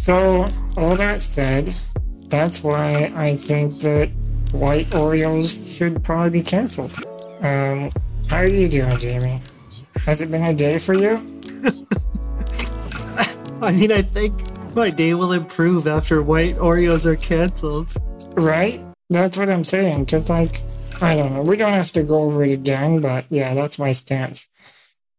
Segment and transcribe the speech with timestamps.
[0.00, 1.74] So, all that said,
[2.28, 4.08] that's why I think that
[4.50, 6.96] white Oreos should probably be canceled.
[7.42, 7.92] Um,
[8.26, 9.42] how are you doing, Jamie?
[10.06, 11.16] Has it been a day for you?
[13.60, 14.32] I mean, I think
[14.74, 17.92] my day will improve after white Oreos are canceled.
[18.38, 18.82] Right?
[19.10, 20.06] That's what I'm saying.
[20.06, 20.62] Because, like,
[21.02, 21.42] I don't know.
[21.42, 24.48] We don't have to go over it again, but yeah, that's my stance.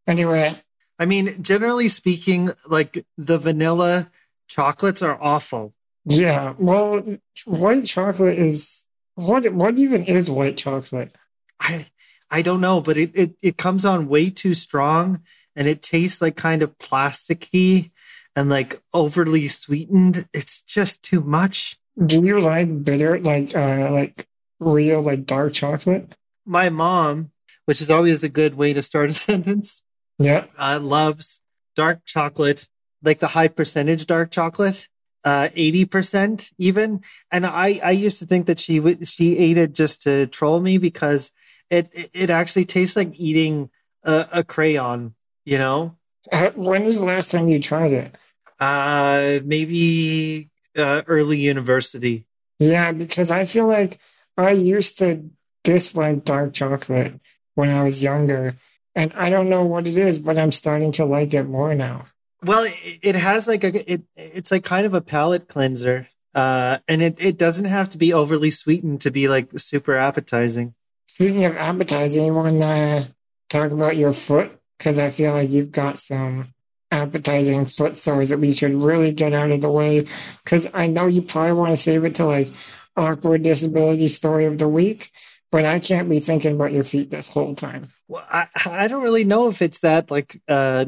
[0.08, 0.60] Anyway,
[0.98, 4.10] I mean, generally speaking, like the vanilla
[4.56, 5.74] chocolates are awful.
[6.06, 7.04] Yeah, well,
[7.46, 8.84] white chocolate is
[9.16, 9.52] what?
[9.54, 11.16] What even is white chocolate?
[11.60, 11.88] I
[12.30, 15.22] I don't know, but it it it comes on way too strong,
[15.56, 17.92] and it tastes like kind of plasticky
[18.36, 20.28] and like overly sweetened.
[20.34, 21.78] It's just too much.
[22.04, 24.28] Do you like bitter, like uh, like
[24.60, 26.16] real, like dark chocolate?
[26.46, 27.32] My mom,
[27.66, 29.84] which is always a good way to start a sentence,
[30.18, 30.46] Yeah.
[30.58, 31.40] uh, loves
[31.76, 32.68] dark chocolate,
[33.04, 34.88] like the high percentage dark chocolate,
[35.24, 37.02] uh, 80% even.
[37.32, 40.62] And I, I used to think that she would, she ate it just to troll
[40.62, 41.32] me because
[41.70, 43.70] it, it, it actually tastes like eating
[44.04, 45.98] a, a crayon, you know?
[46.32, 48.16] Uh, when was the last time you tried it?
[48.60, 52.26] Uh, maybe, uh, early university.
[52.60, 54.00] Yeah, because I feel like
[54.38, 55.30] I used to
[55.64, 57.20] dislike dark chocolate
[57.56, 58.56] when I was younger,
[58.96, 62.06] and I don't know what it is, but I'm starting to like it more now.
[62.44, 66.08] Well, it, it has like a, it, it's like kind of a palate cleanser.
[66.34, 70.74] Uh, and it, it doesn't have to be overly sweetened to be like super appetizing.
[71.08, 73.14] Speaking of appetizing, you want to
[73.50, 74.58] talk about your foot?
[74.78, 76.54] Because I feel like you've got some
[76.90, 80.08] appetizing foot stories that we should really get out of the way.
[80.44, 82.48] Because I know you probably want to save it to like
[82.96, 85.12] awkward disability story of the week,
[85.52, 87.90] but I can't be thinking about your feet this whole time.
[88.08, 90.86] Well, I, I don't really know if it's that like uh,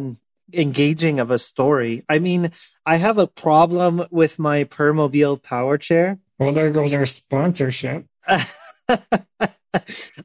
[0.53, 2.03] engaging of a story.
[2.07, 2.51] I mean,
[2.85, 6.19] I have a problem with my Permobil power chair.
[6.39, 8.05] Well, there goes our sponsorship.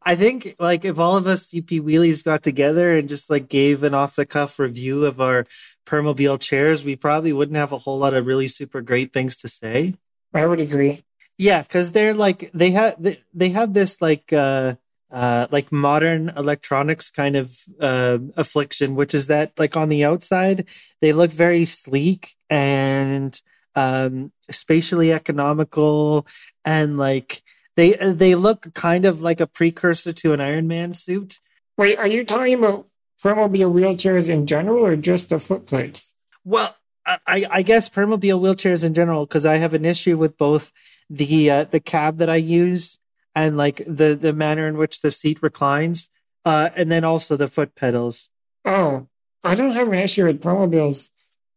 [0.03, 3.83] I think like if all of us CP Wheelies got together and just like gave
[3.83, 5.47] an off the cuff review of our
[5.87, 9.49] Permobil chairs, we probably wouldn't have a whole lot of really super great things to
[9.49, 9.95] say.
[10.35, 11.05] I would agree.
[11.39, 14.75] Yeah, because they're like they have they, they have this like uh
[15.11, 20.69] uh like modern electronics kind of uh affliction, which is that like on the outside
[21.01, 23.41] they look very sleek and
[23.75, 26.27] um spatially economical
[26.65, 27.43] and like
[27.77, 31.39] they they look kind of like a precursor to an Iron Man suit.
[31.77, 32.87] Wait, are you talking about
[33.23, 36.15] Permobil wheelchairs in general or just the foot plates?
[36.45, 36.77] Well,
[37.07, 40.73] I, I guess Permobil wheelchairs in general, because I have an issue with both
[41.09, 42.99] the uh, the cab that I use
[43.35, 46.09] and like the the manner in which the seat reclines,
[46.45, 48.29] uh, and then also the foot pedals.
[48.65, 49.07] Oh,
[49.45, 51.11] I don't have an issue with Permobils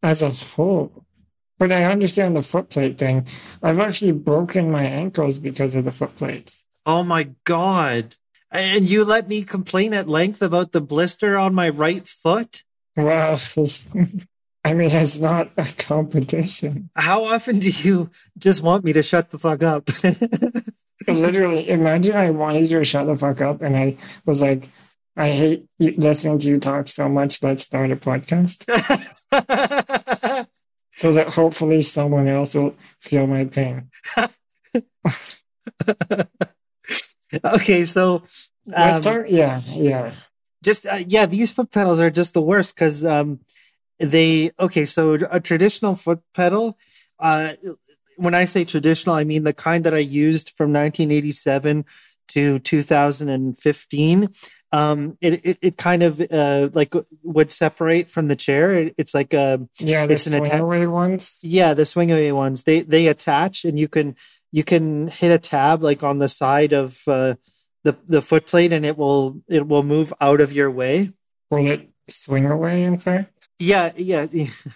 [0.04, 1.06] as a whole,
[1.58, 3.28] but I understand the foot plate thing.
[3.62, 6.64] I've actually broken my ankles because of the foot plates.
[6.86, 8.16] Oh my god!
[8.52, 12.64] And you let me complain at length about the blister on my right foot.
[12.96, 13.38] Well,
[14.64, 16.92] I mean, it's not a competition.
[16.96, 19.90] How often do you just want me to shut the fuck up?
[21.08, 24.70] Literally, imagine I wanted you to shut the fuck up, and I was like,
[25.18, 27.42] I hate listening to you talk so much.
[27.42, 28.64] Let's start a podcast
[30.92, 33.90] so that hopefully someone else will feel my pain.
[37.44, 38.24] okay, so
[38.66, 39.30] Let's um, start.
[39.30, 40.14] Yeah, yeah.
[40.64, 43.40] just uh, yeah these foot pedals are just the worst because um
[44.02, 46.78] they okay so a traditional foot pedal
[47.20, 47.54] uh
[48.18, 51.86] when i say traditional i mean the kind that i used from 1987
[52.28, 54.30] to 2015
[54.72, 59.14] um it it, it kind of uh like would separate from the chair it, it's
[59.14, 61.40] like a Yeah, the It's an swing away ones.
[61.44, 64.16] yeah the swing away ones they they attach and you can
[64.52, 67.36] you can hit a tab like on the side of uh
[67.84, 71.12] the the foot plate and it will it will move out of your way
[71.50, 73.31] Will it swing away, in fact?
[73.62, 74.26] Yeah, yeah,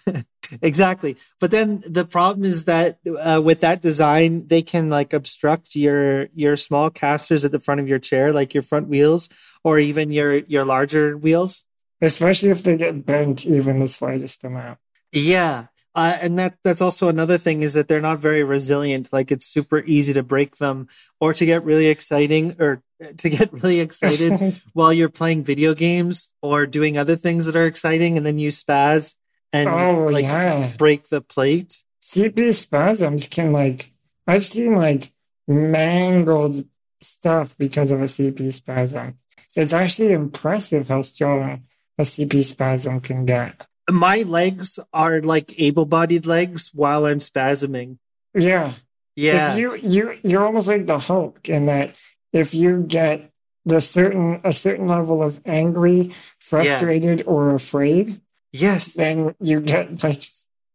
[0.62, 1.18] exactly.
[1.40, 6.28] But then the problem is that uh, with that design, they can like obstruct your
[6.36, 9.28] your small casters at the front of your chair, like your front wheels,
[9.64, 11.66] or even your your larger wheels.
[12.00, 14.78] Especially if they get bent even the slightest amount.
[15.12, 19.12] Yeah, uh, and that that's also another thing is that they're not very resilient.
[19.12, 20.88] Like it's super easy to break them,
[21.20, 22.84] or to get really exciting, or
[23.18, 27.66] to get really excited while you're playing video games or doing other things that are
[27.66, 29.16] exciting, and then you spaz
[29.54, 30.74] and oh, like yeah.
[30.78, 31.82] break the plate.
[32.06, 33.92] CP spasms can, like,
[34.28, 35.12] I've seen, like,
[35.48, 36.66] mangled
[37.02, 39.18] stuff because of a CP spasm.
[39.56, 41.64] It's actually impressive how strong
[41.98, 43.66] a CP spasm can get.
[43.90, 47.98] My legs are like able-bodied legs while I'm spasming.
[48.34, 48.76] Yeah.
[49.16, 49.54] Yeah.
[49.54, 51.96] If you you you're almost like the Hulk in that
[52.34, 53.32] if you get
[53.66, 58.22] the certain a certain level of angry, frustrated, or afraid,
[58.52, 58.94] yes.
[58.94, 60.24] then you get like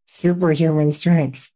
[0.07, 1.51] superhuman strength.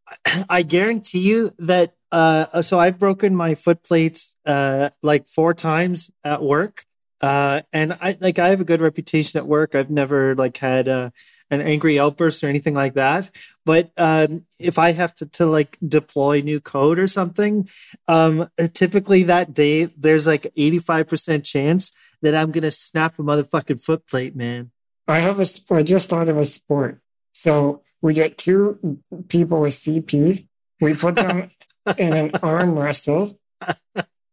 [0.49, 6.11] I guarantee you that uh so I've broken my foot plates uh like four times
[6.23, 6.85] at work.
[7.21, 9.75] Uh and I like I have a good reputation at work.
[9.75, 11.11] I've never like had uh
[11.51, 13.31] an angry outburst or anything like that.
[13.65, 17.69] But um if I have to, to like deploy new code or something,
[18.09, 21.93] um typically that day there's like 85% chance
[22.23, 24.71] that I'm gonna snap a motherfucking foot plate, man.
[25.07, 27.01] I have a sp- I just thought of a sport.
[27.33, 30.47] So we get two people with CP.
[30.81, 31.51] We put them
[31.99, 33.39] in an arm wrestle,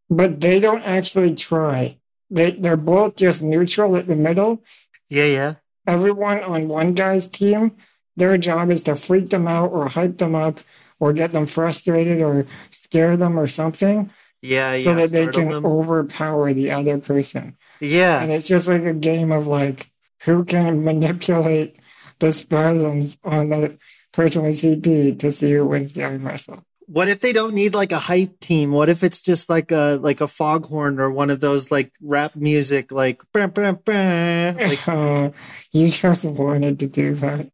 [0.10, 1.98] but they don't actually try.
[2.30, 4.64] They they're both just neutral at the middle.
[5.10, 5.54] Yeah, yeah.
[5.88, 7.74] Everyone on one guy's team,
[8.16, 10.60] their job is to freak them out or hype them up
[11.00, 14.12] or get them frustrated or scare them or something
[14.42, 14.94] Yeah, so yeah.
[14.96, 15.66] that they can them.
[15.66, 17.58] overpower the other person.
[17.80, 18.22] Yeah.
[18.22, 19.92] And it's just like a game of like
[20.24, 21.80] who can manipulate
[22.20, 23.78] the spasms on the
[24.12, 26.64] person with CP to see who wins the arm wrestle.
[26.92, 28.72] What if they don't need like a hype team?
[28.72, 32.36] What if it's just like a like a foghorn or one of those like rap
[32.36, 35.30] music like brr, brr, brr, like Uh,
[35.72, 37.50] you just wanted to do that.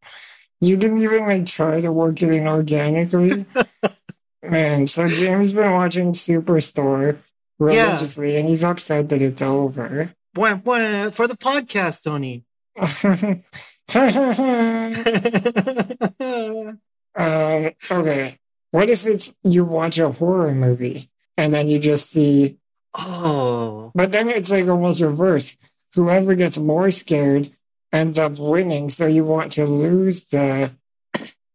[0.59, 3.45] You didn't even like try to work it in organically.
[4.41, 7.19] Man, so James been watching Superstore
[7.59, 10.15] religiously and he's upset that it's over.
[10.35, 12.43] wah, wah, for the podcast, Tony.
[17.15, 18.39] um, okay.
[18.71, 22.57] What if it's you watch a horror movie and then you just see,
[22.97, 25.57] oh, but then it's like almost reverse.
[25.95, 27.51] Whoever gets more scared
[27.93, 28.89] ends up winning.
[28.89, 30.71] So you want to lose the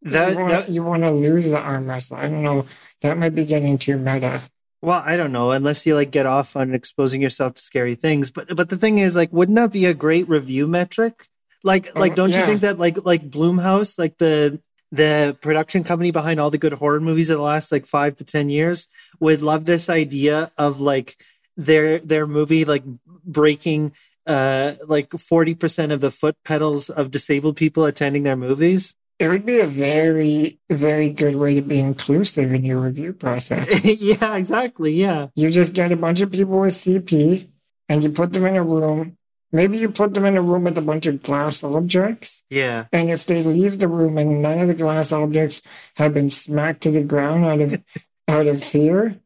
[0.03, 2.17] that, you, want, that you want to lose the arm wrestle.
[2.17, 2.67] I don't know.
[3.03, 4.43] That might be getting too meta.
[4.81, 5.50] well, I don't know.
[5.53, 8.99] Unless you like get off on exposing yourself to scary things, but but the thing
[8.99, 11.29] is, like, wouldn't that be a great review metric?
[11.62, 12.41] Like, Oh, like, don't yeah.
[12.41, 14.61] you think that like like Blumhouse, like the
[14.92, 18.24] the production company behind all the good horror movies of the last like five to
[18.24, 18.86] ten years,
[19.18, 21.16] would love this idea of like
[21.56, 22.84] their their movie like
[23.24, 23.92] breaking
[24.26, 29.44] uh like 40% of the foot pedals of disabled people attending their movies It would
[29.46, 33.84] be a very, very good way to be inclusive in your review process.
[34.10, 37.48] yeah exactly yeah You just get a bunch of people with CP
[37.88, 39.16] and you put them in a room.
[39.52, 42.43] Maybe you put them in a room with a bunch of glass objects.
[42.50, 45.60] yeah And if they leave the room and none of the glass objects
[45.96, 47.82] have been smacked to the ground out of
[48.28, 49.19] out of fear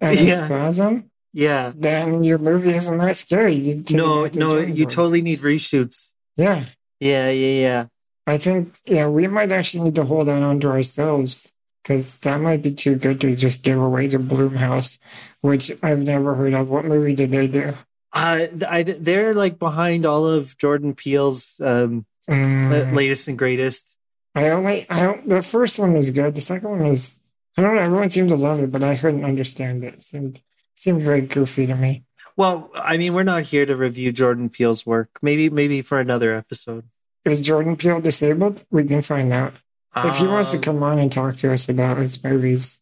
[0.00, 0.44] and Yeah.
[0.46, 3.54] spasm, yeah then your movie isn't that scary.
[3.54, 4.90] You no no you it.
[4.90, 6.66] totally need reshoots Yeah.
[7.00, 7.84] yeah yeah yeah
[8.26, 11.50] I think yeah, we might actually need to hold that on to ourselves
[11.82, 14.98] because that might be too good to just give away to Blumhouse,
[15.40, 16.68] which I've never heard of.
[16.68, 17.72] What movie did they do?
[18.12, 23.96] Uh I, they're like behind all of jordan peele's um Mm, latest and greatest
[24.36, 26.36] I only I don't, the first one was good.
[26.36, 27.18] The second one was
[27.56, 27.82] I don't know.
[27.82, 29.94] Everyone seemed to love it, but I couldn't understand it.
[29.94, 30.40] it seemed
[30.76, 32.04] seemed very goofy to me.
[32.36, 36.32] well i mean we're not here to review jordan peele's work maybe maybe for another
[36.34, 36.84] episode
[37.24, 38.64] Is Jordan Peele disabled?
[38.70, 39.54] We can find out.
[39.96, 42.78] If he wants to Um, come on and talk to us about his movies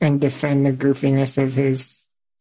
[0.00, 1.97] and defend the goofiness of his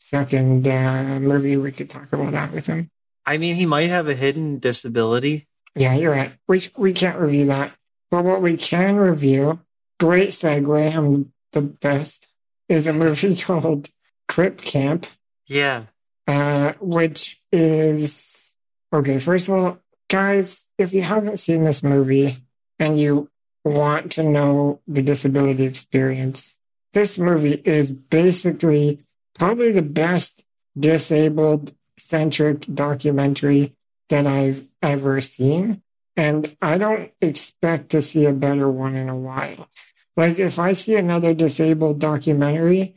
[0.10, 2.90] second uh, movie, we could talk about that with him.
[3.26, 6.34] i mean he might have a hidden disability Yeah, you're right.
[6.48, 7.70] We, we can't review that.
[8.10, 9.60] But what we can review,
[10.00, 12.28] great segue, I'm the best,
[12.68, 13.90] is a movie called
[14.28, 15.06] Crip Camp,
[15.46, 15.84] yeah
[16.28, 18.52] uh, which is
[18.92, 19.18] okay.
[19.20, 19.78] First of all,
[20.10, 22.44] guys, if you haven't seen this movie
[22.80, 23.30] and you
[23.64, 26.58] want to know the disability experience,
[26.94, 29.04] this movie is basically
[29.38, 30.46] probably the best
[30.78, 33.76] disabled centric documentary
[34.10, 35.82] that I've ever seen.
[36.16, 39.70] And I don't expect to see a better one in a while.
[40.16, 42.96] Like, if I see another disabled documentary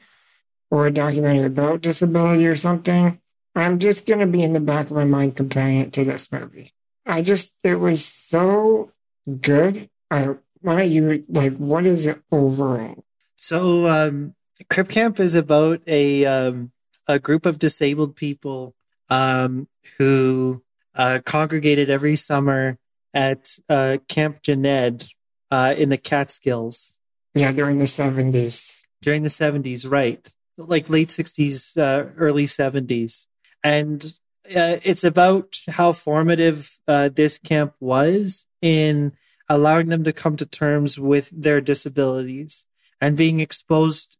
[0.70, 3.20] or a documentary about disability or something,
[3.54, 6.32] I'm just going to be in the back of my mind comparing it to this
[6.32, 6.72] movie.
[7.04, 8.92] I just, it was so
[9.40, 9.90] good.
[10.10, 13.04] I, why don't you, like, what is it overall?
[13.36, 14.34] So, um,
[14.68, 16.72] Crip Camp is about a um,
[17.08, 18.74] a group of disabled people
[19.08, 20.62] um, who
[20.94, 22.78] uh, congregated every summer
[23.14, 25.08] at uh, Camp Jened
[25.50, 26.98] uh, in the Catskills
[27.34, 28.76] Yeah, during the 70s.
[29.02, 30.32] during the 70s, right?
[30.56, 33.26] Like late 60s, uh, early 70s.
[33.64, 34.04] And
[34.46, 39.12] uh, it's about how formative uh, this camp was in
[39.48, 42.64] allowing them to come to terms with their disabilities
[43.00, 44.16] and being exposed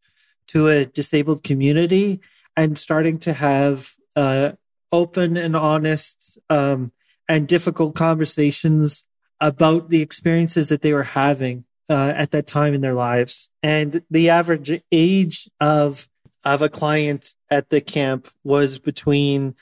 [0.51, 2.21] to a disabled community
[2.57, 4.53] and starting to have uh,
[4.93, 6.93] open and honest um,
[7.29, 9.05] and difficult conversations
[9.41, 13.49] about the experiences that they were having uh, at that time in their lives.
[13.63, 16.09] And the average age of
[16.43, 19.55] of a client at the camp was between,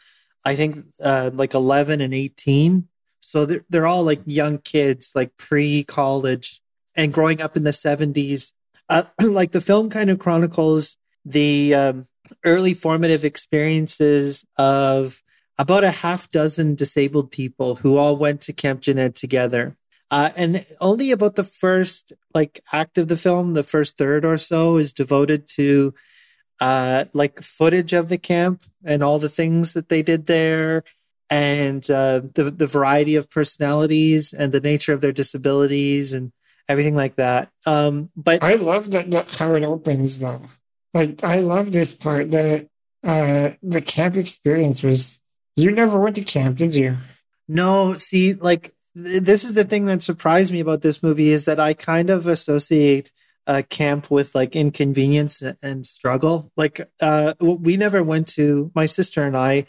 [0.46, 2.88] I think, uh, like eleven and eighteen.
[3.20, 6.60] So they're they're all like young kids, like pre college,
[6.94, 8.52] and growing up in the seventies.
[8.88, 12.06] Uh, like the film kind of chronicles the um,
[12.44, 15.22] early formative experiences of
[15.58, 19.76] about a half dozen disabled people who all went to Camp Jened together.
[20.10, 24.38] Uh, and only about the first like act of the film, the first third or
[24.38, 25.92] so, is devoted to
[26.60, 30.82] uh, like footage of the camp and all the things that they did there,
[31.28, 36.32] and uh, the the variety of personalities and the nature of their disabilities and
[36.68, 37.50] everything like that.
[37.66, 40.42] Um, but I love that, that how it opens though.
[40.94, 42.30] Like I love this part.
[42.30, 42.68] The
[43.04, 45.20] uh, the camp experience was.
[45.56, 46.98] You never went to camp, did you?
[47.48, 51.58] No, see, like this is the thing that surprised me about this movie is that
[51.58, 53.10] I kind of associate
[53.46, 56.52] uh, camp with like inconvenience and struggle.
[56.56, 59.66] Like uh, we never went to my sister and I.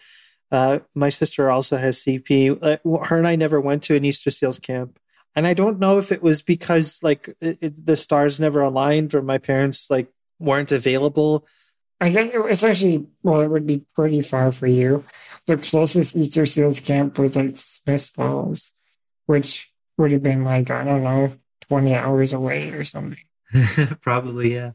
[0.52, 2.58] Uh, my sister also has CP.
[2.62, 5.00] Uh, her and I never went to an Easter Seals camp,
[5.36, 9.14] and I don't know if it was because like it, it, the stars never aligned
[9.16, 10.08] or my parents like
[10.40, 11.48] weren't available.
[12.02, 15.06] I think it's actually well, it would be pretty far for you.
[15.48, 18.72] The closest Easter Seals camp was like Smith Falls
[19.30, 21.32] which would have been like I don't know,
[21.62, 23.20] twenty hours away or something.
[24.02, 24.72] Probably, yeah,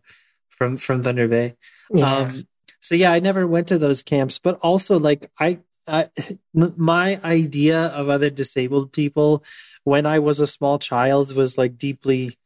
[0.49, 1.57] from from Thunder Bay.
[1.93, 2.15] Yeah.
[2.15, 2.47] Um,
[2.79, 5.59] so yeah, I never went to those camps, but also like I,
[5.89, 6.09] I,
[6.55, 9.43] my idea of other disabled people
[9.85, 12.37] when I was a small child was like deeply,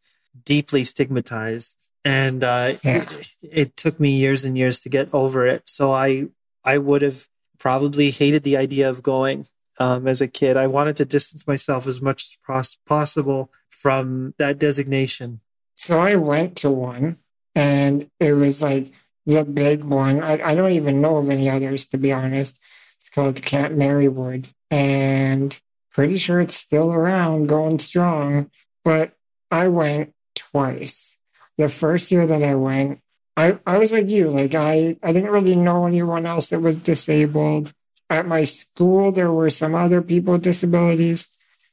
[0.44, 3.06] deeply stigmatized, and uh, yeah.
[3.10, 5.68] it, it took me years and years to get over it.
[5.68, 6.26] So I,
[6.64, 7.26] I would have
[7.58, 9.46] probably hated the idea of going
[9.78, 10.56] um, as a kid.
[10.56, 15.40] I wanted to distance myself as much as pos- possible from that designation.
[15.74, 17.18] So I went to one,
[17.54, 18.92] and it was like
[19.26, 20.22] the big one.
[20.22, 22.58] I, I don't even know of any others, to be honest.
[22.96, 25.56] It's called Camp Merrywood, and
[25.98, 28.48] pretty sure it's still around, going strong.
[28.84, 29.14] But
[29.50, 31.18] I went twice.
[31.56, 33.00] The first year that I went,
[33.36, 36.76] I, I was like you, like I, I didn't really know anyone else that was
[36.76, 37.74] disabled
[38.08, 41.30] at my school, there were some other people with disabilities,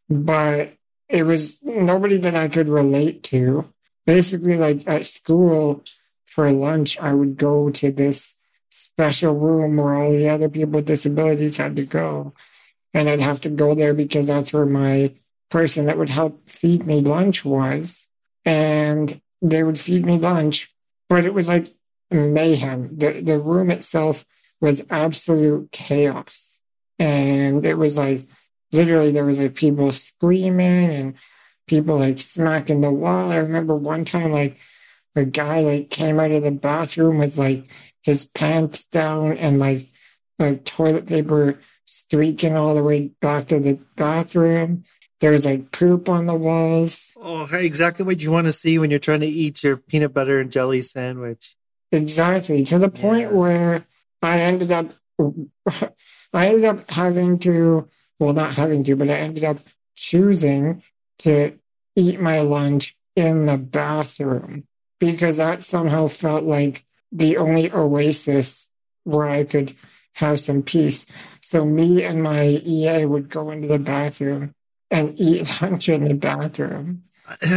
[0.10, 0.74] but
[1.08, 3.72] it was nobody that I could relate to.
[4.08, 5.84] Basically, like at school
[6.26, 8.34] for lunch, I would go to this
[8.70, 12.34] special room where all the other people with disabilities had to go.
[12.96, 15.14] And I'd have to go there because that's where my
[15.52, 18.08] person that would help feed me lunch was.
[18.46, 20.74] And they would feed me lunch,
[21.10, 21.76] but it was like
[22.10, 22.98] mayhem.
[22.98, 24.26] The, the room itself
[24.62, 26.62] was absolute chaos.
[26.98, 28.28] And it was like
[28.72, 31.14] literally there was like people screaming and
[31.68, 33.32] people like smacking the wall.
[33.32, 34.58] I remember one time like
[35.16, 37.70] a guy like came out of the bathroom with like
[38.04, 39.90] his pants down and like
[40.40, 44.84] like toilet paper streaking all the way back to the bathroom.
[45.22, 47.14] There's like poop on the walls.
[47.18, 50.40] Oh, exactly what you want to see when you're trying to eat your peanut butter
[50.40, 51.56] and jelly sandwich.
[51.92, 52.64] Exactly.
[52.66, 53.38] To the point yeah.
[53.38, 53.86] where
[54.22, 54.94] I ended up
[56.34, 57.88] I ended up having to
[58.20, 59.60] well not having to, but I ended up
[59.96, 60.84] choosing
[61.20, 61.58] to
[61.96, 64.68] eat my lunch in the bathroom
[65.00, 68.70] because that somehow felt like the only oasis
[69.04, 69.76] where I could
[70.14, 71.06] have some peace.
[71.46, 74.56] So me and my EA would go into the bathroom
[74.90, 77.04] and eat lunch in the bathroom.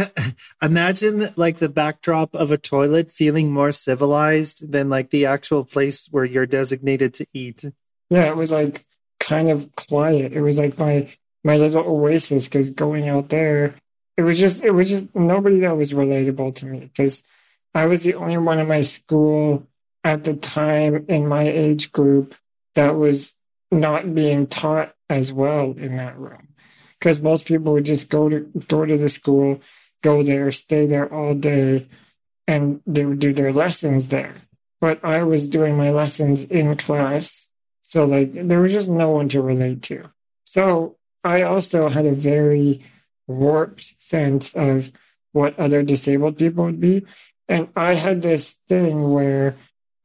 [0.61, 6.07] imagine like the backdrop of a toilet feeling more civilized than like the actual place
[6.11, 7.65] where you're designated to eat.
[8.11, 8.85] Yeah, it was like
[9.19, 10.33] kind of quiet.
[10.33, 11.11] It was like my
[11.43, 13.73] my little oasis because going out there,
[14.17, 17.23] it was just it was just nobody that was relatable to me because
[17.73, 19.65] I was the only one in my school
[20.03, 22.35] at the time in my age group
[22.75, 23.33] that was
[23.71, 26.49] not being taught as well in that room
[26.99, 29.61] because most people would just go to go to the school,
[30.01, 31.87] go there, stay there all day,
[32.47, 34.35] and they would do their lessons there.
[34.81, 37.49] But I was doing my lessons in class,
[37.81, 40.11] so like there was just no one to relate to.
[40.45, 42.83] So I also had a very
[43.27, 44.91] warped sense of
[45.31, 47.05] what other disabled people would be.
[47.47, 49.55] And I had this thing where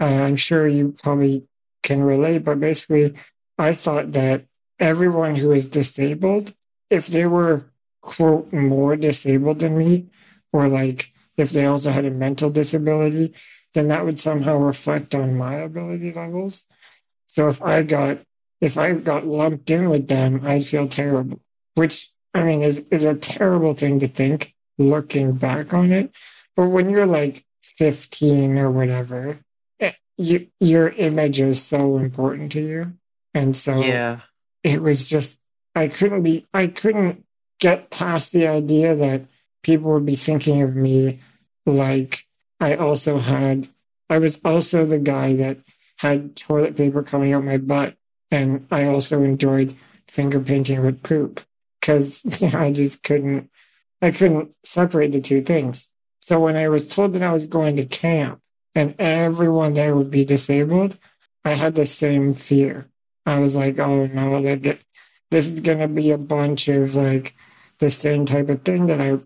[0.01, 1.47] uh, I'm sure you probably
[1.83, 3.15] can relate, but basically,
[3.59, 4.47] I thought that
[4.79, 6.55] everyone who is disabled
[6.91, 7.67] if they were
[8.01, 10.07] quote more disabled than me,
[10.53, 13.35] or like if they also had a mental disability,
[13.73, 16.67] then that would somehow reflect on my ability levels.
[17.27, 18.19] So if I got
[18.61, 21.41] if I got lumped in with them, I'd feel terrible.
[21.75, 26.13] Which I mean is is a terrible thing to think looking back on it.
[26.57, 27.45] But when you're like
[27.79, 29.41] 15 or whatever,
[29.81, 32.93] eh, you, your image is so important to you.
[33.35, 34.21] And so yeah,
[34.63, 35.39] it was just,
[35.75, 37.25] I couldn't be, I couldn't
[37.61, 39.27] get past the idea that
[39.63, 41.21] people would be thinking of me
[41.67, 42.25] like
[42.61, 43.69] I also had,
[44.09, 45.59] I was also the guy that
[45.97, 47.97] had toilet paper coming out my butt.
[48.31, 49.77] And I also enjoyed
[50.09, 51.41] finger painting with poop
[51.81, 52.23] because
[52.55, 53.51] I just couldn't,
[54.01, 55.89] I couldn't separate the two things.
[56.21, 58.41] So when I was told that I was going to camp
[58.75, 60.99] and everyone there would be disabled,
[61.45, 62.89] I had the same fear.
[63.27, 64.85] I was like, oh no, like
[65.31, 67.35] this is gonna be a bunch of like
[67.79, 69.19] the same type of thing that I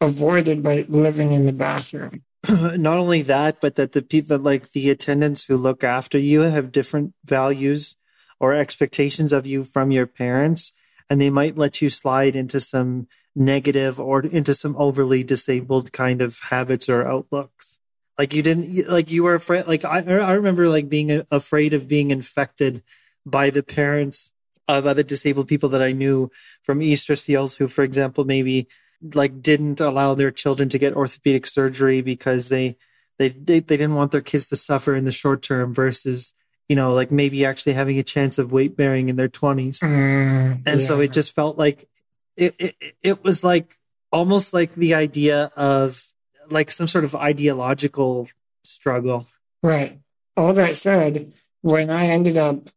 [0.00, 2.22] avoided by living in the bathroom.
[2.48, 6.72] Not only that, but that the people like the attendants who look after you have
[6.72, 7.96] different values
[8.40, 10.72] or expectations of you from your parents,
[11.08, 16.20] and they might let you slide into some negative or into some overly disabled kind
[16.20, 17.78] of habits or outlooks
[18.18, 21.88] like you didn't like you were afraid like i i remember like being afraid of
[21.88, 22.82] being infected
[23.24, 24.30] by the parents
[24.68, 26.30] of other disabled people that i knew
[26.62, 28.66] from easter seals who for example maybe
[29.14, 32.76] like didn't allow their children to get orthopedic surgery because they
[33.18, 36.34] they they, they didn't want their kids to suffer in the short term versus
[36.68, 40.52] you know like maybe actually having a chance of weight bearing in their 20s mm,
[40.64, 40.76] and yeah.
[40.76, 41.88] so it just felt like
[42.36, 43.78] it, it, it was like
[44.10, 46.12] almost like the idea of
[46.50, 48.28] like some sort of ideological
[48.62, 49.26] struggle.
[49.62, 50.00] Right.
[50.36, 52.68] All that said, when I ended up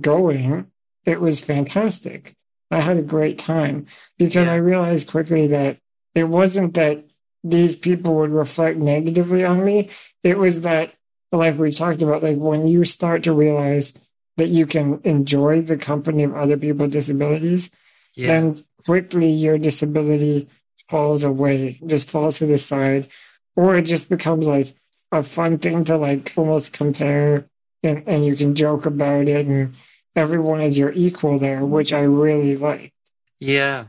[0.00, 0.70] going,
[1.04, 2.34] it was fantastic.
[2.70, 3.86] I had a great time
[4.18, 4.48] because.
[4.48, 5.78] I realized quickly that
[6.14, 7.04] it wasn't that
[7.42, 9.90] these people would reflect negatively on me.
[10.22, 10.94] It was that,
[11.30, 13.92] like we talked about, like when you start to realize
[14.36, 17.70] that you can enjoy the company of other people with disabilities,
[18.14, 18.28] yeah.
[18.28, 20.48] then quickly your disability
[20.88, 23.08] falls away, just falls to the side,
[23.56, 24.74] or it just becomes like
[25.12, 27.48] a fun thing to like almost compare
[27.84, 29.74] and, and you can joke about it and
[30.16, 32.92] everyone is your equal there, which I really like.
[33.38, 33.86] Yeah.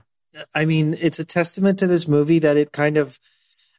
[0.54, 3.20] I mean, it's a testament to this movie that it kind of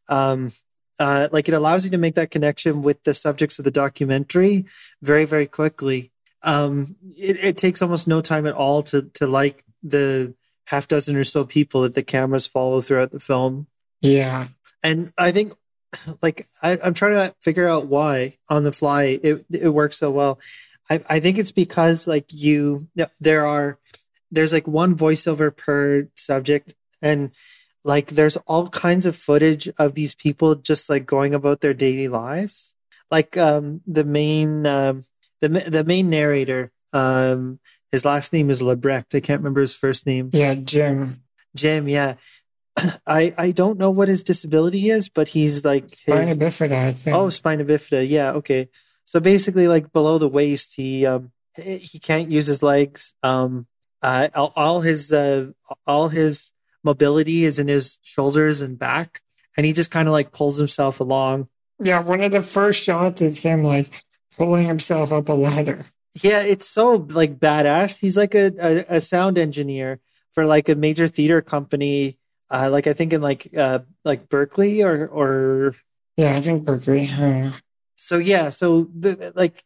[0.09, 0.53] um
[0.99, 4.65] uh like it allows you to make that connection with the subjects of the documentary
[5.03, 6.13] very, very quickly.
[6.43, 10.35] Um it, it takes almost no time at all to to like the
[10.67, 13.67] half dozen or so people that the cameras follow throughout the film.
[14.01, 14.49] Yeah.
[14.83, 15.55] And I think
[16.23, 20.11] like I, am trying to figure out why on the fly it it works so
[20.11, 20.39] well.
[20.91, 22.89] I, I think it's because like you
[23.21, 23.79] there are
[24.31, 27.31] there's like one voiceover per subject and
[27.85, 32.09] like there's all kinds of footage of these people just like going about their daily
[32.09, 32.75] lives.
[33.11, 35.05] Like um the main um
[35.41, 37.61] the the main narrator um
[37.93, 39.15] his last name is Lebrecht.
[39.15, 40.31] I can't remember his first name.
[40.33, 41.23] Yeah, Jim.
[41.55, 42.15] Jim, yeah.
[43.07, 47.13] I I don't know what his disability is, but he's like spina his, bifida.
[47.13, 48.09] Oh, spina bifida.
[48.09, 48.69] Yeah, okay.
[49.05, 53.15] So basically, like below the waist, he um he can't use his legs.
[53.23, 53.67] Um,
[54.03, 55.49] uh, all, all his uh
[55.87, 56.53] all his
[56.85, 59.21] mobility is in his shoulders and back,
[59.57, 61.49] and he just kind of like pulls himself along.
[61.83, 63.91] Yeah, one of the first shots is him like
[64.37, 65.87] pulling himself up a ladder.
[66.23, 68.01] Yeah, it's so like badass.
[68.01, 72.19] He's like a, a, a sound engineer for like a major theater company.
[72.51, 75.75] Uh, like I think in like uh like Berkeley or or
[76.17, 77.07] yeah, I think Berkeley.
[77.97, 79.65] So yeah, so the, like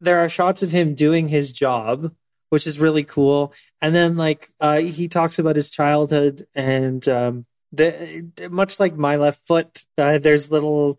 [0.00, 2.12] there are shots of him doing his job,
[2.48, 3.52] which is really cool.
[3.80, 9.16] And then like uh, he talks about his childhood and um, the much like my
[9.16, 10.98] left foot, uh, there's little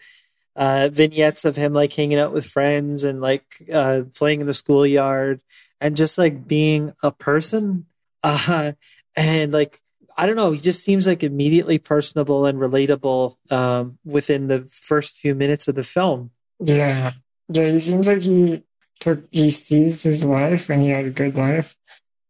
[0.56, 4.54] uh, vignettes of him like hanging out with friends and like uh, playing in the
[4.54, 5.42] schoolyard
[5.80, 7.86] and just like being a person.
[8.24, 8.74] Uh,
[9.18, 9.82] and like,
[10.18, 15.18] I don't know, he just seems like immediately personable and relatable um, within the first
[15.18, 16.32] few minutes of the film.
[16.60, 17.14] Yeah.
[17.50, 18.64] Yeah, he seems like he
[19.00, 21.76] took, he seized his life and he had a good life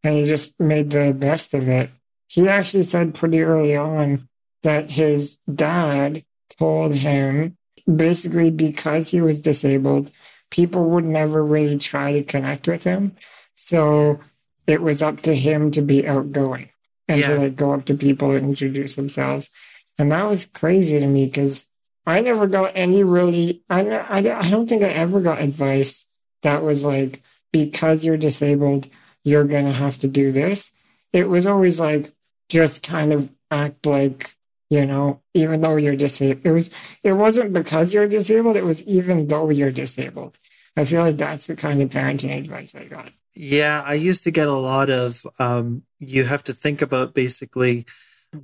[0.04, 1.91] and he just made the best of it.
[2.28, 4.28] He actually said pretty early on
[4.63, 6.24] that his dad
[6.58, 7.58] told him
[7.94, 10.12] basically because he was disabled,
[10.50, 13.15] people would never really try to connect with him.
[13.54, 14.20] So
[14.65, 16.71] it was up to him to be outgoing
[17.12, 17.28] and yeah.
[17.28, 19.50] to like go up to people and introduce themselves.
[19.97, 21.67] And that was crazy to me because
[22.06, 26.08] I never got any really, I, I, I don't think I ever got advice
[26.41, 27.21] that was like,
[27.52, 28.88] because you're disabled,
[29.24, 30.71] you're going to have to do this.
[31.13, 32.13] It was always like,
[32.50, 34.36] just kind of act like
[34.71, 36.45] you know, even though you're disabled.
[36.45, 36.71] It was
[37.04, 40.39] it wasn't because you're disabled, it was even though you're disabled.
[40.78, 43.12] I feel like that's the kind of parenting advice I got.
[43.36, 47.86] Yeah, I used to get a lot of um you have to think about basically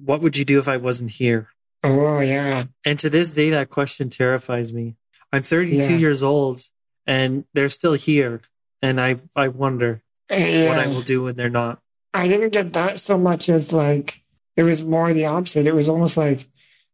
[0.03, 1.49] what would you do if I wasn't here?
[1.83, 2.65] Oh yeah.
[2.85, 4.95] And to this day that question terrifies me.
[5.31, 5.97] I'm 32 Yeah.
[5.97, 6.61] years old
[7.05, 8.41] and they're still here
[8.81, 10.67] and I I wonder Yeah.
[10.69, 11.79] what I will do when they're not.
[12.13, 14.23] I didn't get that so much as like
[14.55, 15.67] it was more the opposite.
[15.67, 16.47] It was almost like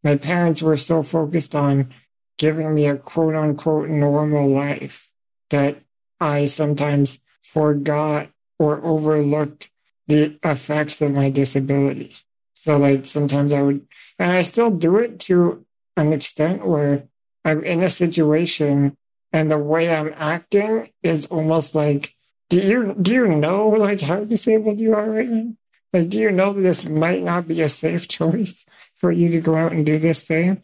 [0.03, 1.93] my parents were so focused on
[2.38, 5.12] giving me a quote unquote normal life
[5.51, 5.77] that
[6.19, 8.29] I sometimes forgot
[8.60, 9.69] or overlooked
[10.08, 12.15] the effects of my disability.
[12.56, 13.88] So like sometimes I would
[14.19, 15.65] and I still do it to
[15.97, 17.08] an extent where
[17.45, 18.97] I'm in a situation
[19.32, 22.15] and the way I'm acting is almost like
[22.49, 25.53] do you do you know like how disabled you are right now?
[25.93, 29.39] Like, do you know that this might not be a safe choice for you to
[29.39, 30.62] go out and do this thing?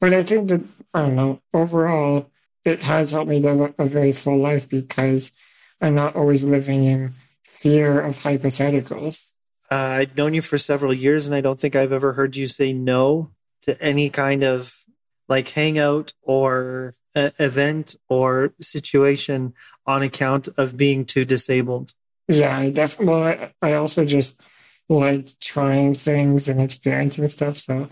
[0.00, 1.40] But I think that I don't know.
[1.52, 2.30] Overall,
[2.64, 5.32] it has helped me live a, a very full life because
[5.80, 9.30] I'm not always living in fear of hypotheticals.
[9.70, 12.46] Uh, I've known you for several years and I don't think I've ever heard you
[12.46, 13.30] say no
[13.62, 14.84] to any kind of
[15.28, 19.54] like hangout or uh, event or situation
[19.86, 21.92] on account of being too disabled.
[22.28, 23.14] Yeah, I definitely.
[23.14, 24.40] Well, I, I also just
[24.88, 27.88] like trying things and experiencing stuff, so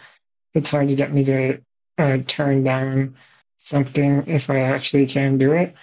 [0.54, 1.58] it's hard to get me to
[1.98, 3.16] uh, turn down
[3.58, 5.74] something if I actually can do it.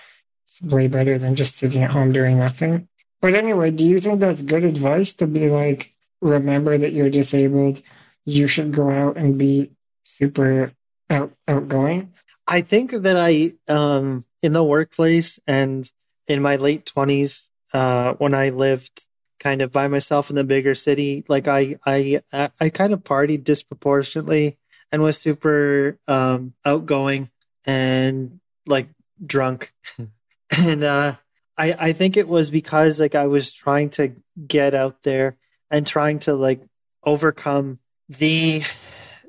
[0.62, 2.88] Way better than just sitting at home doing nothing.
[3.22, 7.82] But anyway, do you think that's good advice to be like, remember that you're disabled?
[8.26, 9.72] You should go out and be
[10.04, 10.74] super
[11.10, 12.14] out, outgoing.
[12.48, 15.90] I think that I, um, in the workplace and
[16.28, 19.08] in my late twenties, uh, when I lived
[19.40, 22.22] kind of by myself in the bigger city, like I, I
[22.60, 24.58] I kind of partied disproportionately
[24.92, 27.30] and was super um, outgoing
[27.66, 28.90] and like
[29.26, 29.74] drunk,
[30.60, 31.16] and uh,
[31.58, 34.14] I, I think it was because like I was trying to
[34.48, 35.38] get out there
[35.70, 36.62] and trying to like
[37.04, 38.62] overcome the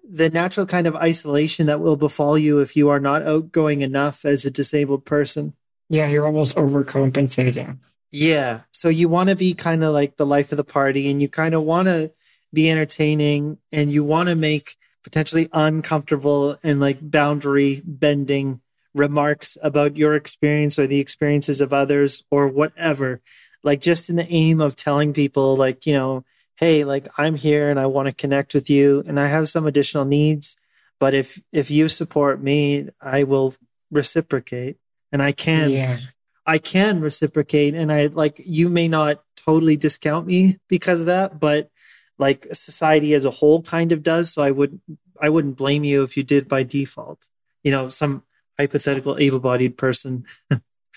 [0.08, 4.24] the natural kind of isolation that will befall you if you are not outgoing enough
[4.24, 5.54] as a disabled person.
[5.88, 7.78] Yeah, you're almost overcompensating.
[8.10, 8.62] Yeah.
[8.72, 11.28] So you want to be kind of like the life of the party and you
[11.28, 12.12] kind of want to
[12.52, 18.60] be entertaining and you want to make potentially uncomfortable and like boundary bending
[18.94, 23.20] remarks about your experience or the experiences of others or whatever.
[23.62, 26.24] Like just in the aim of telling people like, you know,
[26.56, 29.66] hey, like I'm here and I want to connect with you and I have some
[29.66, 30.56] additional needs,
[30.98, 33.54] but if if you support me, I will
[33.90, 34.76] reciprocate
[35.12, 35.98] and I can yeah.
[36.46, 41.40] I can reciprocate and I like you may not totally discount me because of that,
[41.40, 41.70] but
[42.18, 44.32] like society as a whole kind of does.
[44.32, 44.80] So I would
[45.20, 47.28] I wouldn't blame you if you did by default.
[47.62, 48.22] You know, some
[48.60, 50.24] hypothetical able bodied person.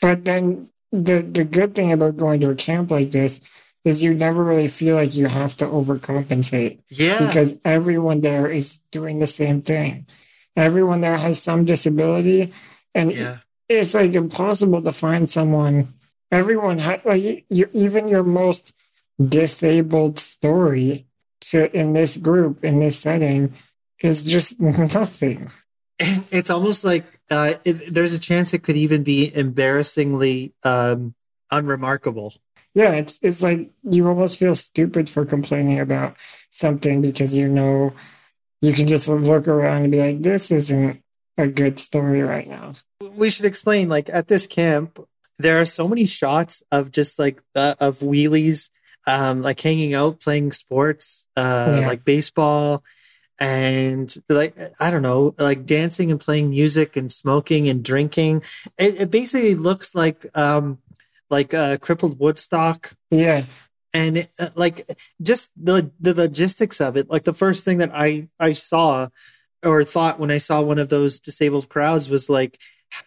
[0.02, 3.40] But then the the good thing about going to a camp like this
[3.84, 7.20] is you never really feel like you have to overcompensate Yeah.
[7.20, 10.08] because everyone there is doing the same thing.
[10.56, 12.54] Everyone there has some disability,
[12.94, 13.40] and yeah.
[13.68, 15.94] it's like impossible to find someone.
[16.32, 18.74] Everyone ha- like you, even your most
[19.18, 21.06] disabled story
[21.50, 23.54] to in this group in this setting
[24.00, 24.60] is just
[24.96, 25.50] nothing.
[26.30, 31.16] It's almost like uh, it, there's a chance it could even be embarrassingly um,
[31.52, 32.34] unremarkable.
[32.74, 36.16] Yeah, it's it's like you almost feel stupid for complaining about
[36.50, 37.94] something because you know
[38.62, 41.02] you can just look around and be like, this isn't
[41.38, 42.74] a good story right now.
[43.18, 45.00] we should explain like at this camp
[45.40, 48.70] there are so many shots of just like uh, of wheelies
[49.08, 51.88] um like hanging out playing sports uh Yeah.
[51.88, 52.84] like baseball
[53.44, 58.42] and like i don't know like dancing and playing music and smoking and drinking.
[58.78, 60.80] It, it basically looks like um
[61.30, 62.94] like uh crippled woodstock.
[63.12, 63.44] Yeah,
[63.94, 64.90] and it, uh, like
[65.22, 69.10] just the the logistics of it like the first thing that i i saw
[69.62, 72.60] or thought when i saw one of those disabled crowds was like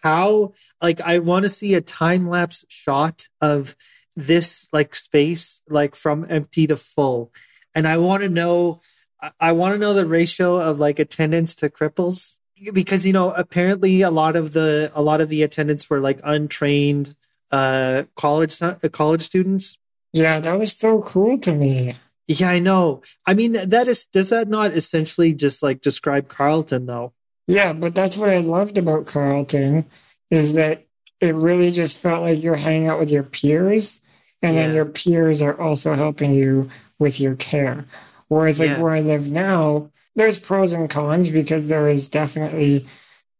[0.03, 3.75] how like i want to see a time lapse shot of
[4.15, 7.31] this like space like from empty to full.
[7.73, 8.81] And i want to know
[9.21, 12.37] I- i want to know the ratio of like attendance to cripples
[12.73, 16.19] because you know apparently a lot of the a lot of the attendants were like
[16.23, 17.15] untrained
[17.51, 19.77] uh college uh, college students
[20.13, 21.95] yeah, that was so cool to me.
[22.27, 23.01] yeah, I know.
[23.27, 27.13] I mean, that is does that not essentially just like describe Carleton though?
[27.45, 29.85] Yeah, but that's what I loved about Carleton
[30.31, 30.85] is that
[31.21, 34.01] it really just felt like you're hanging out with your peers,
[34.41, 37.85] and then your peers are also helping you with your care.
[38.27, 38.81] Whereas like Yeah.
[38.81, 42.87] where I live now, there's pros and cons because there is definitely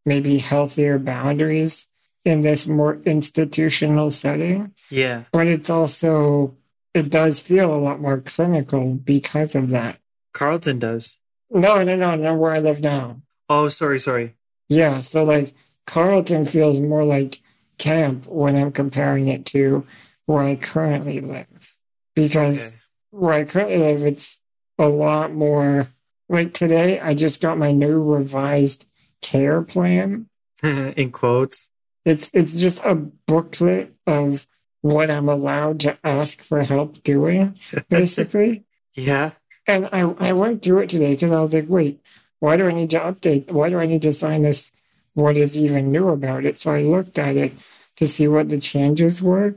[0.05, 1.87] maybe healthier boundaries
[2.23, 4.71] in this more institutional setting.
[4.89, 5.23] Yeah.
[5.31, 6.55] But it's also
[6.93, 9.99] it does feel a lot more clinical because of that.
[10.33, 11.17] Carleton does.
[11.51, 13.21] No, no, no, no, where I live now.
[13.49, 14.35] Oh, sorry, sorry.
[14.67, 15.53] Yeah, so like
[15.85, 17.39] Carleton feels more like
[17.77, 19.85] camp when I'm comparing it to
[20.25, 21.77] where I currently live.
[22.15, 22.75] Because Okay.
[23.11, 24.39] where I currently live, it's
[24.77, 25.89] a lot more
[26.29, 28.85] like today, I just got my new revised
[29.21, 30.27] care plan.
[30.63, 31.69] In quotes.
[32.05, 34.47] It's it's just a booklet of
[34.81, 37.59] what I'm allowed to ask for help doing,
[37.89, 38.65] basically.
[38.93, 39.31] Yeah.
[39.65, 42.01] And I, I went through it today because I was like, wait,
[42.39, 43.51] why do I need to update?
[43.51, 44.71] Why do I need to sign this?
[45.13, 46.57] What is even new about it?
[46.57, 47.53] So I looked at it
[47.97, 49.55] to see what the changes were.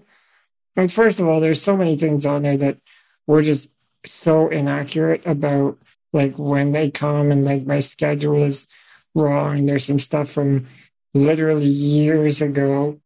[0.74, 2.78] And first of all, there's so many things on there that
[3.26, 3.68] were just
[4.06, 5.78] so inaccurate about
[6.12, 8.66] like when they come and like my schedule is
[9.14, 9.66] wrong.
[9.66, 10.66] There's some stuff from
[11.14, 13.00] literally years ago.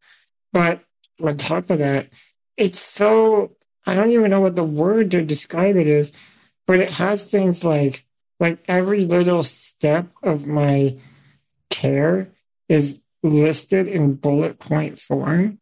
[0.53, 0.81] But
[1.21, 2.09] on top of that,
[2.57, 3.51] it's so
[3.85, 6.11] I don't even know what the word to describe it is,
[6.65, 8.05] but it has things like
[8.39, 10.97] like every little step of my
[11.69, 12.29] care
[12.67, 15.59] is listed in bullet point form.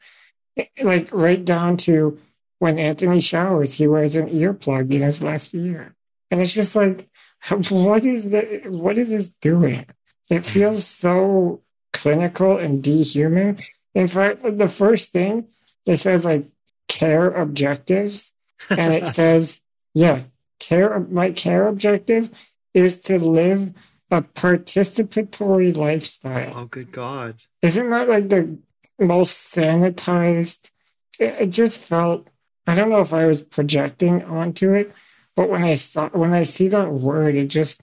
[0.81, 2.19] Like right down to
[2.63, 5.95] when Anthony showers, he wears an earplug in his left ear.
[6.31, 7.09] And it's just like,
[7.69, 8.71] what is that?
[8.71, 9.85] What is this doing?
[10.29, 11.59] It feels so
[11.91, 13.61] clinical and dehuman.
[13.93, 15.49] In fact, the first thing
[15.85, 16.45] it says like
[16.87, 18.31] care objectives,
[18.69, 19.59] and it says,
[19.93, 20.21] yeah,
[20.59, 20.97] care.
[21.01, 22.31] My care objective
[22.73, 23.73] is to live
[24.09, 26.53] a participatory lifestyle.
[26.55, 27.35] Oh, good God.
[27.61, 28.57] Isn't that like the
[28.97, 30.71] most sanitized?
[31.19, 32.29] It, it just felt.
[32.65, 34.93] I don't know if I was projecting onto it,
[35.35, 37.81] but when I saw when I see that word, it just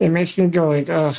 [0.00, 1.16] it makes me go like, ugh.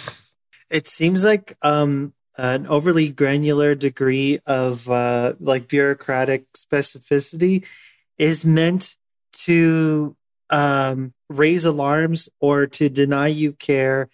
[0.69, 7.65] It seems like um, an overly granular degree of uh, like bureaucratic specificity
[8.17, 8.95] is meant
[9.33, 10.15] to
[10.49, 14.09] um, raise alarms or to deny you care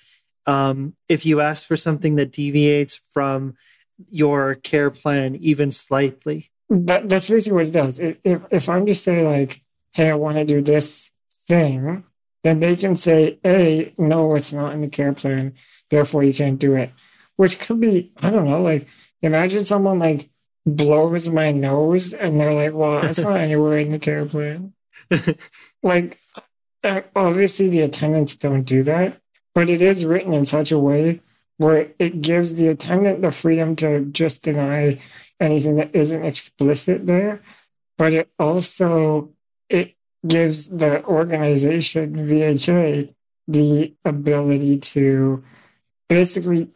[0.45, 3.55] um, if you ask for something that deviates from
[4.09, 6.50] your care plan even slightly.
[6.71, 7.99] That, that's basically what it does.
[7.99, 11.11] If, if, if I'm just saying like, hey, I want to do this
[11.47, 12.05] thing,
[12.43, 15.53] then they can say, A, no, it's not in the care plan,
[15.89, 16.91] therefore you can't do it.
[17.35, 18.87] Which could be, I don't know, like
[19.21, 20.29] imagine someone like
[20.65, 24.73] blows my nose and they're like, well, it's not anywhere in the care plan.
[25.83, 26.19] Like,
[27.15, 29.19] obviously the attendants don't do that,
[29.53, 31.21] but it is written in such a way
[31.57, 34.99] where it gives the attendant the freedom to just deny
[35.41, 37.41] anything that isn't explicit there,
[37.97, 39.29] but it also
[39.69, 43.13] it gives the organization VHA
[43.47, 45.43] the ability to
[46.07, 46.69] basically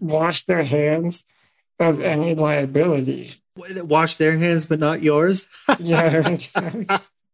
[0.00, 1.24] wash their hands
[1.78, 3.34] of any liability.
[3.56, 5.46] Wash their hands, but not yours.
[5.78, 6.88] Yeah, that makes sense.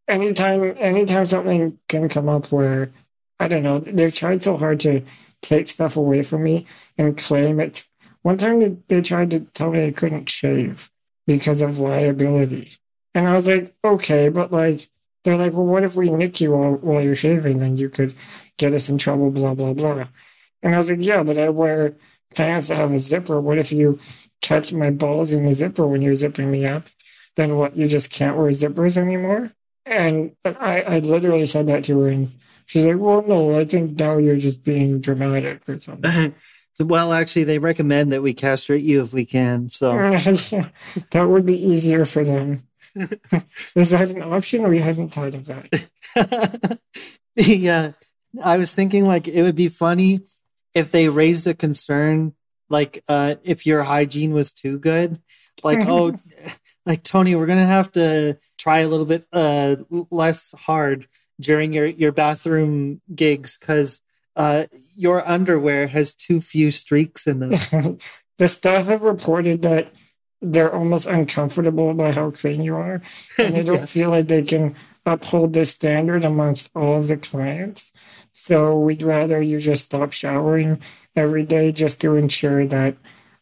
[0.09, 2.93] anytime anytime something can come up where
[3.39, 5.03] I don't know, they've tried so hard to
[5.43, 6.67] take stuff away from me
[6.99, 7.84] and claim it.
[8.25, 10.91] One time they, tried to tell me I couldn't shave
[11.27, 12.73] because of liability.
[13.15, 14.89] And I was like, okay, but like,
[15.23, 17.59] they're like, well, what if we nick you while, while you're shaving?
[17.59, 18.15] Then you could
[18.57, 20.07] get us in trouble, blah, blah, blah.
[20.63, 21.97] And I was like, yeah, but I wear
[22.35, 23.39] pants that have a zipper.
[23.43, 24.01] What if you
[24.41, 26.87] catch my balls in the zipper when you're zipping me up?
[27.37, 29.53] Then what, you just can't wear zippers anymore?
[29.85, 32.33] And I, I literally said that to her, and
[32.65, 36.35] she's like, well, no, I think now you're just being dramatic or something.
[36.75, 39.71] So, well, actually, they recommend that we castrate you if we can.
[39.71, 39.93] So,
[41.11, 42.67] that would be easier for them.
[43.75, 46.79] Is that an option, or you hadn't thought of that?
[47.37, 47.93] yeah,
[48.43, 50.21] I was thinking like it would be funny
[50.75, 52.35] if they raised a concern,
[52.69, 55.21] like uh, if your hygiene was too good,
[55.63, 56.15] like oh,
[56.87, 59.77] like Tony, we're gonna have to try a little bit uh,
[60.11, 61.07] less hard
[61.41, 64.01] during your your bathroom gigs because
[64.37, 64.65] uh,
[64.97, 67.99] your underwear has too few streaks in them.
[68.39, 69.93] the staff have reported that
[70.43, 73.01] they're almost uncomfortable by how clean you are,
[73.39, 73.93] and they don't Yes.
[73.93, 74.75] feel like they can
[75.07, 77.93] uphold this standard amongst all of the clients.
[78.33, 80.81] So we'd rather you just stop showering
[81.15, 82.97] every day just to ensure that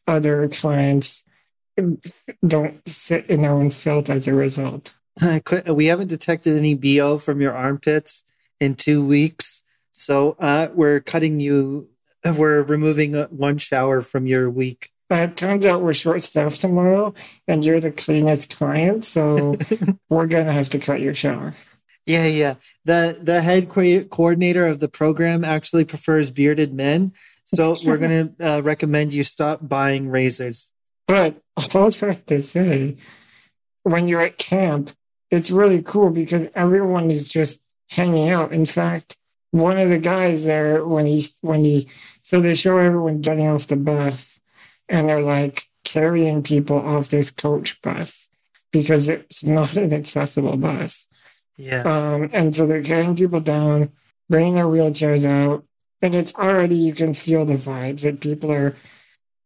[0.07, 1.23] other clients
[2.47, 4.93] don't sit in their own filth as a result.
[5.21, 8.25] I could, we haven't detected any bo from your armpits
[8.61, 9.62] in two weeks,
[10.03, 11.89] so uh, we're cutting you.
[12.25, 14.91] We're removing uh, one shower from your week.
[15.11, 17.15] Uh, it turns out we're short staffed tomorrow,
[17.47, 19.57] and you're the cleanest client, so
[20.09, 21.55] we're gonna have to cut your shower.
[22.07, 22.55] Yeah, yeah.
[22.85, 27.13] The the head co- coordinator of the program actually prefers bearded men,
[27.45, 30.71] so we're gonna uh, recommend you stop buying razors.
[31.07, 31.43] But
[31.75, 32.97] all I have to say,
[33.83, 34.93] when you're at camp,
[35.31, 37.61] it's really cool because everyone is just
[37.91, 38.53] hanging out.
[38.53, 39.17] In fact,
[39.53, 41.87] one of the guys there when he's when he
[42.23, 44.41] so they show everyone getting off the bus
[44.89, 48.29] and they're like carrying people off this coach bus
[48.73, 51.07] because it's not an accessible bus.
[51.57, 51.83] Yeah.
[51.83, 53.93] Um, and so they're carrying people down,
[54.29, 55.65] bringing their wheelchairs out,
[56.01, 58.75] and it's already you can feel the vibes that people are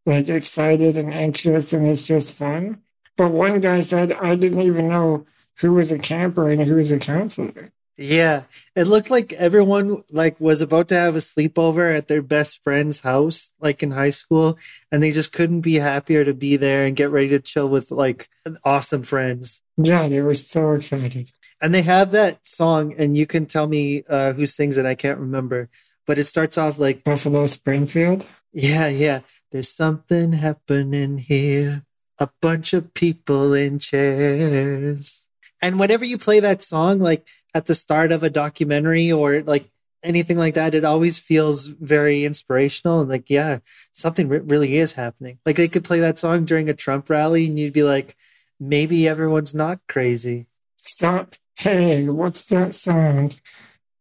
[0.07, 2.81] like excited and anxious, and it's just fun.
[3.17, 5.27] But one guy said, "I didn't even know
[5.59, 8.43] who was a camper and who was a counselor." Yeah,
[8.75, 13.01] it looked like everyone like was about to have a sleepover at their best friend's
[13.01, 14.59] house, like in high school,
[14.93, 17.91] and they just couldn't be happier to be there and get ready to chill with
[17.91, 18.29] like
[18.67, 19.63] awesome friends.
[19.79, 21.31] Yeah, they were so excited.
[21.63, 24.85] And they have that song, and you can tell me uh, who sings it.
[24.85, 25.71] I can't remember,
[26.07, 28.27] but it starts off like Buffalo Springfield.
[28.53, 29.21] Yeah, yeah.
[29.53, 31.85] There's something happening here.
[32.19, 35.27] A bunch of people in chairs.
[35.63, 37.27] And whenever you play that song, like
[37.57, 39.71] at the start of a documentary or like
[40.03, 43.61] anything like that, it always feels very inspirational and like, yeah,
[43.93, 45.39] something re- really is happening.
[45.47, 48.15] Like they could play that song during a Trump rally and you'd be like,
[48.61, 50.47] maybe everyone's not crazy.
[50.77, 51.37] Stop.
[51.55, 53.41] Hey, what's that sound?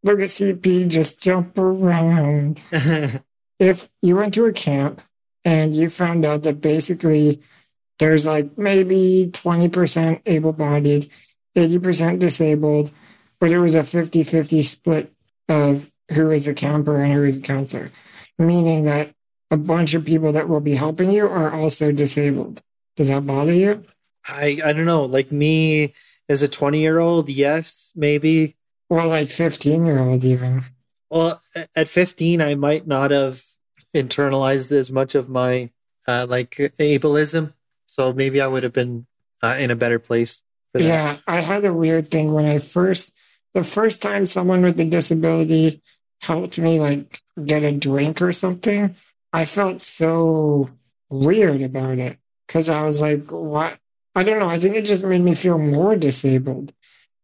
[0.04, 2.62] Look at CP just jump around.
[3.60, 5.02] if you went to a camp
[5.46, 7.42] and you found out that basically
[8.00, 11.10] there's like maybe 20% able bodied,
[11.56, 12.92] 80% disabled,
[13.40, 15.14] but it was a 50 50 split
[15.50, 17.92] of who is a camper and who is a counselor,
[18.38, 19.14] meaning that
[19.52, 22.62] a bunch of people that will be helping you are also disabled.
[22.96, 23.84] Does that bother you?
[24.28, 25.04] I, I don't know.
[25.04, 25.94] Like me
[26.30, 28.56] as a 20 year old, yes, maybe.
[28.90, 30.64] Or like 15 year old, even.
[31.10, 31.42] Well,
[31.76, 33.44] at 15, I might not have
[33.96, 35.72] internalized as much of my
[36.08, 37.54] uh, like ableism.
[37.86, 39.06] So maybe I would have been
[39.42, 40.42] uh, in a better place.
[40.74, 43.14] Yeah, I had a weird thing when I first
[43.56, 45.82] the first time someone with a disability
[46.22, 48.96] helped me like get a drink or something,
[49.32, 50.70] I felt so
[51.10, 53.78] weird about it because I was like, what?
[54.14, 54.50] I don't know.
[54.50, 56.74] I think it just made me feel more disabled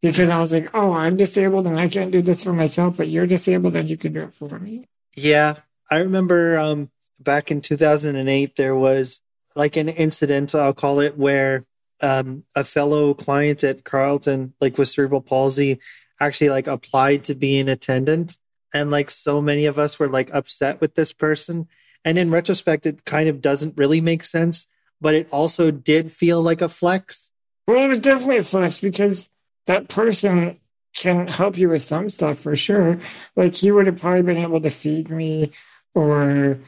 [0.02, 3.10] because I was like, oh, I'm disabled and I can't do this for myself, but
[3.10, 4.88] you're disabled and you can do it for me.
[5.16, 5.56] Yeah.
[5.90, 9.22] I remember um, back in 2008, there was
[9.54, 11.66] like an incident, I'll call it, where
[12.02, 15.80] um, a fellow client at Carleton, like with cerebral palsy,
[16.22, 18.38] actually like applied to be an attendant.
[18.74, 21.68] And like so many of us were like upset with this person.
[22.06, 24.68] And in retrospect it kind of doesn't really make sense
[25.02, 27.32] but it also did feel like a flex.
[27.68, 29.30] Well it was definitely a flex because
[29.66, 30.60] that person
[30.96, 33.00] can help you with some stuff for sure.
[33.36, 35.52] Like he would have probably been able to feed me
[35.96, 36.60] or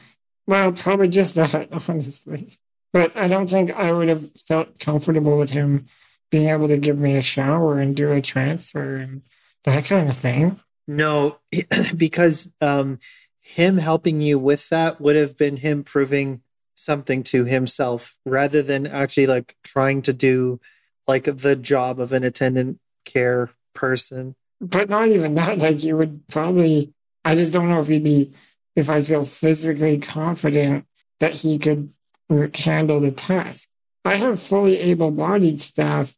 [0.46, 2.58] well probably just that honestly.
[2.92, 5.86] But i don't think i would have felt comfortable with him
[6.30, 9.22] being able to give me a shower and do a transfer and
[9.64, 10.60] that kind of thing.
[10.86, 11.38] No,
[11.96, 12.98] because um,
[13.42, 16.42] him helping you with that would have been him proving
[16.74, 20.60] something to himself rather than actually like trying to do
[21.06, 24.34] like the job of an attendant care person.
[24.60, 25.58] But not even that.
[25.58, 26.92] Like you would probably,
[27.24, 28.32] I just don't know if he'd be,
[28.76, 30.86] if I feel physically confident
[31.20, 31.92] that he could
[32.54, 33.68] handle the task.
[34.04, 36.14] I have fully able bodied staff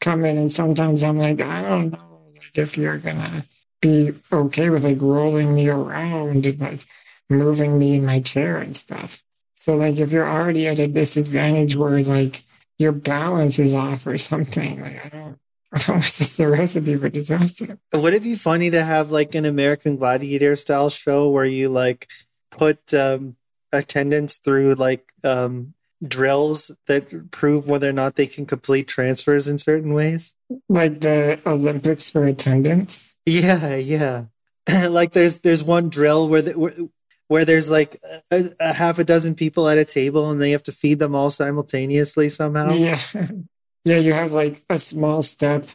[0.00, 2.07] come in, and sometimes I'm like, I don't know
[2.54, 3.44] if you're gonna
[3.80, 6.84] be okay with like rolling me around and like
[7.28, 9.22] moving me in my chair and stuff.
[9.54, 12.44] So like if you're already at a disadvantage where like
[12.78, 15.38] your balance is off or something, like I don't
[15.72, 17.78] I don't know if the recipe for disaster.
[17.92, 22.08] Would it be funny to have like an American Gladiator style show where you like
[22.50, 23.36] put um
[23.72, 25.74] attendants through like um
[26.06, 30.34] drills that prove whether or not they can complete transfers in certain ways?
[30.68, 33.14] Like the Olympics for attendance?
[33.26, 34.24] Yeah, yeah.
[34.88, 36.74] like there's there's one drill where the, where,
[37.28, 40.62] where there's like a, a, half a dozen people at a table and they have
[40.64, 42.72] to feed them all simultaneously somehow.
[42.72, 43.00] Yeah.
[43.84, 45.68] Yeah, you have like a small step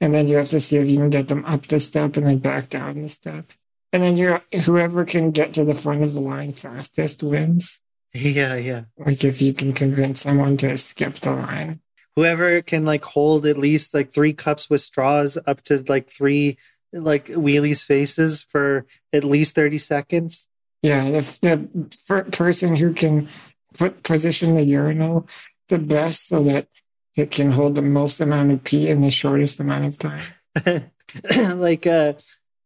[0.00, 2.26] and then you have to see if you can get them up the step and
[2.26, 3.52] then back down the step.
[3.92, 7.80] And then you're whoever can get to the front of the line fastest wins.
[8.14, 8.82] Yeah, yeah.
[8.98, 11.80] Like if you can convince someone to skip the line.
[12.16, 16.58] Whoever can like hold at least like three cups with straws up to like three
[16.92, 20.46] like wheelies faces for at least 30 seconds.
[20.82, 21.68] Yeah, the,
[22.10, 23.28] the person who can
[23.74, 25.28] put position the urinal
[25.68, 26.66] the best so that
[27.14, 30.90] it can hold the most amount of pee in the shortest amount of time.
[31.58, 32.14] like uh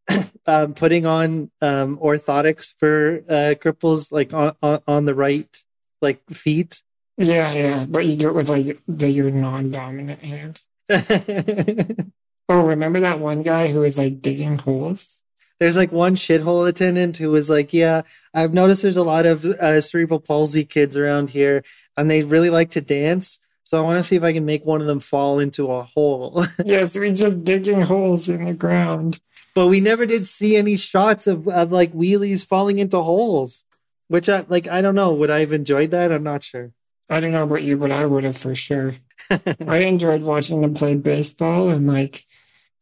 [0.47, 5.57] um, putting on um, orthotics for uh, cripples, like on, on, on the right,
[6.01, 6.83] like feet.
[7.17, 10.61] Yeah, yeah, but you do it with like the your non-dominant hand.
[12.49, 15.23] oh, remember that one guy who was like digging holes?
[15.61, 18.03] There's like one shithole attendant who was like, "Yeah,
[18.35, 21.63] I've noticed there's a lot of uh, cerebral palsy kids around here,
[21.97, 23.39] and they really like to dance.
[23.63, 25.85] So I want to see if I can make one of them fall into a
[25.85, 29.21] hole." yes, we're just digging holes in the ground
[29.55, 33.65] but we never did see any shots of, of like wheelies falling into holes
[34.09, 35.13] which i like i don't know.
[35.15, 36.13] Would i have enjoyed that?
[36.13, 36.73] I'm not sure.
[37.09, 38.95] I don't know about you but i would have for sure.
[39.67, 42.25] I enjoyed watching them play baseball and like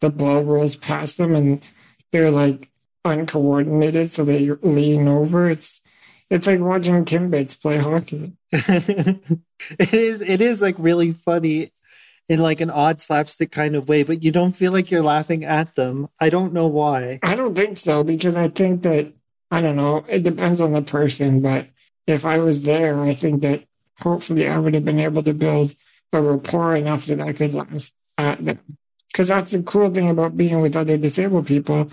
[0.00, 1.64] the ball rolls past them and
[2.10, 2.70] they're like
[3.04, 5.48] uncoordinated so they lean over.
[5.50, 5.80] It's
[6.30, 8.32] it's like watching Timbits play hockey.
[9.78, 11.72] It is it is like really funny
[12.28, 15.44] in like an odd slapstick kind of way, but you don't feel like you're laughing
[15.44, 16.08] at them.
[16.20, 17.18] I don't know why.
[17.22, 19.12] I don't think so because I think that
[19.50, 20.04] I don't know.
[20.08, 21.68] It depends on the person, but
[22.06, 23.64] if I was there, I think that
[24.00, 25.74] hopefully I would have been able to build
[26.12, 28.60] a rapport enough that I could laugh at them.
[29.08, 31.90] Because that's the cool thing about being with other disabled people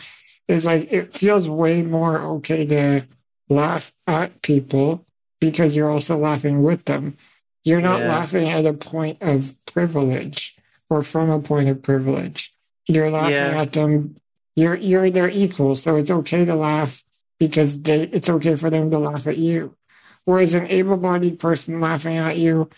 [0.47, 3.05] is like it feels way more okay to
[3.49, 5.05] laugh at people
[5.39, 7.17] because you're also laughing with them.
[7.63, 8.09] You're not yeah.
[8.09, 10.57] laughing at a point of privilege
[10.89, 12.53] or from a point of privilege.
[12.87, 13.61] You're laughing yeah.
[13.61, 14.15] at them.
[14.55, 17.03] You're you're their equal, so it's okay to laugh
[17.39, 19.75] because they it's okay for them to laugh at you.
[20.25, 22.69] Whereas an able-bodied person laughing at you,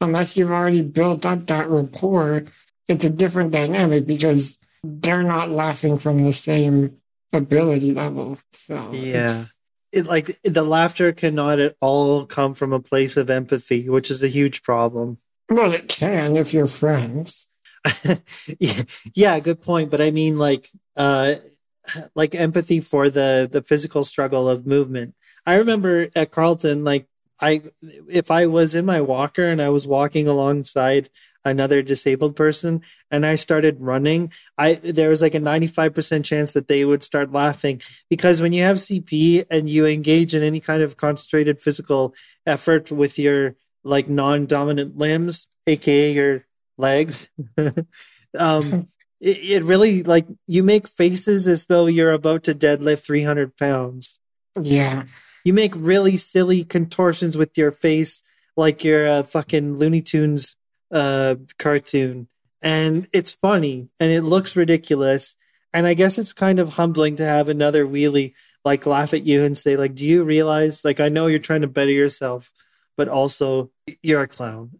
[0.00, 2.44] unless you've already built up that rapport,
[2.88, 6.96] it's a different dynamic because they're not laughing from the same
[7.32, 8.38] ability level.
[8.52, 9.44] So yeah,
[9.92, 14.22] it, like the laughter cannot at all come from a place of empathy, which is
[14.22, 15.18] a huge problem.
[15.48, 17.48] Well, it can if you're friends.
[18.58, 18.82] yeah,
[19.14, 19.90] yeah, good point.
[19.90, 21.36] But I mean, like, uh,
[22.14, 25.14] like empathy for the the physical struggle of movement.
[25.46, 27.08] I remember at Carleton, like,
[27.40, 27.62] I
[28.08, 31.10] if I was in my walker and I was walking alongside
[31.44, 36.68] another disabled person and I started running, I there was like a 95% chance that
[36.68, 40.82] they would start laughing because when you have CP and you engage in any kind
[40.82, 42.14] of concentrated physical
[42.46, 47.28] effort with your like non-dominant limbs, aka your legs,
[48.38, 48.86] um
[49.20, 54.18] it, it really like you make faces as though you're about to deadlift 300 pounds.
[54.60, 55.04] Yeah.
[55.44, 58.22] You make really silly contortions with your face
[58.56, 60.56] like you're a fucking Looney Tunes
[60.90, 62.28] uh, cartoon,
[62.62, 65.36] and it's funny and it looks ridiculous.
[65.72, 68.34] And I guess it's kind of humbling to have another wheelie
[68.64, 71.62] like laugh at you and say, like, do you realize, like, I know you're trying
[71.62, 72.50] to better yourself,
[72.96, 73.70] but also
[74.02, 74.72] you're a clown.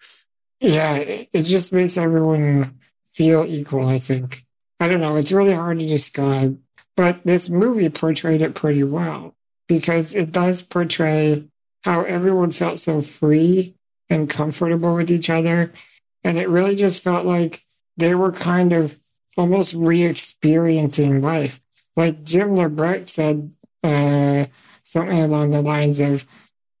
[0.60, 2.78] yeah, it just makes everyone
[3.12, 4.44] feel equal, I think.
[4.80, 6.58] I don't know, it's really hard to describe,
[6.96, 9.36] but this movie portrayed it pretty well
[9.68, 11.44] because it does portray
[11.84, 13.76] how everyone felt so free
[14.12, 15.72] and comfortable with each other.
[16.22, 17.64] And it really just felt like
[17.96, 18.98] they were kind of
[19.36, 21.60] almost re experiencing life.
[21.96, 23.52] Like Jim LeBrecht said
[23.82, 24.46] uh,
[24.84, 26.26] something along the lines of,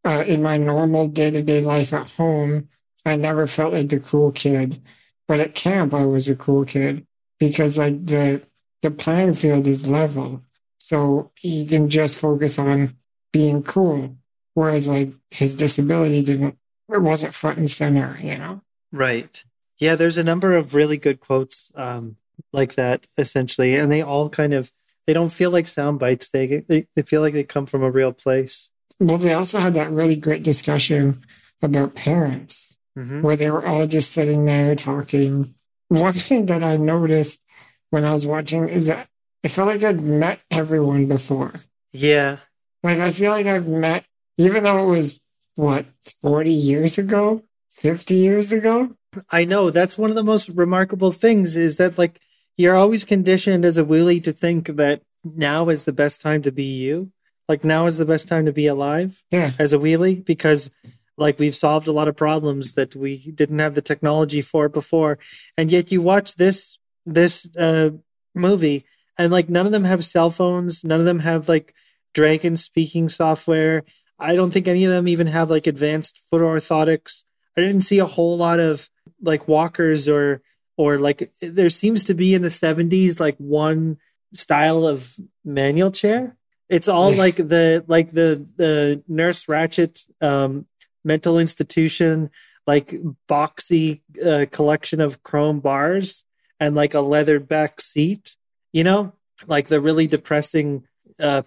[0.04, 2.68] uh, in my normal day to day life at home,
[3.04, 4.82] I never felt like the cool kid.
[5.28, 7.06] But at camp, I was a cool kid
[7.38, 8.42] because like the
[8.82, 10.42] the playing field is level,
[10.78, 12.96] so you can just focus on
[13.32, 14.16] being cool.
[14.54, 16.58] Whereas like his disability didn't
[16.94, 18.62] it wasn't front and center, you know?
[18.90, 19.44] Right.
[19.78, 22.16] Yeah, there's a number of really good quotes um,
[22.52, 24.70] like that, essentially, and they all kind of
[25.06, 26.28] they don't feel like sound bites.
[26.28, 28.68] They, they they feel like they come from a real place.
[29.00, 31.24] Well, they also had that really great discussion
[31.60, 33.22] about parents, mm-hmm.
[33.22, 35.54] where they were all just sitting there talking.
[35.88, 37.42] One thing that I noticed
[37.90, 39.08] when I was watching is that
[39.44, 41.54] I felt like I'd met everyone before.
[41.90, 42.36] Yeah.
[42.82, 44.04] Like I feel like I've met,
[44.38, 45.20] even though it was
[45.54, 45.86] what,
[46.22, 47.42] 40 years ago,
[47.72, 48.96] 50 years ago?
[49.30, 49.70] I know.
[49.70, 52.20] That's one of the most remarkable things is that, like,
[52.56, 56.52] you're always conditioned as a wheelie to think that now is the best time to
[56.52, 57.12] be you.
[57.48, 59.52] Like, now is the best time to be alive yeah.
[59.58, 60.70] as a wheelie because,
[61.18, 65.18] like, we've solved a lot of problems that we didn't have the technology for before.
[65.58, 67.90] And yet, you watch this, this, uh,
[68.34, 68.84] movie
[69.18, 71.74] and, like, none of them have cell phones, none of them have, like,
[72.14, 73.84] dragon speaking software
[74.22, 77.24] I don't think any of them even have like advanced foot orthotics.
[77.56, 78.88] I didn't see a whole lot of
[79.20, 80.42] like walkers or
[80.76, 83.98] or like there seems to be in the 70s like one
[84.32, 86.36] style of manual chair.
[86.68, 90.66] It's all like the like the the nurse Ratched um
[91.04, 92.30] mental institution
[92.66, 92.94] like
[93.28, 96.24] boxy uh, collection of chrome bars
[96.60, 98.36] and like a leathered back seat,
[98.72, 99.12] you know,
[99.46, 100.84] like the really depressing
[101.18, 101.42] uh,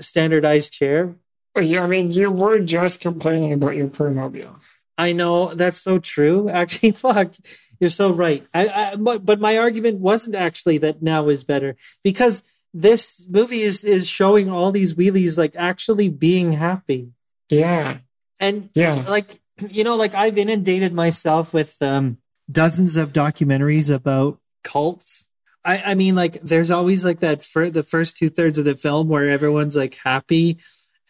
[0.00, 1.14] standardized chair.
[1.60, 4.56] Yeah, I mean, you were just complaining about your Permobil.
[4.98, 6.48] I know that's so true.
[6.50, 7.34] Actually, fuck,
[7.80, 8.46] you're so right.
[8.54, 12.42] I, I but, but my argument wasn't actually that now is better because
[12.72, 17.12] this movie is is showing all these wheelies like actually being happy.
[17.48, 17.98] Yeah,
[18.40, 22.18] And yeah, like you know, like I've inundated myself with um
[22.50, 25.28] dozens of documentaries about cults.
[25.64, 28.76] I, I mean, like there's always like that for the first two thirds of the
[28.76, 30.58] film where everyone's like happy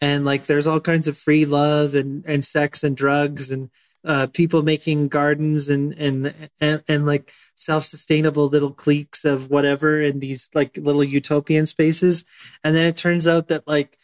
[0.01, 3.69] and like there's all kinds of free love and and sex and drugs and
[4.05, 10.19] uh, people making gardens and and and, and like self-sustainable little cliques of whatever in
[10.19, 12.23] these like little utopian spaces.
[12.63, 13.97] And then it turns out that like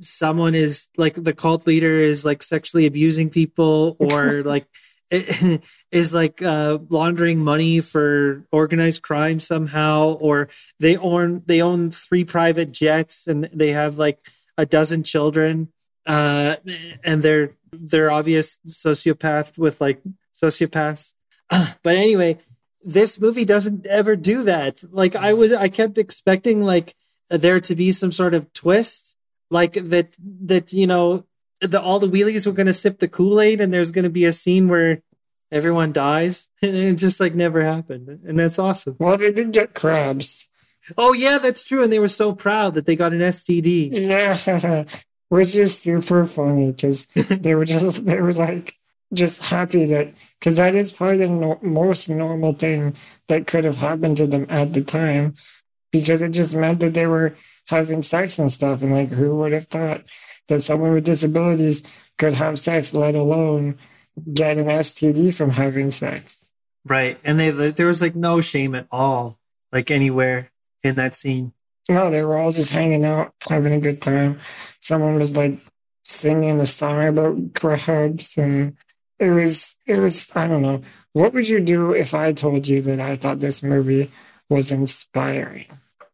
[0.00, 4.66] someone is like the cult leader is like sexually abusing people or like
[5.10, 10.48] is like uh, laundering money for organized crime somehow or
[10.80, 14.18] they own they own three private jets and they have like
[14.58, 15.72] a dozen children
[16.06, 16.56] uh,
[17.04, 20.00] and they're they're obvious sociopath with like
[20.32, 21.12] sociopaths.
[21.82, 22.38] But anyway
[22.86, 24.84] this movie doesn't ever do that.
[24.90, 26.94] Like i was i kept expecting like
[27.28, 29.14] there to be some sort of twist
[29.50, 31.24] like that that you know
[31.60, 34.24] the all the wheelies were going to sip the kool-aid and there's going to be
[34.24, 35.02] a scene where
[35.50, 38.08] everyone dies and it just like never happened.
[38.24, 38.96] And that's awesome.
[38.98, 40.48] Well, they didn't get crabs.
[40.96, 44.84] Oh yeah that's true and they were so proud that they got an std Yeah,
[45.28, 48.76] which is super funny because they were just they were like
[49.12, 52.96] just happy that because that is probably the no, most normal thing
[53.28, 55.34] that could have happened to them at the time
[55.92, 59.52] because it just meant that they were having sex and stuff and like who would
[59.52, 60.02] have thought
[60.48, 61.82] that someone with disabilities
[62.18, 63.78] could have sex let alone
[64.32, 66.50] get an STD from having sex.
[66.84, 69.38] right and they there was like no shame at all
[69.72, 70.50] like anywhere
[70.82, 71.52] in that scene
[71.88, 74.40] No, they were all just hanging out, having a good time.
[74.80, 75.58] Someone was like
[76.04, 78.76] singing a song about crabs, and
[79.18, 80.82] it was it was I don't know.
[81.12, 84.10] What would you do if I told you that I thought this movie
[84.48, 85.66] was inspiring?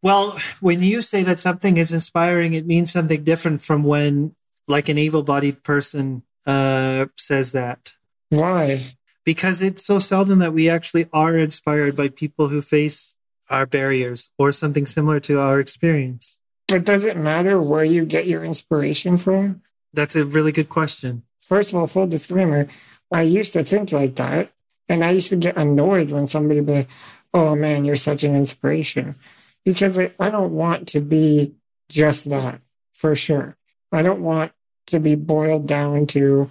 [0.02, 4.34] Well, when you say that something is inspiring, it means something different from when,
[4.66, 7.94] like, an evil-bodied person uh, says that.
[8.30, 8.96] Why?
[9.24, 13.11] Because it's so seldom that we actually are inspired by people who face
[13.52, 16.40] our barriers or something similar to our experience.
[16.68, 19.62] But does it matter where you get your inspiration from?
[19.92, 21.22] That's a really good question.
[21.38, 22.66] First of all, full disclaimer,
[23.12, 24.50] I used to think like that,
[24.88, 26.88] and I used to get annoyed when somebody would be like,
[27.34, 29.16] "Oh man, you're such an inspiration,"
[29.64, 31.54] because I, I don't want to be
[31.90, 32.60] just that
[32.94, 33.56] for sure.
[33.92, 34.52] I don't want
[34.86, 36.50] to be boiled down to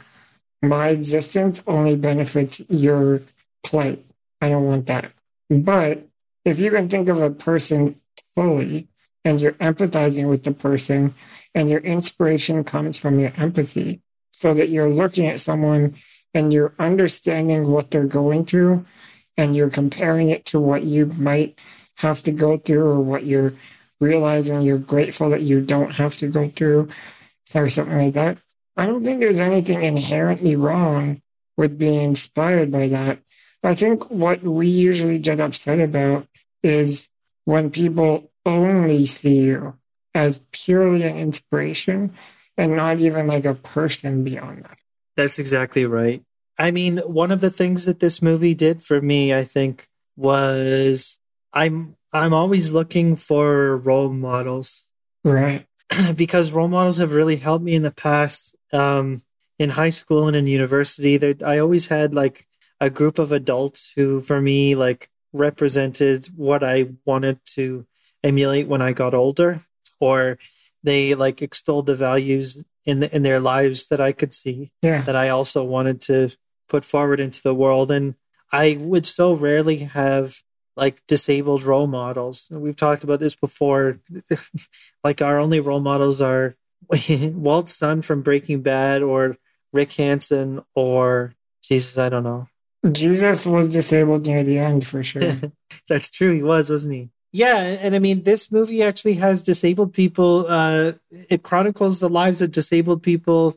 [0.62, 3.24] my existence only benefits your
[3.64, 4.06] plight.
[4.40, 5.12] I don't want that.
[5.50, 6.08] But
[6.46, 7.96] if you can think of a person
[8.36, 8.88] fully
[9.24, 11.14] and you're empathizing with the person
[11.54, 15.96] and your inspiration comes from your empathy, so that you're looking at someone
[16.34, 18.86] and you're understanding what they're going through
[19.38, 21.60] and you're comparing it to what you might
[21.98, 23.54] have to go through or what you're
[24.00, 26.90] realizing you're grateful that you don't have to go through
[27.54, 28.38] or something like that.
[28.76, 31.22] I don't think there's anything inherently wrong
[31.58, 33.20] with being inspired by that.
[33.64, 36.26] I think what we usually get upset about
[36.64, 37.10] is
[37.46, 39.76] when people only see you
[40.14, 42.16] as purely an inspiration
[42.58, 44.78] and not even like a person beyond that.
[45.16, 46.24] That's exactly right.
[46.60, 51.18] I mean, one of the things that this movie did for me, I think, was
[51.54, 54.86] I'm I'm always looking for role models
[55.24, 55.68] Right.
[56.16, 58.56] because role models have really helped me in the past.
[58.74, 59.22] Um,
[59.60, 62.48] in high school and in university, there I always had like
[62.80, 67.86] a group of adults who, for me, like represented what I wanted to
[68.24, 69.62] emulate when I got older,
[70.00, 70.38] or
[70.84, 75.04] they like extolled the values in the, in their lives that I could see Yeah.
[75.04, 76.30] that I also wanted to
[76.68, 77.92] put forward into the world.
[77.92, 78.16] And
[78.52, 80.38] I would so rarely have
[80.76, 82.48] like disabled role models.
[82.50, 84.00] We've talked about this before.
[85.04, 86.56] like our only role models are
[87.10, 89.38] Walt's Son from Breaking Bad or
[89.74, 92.48] Rick Hansen or Jesus, I don't know.
[92.90, 95.40] Jesus was disabled near the end for sure.
[95.88, 96.34] That's true.
[96.34, 97.10] He was, wasn't he?
[97.32, 100.48] Yeah, and I mean, this movie actually has disabled people.
[100.50, 100.94] Uh,
[101.30, 103.56] it chronicles the lives of disabled people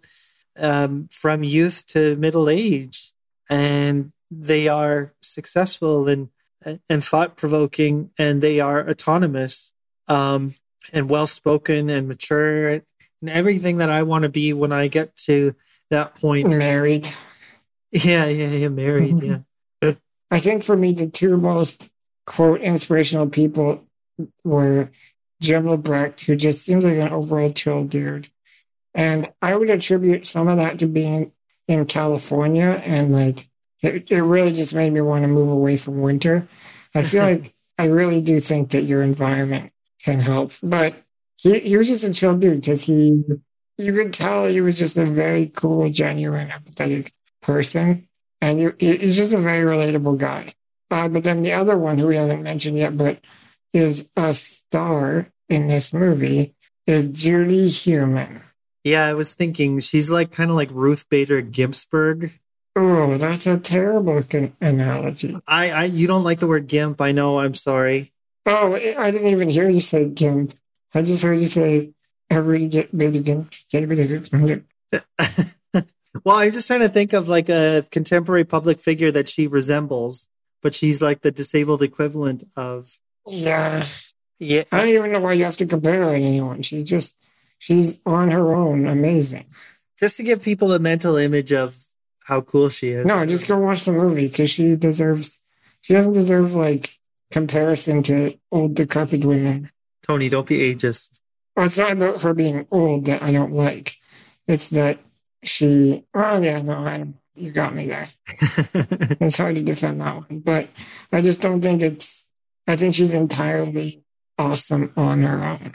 [0.59, 3.13] um, from youth to middle age,
[3.51, 6.29] and they are successful and
[6.89, 9.73] and thought provoking, and they are autonomous
[10.07, 10.55] um,
[10.93, 12.83] and well spoken and mature, and
[13.27, 15.57] everything that I want to be when I get to
[15.91, 16.49] that point.
[16.49, 17.09] Married.
[17.95, 19.15] Yeah, yeah, yeah, married.
[19.15, 19.43] Mm-hmm.
[19.83, 19.93] Yeah,
[20.31, 21.89] I think for me, the two most
[22.27, 23.85] quote inspirational people
[24.43, 24.91] were
[25.41, 28.29] Jim LeBrecht, who just seems like an overall chill dude.
[28.95, 31.33] And I would attribute some of that to being
[31.69, 33.49] in California and like
[33.83, 36.49] it, it really just made me want to move away from winter.
[36.95, 39.73] I feel like I really do think that your environment
[40.03, 40.53] can help.
[40.63, 40.95] But
[41.37, 43.23] he, he was just a chill dude because he
[43.77, 47.11] you could tell he was just a very cool, genuine, empathetic
[47.45, 48.09] person.
[48.41, 50.55] And he, he's just a very relatable guy.
[50.91, 53.21] Uh, but then the other one who we haven't mentioned yet, but
[53.73, 56.55] is a star in this movie,
[56.87, 58.43] is Judy Heumann.
[58.85, 62.39] Yeah, I was thinking she's like kind of like Ruth Bader Ginsburg.
[62.77, 65.39] Oh, that's a terrible con- analogy.
[65.47, 67.01] I, I, you don't like the word gimp.
[67.01, 67.39] I know.
[67.39, 68.13] I'm sorry.
[68.47, 70.55] Oh, I didn't even hear you say gimp.
[70.93, 71.91] I just heard you say
[72.29, 73.49] every get big again.
[76.23, 80.29] Well, I'm just trying to think of like a contemporary public figure that she resembles,
[80.63, 82.99] but she's like the disabled equivalent of.
[83.27, 83.87] Yeah.
[84.39, 84.65] Yeah.
[84.71, 86.63] I don't even know why you have to compare her to anyone.
[86.63, 87.17] She's just,
[87.59, 89.47] she's on her own, amazing.
[89.99, 91.77] Just to give people a mental image of
[92.25, 93.07] how cool she is.
[93.07, 95.41] No, just go watch the movie because she deserves,
[95.81, 96.99] she doesn't deserve like
[97.31, 99.71] comparison to old decrepit women.
[100.07, 101.21] Tony, don't be ageist.
[101.57, 103.97] Well, it's not about her being old that I don't like.
[104.47, 104.99] It's that
[105.45, 106.05] she.
[106.15, 108.09] Oh yeah, no, I, you got me there.
[109.21, 110.69] it's hard to defend that one, but
[111.13, 112.29] I just don't think it's.
[112.67, 114.05] I think she's entirely
[114.39, 115.75] awesome on her own.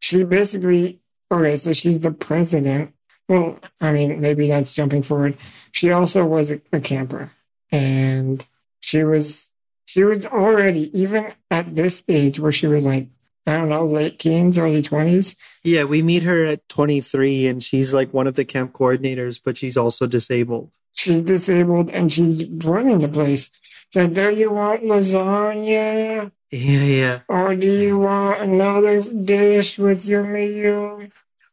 [0.00, 1.00] She basically
[1.30, 2.94] okay, so she's the president.
[3.28, 5.36] Well, I mean, maybe that's jumping forward.
[5.72, 7.30] She also was a, a camper,
[7.70, 8.44] and
[8.80, 9.52] she was
[9.84, 13.08] she was already even at this age where she was like
[13.46, 15.34] I don't know, late teens, early 20s.
[15.64, 19.56] Yeah, we meet her at 23 and she's like one of the camp coordinators, but
[19.56, 20.72] she's also disabled.
[20.92, 23.50] She's disabled and she's running the place.
[23.92, 26.30] So, do you want lasagna?
[26.50, 27.20] Yeah, yeah.
[27.28, 31.00] Or do you want another dish with your meal?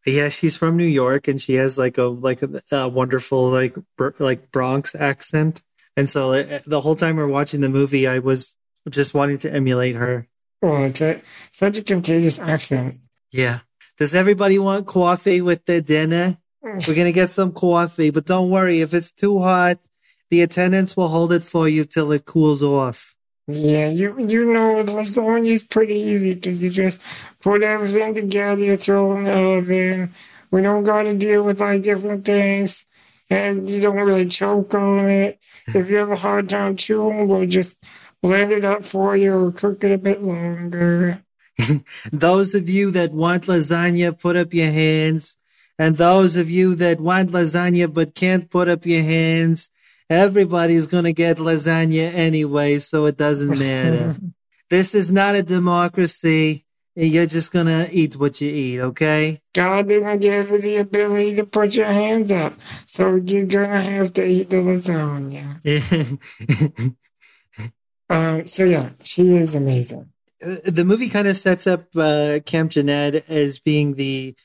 [0.05, 3.75] Yeah, she's from New York and she has like a like a, a wonderful like
[4.19, 5.61] like Bronx accent.
[5.95, 8.55] And so uh, the whole time we're watching the movie, I was
[8.89, 10.27] just wanting to emulate her.
[10.61, 12.99] Oh, it's a, such a contagious accent.
[13.31, 13.59] Yeah.
[13.97, 16.37] Does everybody want coffee with their dinner?
[16.63, 16.87] Mm.
[16.87, 18.81] We're going to get some coffee, but don't worry.
[18.81, 19.79] If it's too hot,
[20.29, 23.15] the attendants will hold it for you till it cools off.
[23.49, 26.99] Yeah, you you know the lasagna is pretty easy because you just
[27.39, 30.13] put everything together, you throw it in the oven.
[30.51, 32.85] We don't got to deal with like different things,
[33.29, 35.39] and you don't really choke on it.
[35.75, 37.75] If you have a hard time chewing, we'll just
[38.21, 41.23] blend it up for you or cook it a bit longer.
[42.11, 45.37] those of you that want lasagna, put up your hands.
[45.79, 49.69] And those of you that want lasagna but can't put up your hands,
[50.09, 54.15] everybody's going to get lasagna anyway, so it doesn't matter.
[54.69, 56.65] this is not a democracy.
[56.95, 59.39] You're just going to eat what you eat, okay?
[59.53, 63.81] God didn't give you the ability to put your hands up, so you're going to
[63.83, 65.61] have to eat the lasagna.
[68.09, 70.09] Uh, so yeah, she is amazing.
[70.45, 74.35] Uh, the movie kind of sets up uh, Camp Jened as being the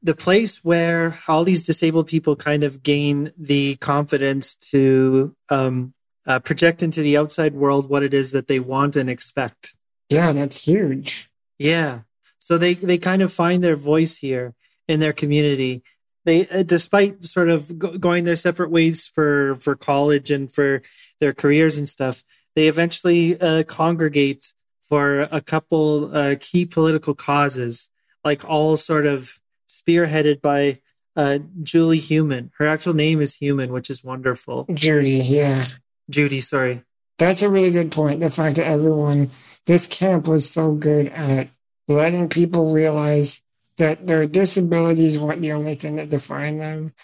[0.00, 5.92] the place where all these disabled people kind of gain the confidence to um,
[6.24, 9.74] uh, project into the outside world what it is that they want and expect.
[10.08, 11.28] Yeah, that's huge.
[11.58, 12.02] Yeah,
[12.38, 14.54] so they they kind of find their voice here
[14.86, 15.82] in their community.
[16.24, 20.82] They, uh, despite sort of go- going their separate ways for for college and for
[21.20, 22.22] their careers and stuff,
[22.54, 27.88] they eventually uh, congregate for a couple uh, key political causes,
[28.24, 29.38] like all sort of
[29.68, 30.80] spearheaded by
[31.14, 32.50] uh, Julie Human.
[32.58, 34.66] Her actual name is Human, which is wonderful.
[34.72, 35.68] Judy, yeah.
[36.08, 36.84] Judy, sorry.
[37.18, 38.20] That's a really good point.
[38.20, 39.30] The fact that everyone,
[39.66, 41.48] this camp was so good at
[41.88, 43.42] letting people realize
[43.76, 46.94] that their disabilities weren't the only thing that defined them.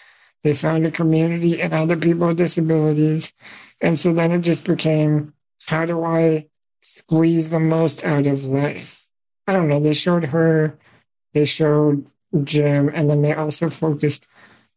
[0.43, 3.33] They found a community and other people with disabilities.
[3.81, 5.33] And so then it just became
[5.67, 6.47] how do I
[6.81, 9.07] squeeze the most out of life?
[9.47, 9.79] I don't know.
[9.79, 10.77] They showed her,
[11.33, 12.09] they showed
[12.43, 14.27] Jim, and then they also focused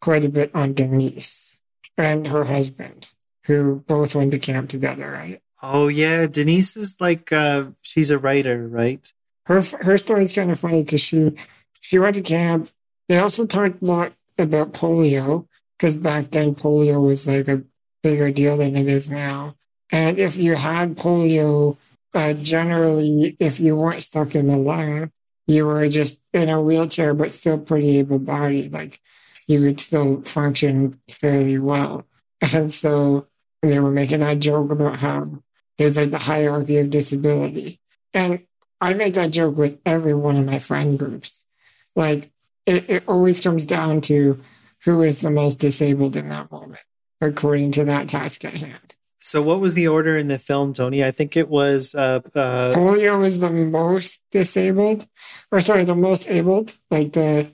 [0.01, 1.59] quite a bit on Denise
[1.97, 3.09] and her husband,
[3.45, 5.43] who both went to camp together, right?
[5.63, 9.13] Oh yeah, Denise is like uh she's a writer, right?
[9.47, 11.33] Her her story is kind of funny because she
[11.81, 12.71] she went to camp.
[13.09, 17.63] They also talked a lot about polio because back then polio was like a
[18.03, 19.57] bigger deal than it is now.
[19.91, 21.77] And if you had polio,
[22.15, 25.11] uh, generally, if you weren't stuck in the lab,
[25.47, 28.73] you were just in a wheelchair, but still pretty able bodied.
[28.73, 29.01] Like
[29.47, 32.05] you could still function fairly well.
[32.53, 33.27] And so
[33.63, 35.43] they were making that joke about how
[35.77, 37.81] there's like the hierarchy of disability.
[38.15, 38.47] And
[38.81, 41.45] I make that joke with every one of my friend groups.
[41.97, 42.31] Like
[42.65, 44.41] it, it always comes down to
[44.85, 46.83] who is the most disabled in that moment,
[47.21, 48.95] according to that task at hand.
[49.21, 51.05] So, what was the order in the film, Tony?
[51.05, 55.07] I think it was uh, uh, polio was the most disabled,
[55.51, 56.77] or sorry, the most abled.
[56.91, 57.51] Like the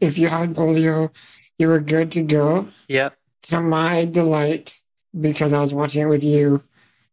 [0.00, 1.10] if you had polio,
[1.58, 2.68] you were good to go.
[2.88, 3.10] Yeah.
[3.44, 4.80] To my delight,
[5.18, 6.62] because I was watching it with you,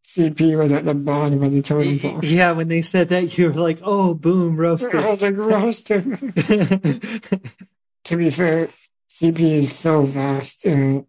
[0.04, 2.20] CP was at the bottom of the totem pole.
[2.24, 6.04] Yeah, when they said that, you were like, "Oh, boom, roasted." I was like, roasted.
[8.04, 8.70] to be fair,
[9.10, 11.06] CP is so vast in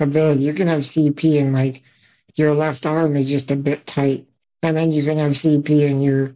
[0.00, 0.42] ability.
[0.42, 1.82] You can have CP and like
[2.34, 4.26] your left arm is just a bit tight.
[4.62, 6.34] And then you can have CP and you're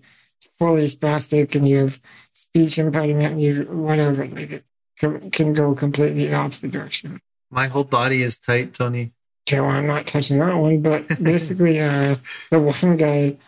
[0.59, 2.01] fully spastic and you have
[2.33, 4.27] speech impediment and you whatever.
[4.27, 4.65] Like it
[4.99, 7.21] can, can go completely opposite direction.
[7.51, 9.13] My whole body is tight, Tony.
[9.49, 12.17] Okay, well, I'm not touching that one, but basically, uh,
[12.51, 13.39] the one guy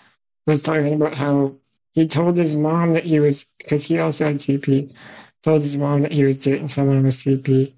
[0.47, 1.57] was talking about how
[1.93, 4.93] he told his mom that he was, because he also had CP,
[5.43, 7.75] told his mom that he was dating someone with CP.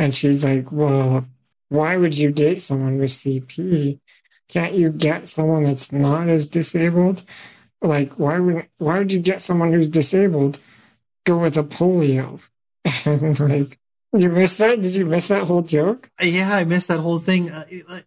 [0.00, 1.26] And she's like, well,
[1.70, 3.98] why would you date someone with CP?
[4.48, 7.24] Can't you get someone that's not as disabled?
[7.80, 10.58] Like, why would why would you get someone who's disabled?
[11.24, 12.40] Go with a polio.
[13.06, 13.78] and like,
[14.12, 14.80] you missed that?
[14.80, 16.10] Did you miss that whole joke?
[16.20, 17.50] Yeah, I missed that whole thing.
[17.50, 17.64] Uh,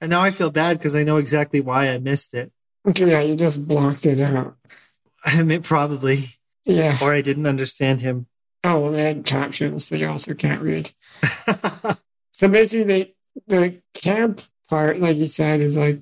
[0.00, 2.52] and now I feel bad because I know exactly why I missed it.
[2.88, 4.56] Okay, yeah, you just blocked it out.
[5.24, 6.24] I mean, probably.
[6.64, 6.98] Yeah.
[7.00, 8.26] Or I didn't understand him.
[8.64, 10.90] Oh, well, they had captions, so you also can't read.
[12.32, 13.14] so basically, they,
[13.46, 16.00] the camp part, like you said, is like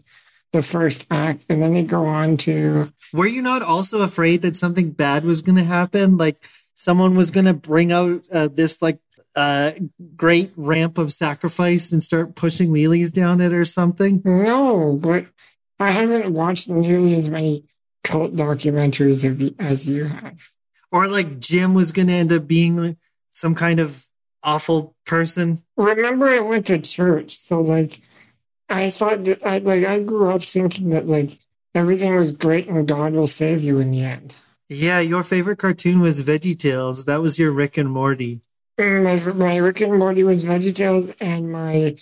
[0.53, 2.93] the first act, and then they go on to.
[3.13, 6.17] Were you not also afraid that something bad was going to happen?
[6.17, 8.99] Like someone was going to bring out uh, this like
[9.37, 9.73] uh,
[10.17, 14.23] great ramp of sacrifice and start pushing wheelies down it or something?
[14.25, 15.27] No, but
[15.79, 17.65] I haven't watched nearly as many
[18.03, 20.51] cult documentaries as you have.
[20.93, 22.97] Or like Jim was going to end up being
[23.31, 24.07] some kind of
[24.43, 25.63] awful person.
[25.77, 28.01] Remember, I went to church, so like
[28.69, 31.39] I thought that I like I grew up thinking that like
[31.75, 34.35] everything was great and God will save you in the end.
[34.69, 37.05] Yeah, your favorite cartoon was Veggie Tales.
[37.05, 38.43] That was your Rick and Morty.
[38.79, 41.97] Mm, my my Rick and Morty was Veggie Tales, and my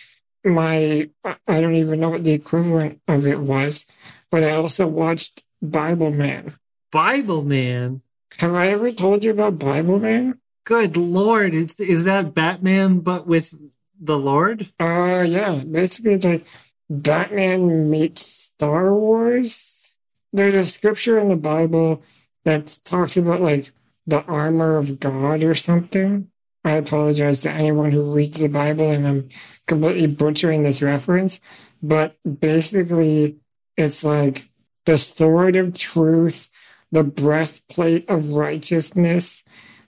[0.45, 3.86] my I don't even know what the equivalent of it was,
[4.30, 6.55] but I also watched Bible Man.
[6.93, 8.03] Bible Man.
[8.39, 10.39] Have I ever told you about Bible Man?
[10.69, 13.55] Good lord, is is that Batman but with
[13.99, 14.71] the Lord?
[14.79, 15.62] Uh, yeah.
[15.64, 16.45] Basically, it's like
[16.91, 19.97] Batman meets Star Wars.
[20.31, 22.03] There's a scripture in the Bible
[22.45, 23.71] that talks about like
[24.07, 26.29] the armor of God or something.
[26.62, 29.29] I apologize to anyone who reads the Bible and I'm
[29.66, 31.41] completely butchering this reference,
[31.83, 33.39] but basically,
[33.79, 34.51] it's like
[34.85, 36.51] the sword of truth,
[36.93, 39.45] the breastplate of righteousness,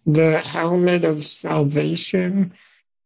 [0.07, 2.53] the helmet of salvation,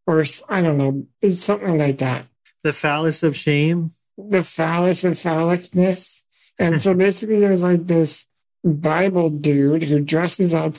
[0.06, 2.26] or I don't know, something like that.
[2.62, 3.94] The phallus of shame?
[4.16, 6.22] The phallus of phallicness.
[6.58, 8.26] And so basically, there's like this
[8.64, 10.76] Bible dude who dresses up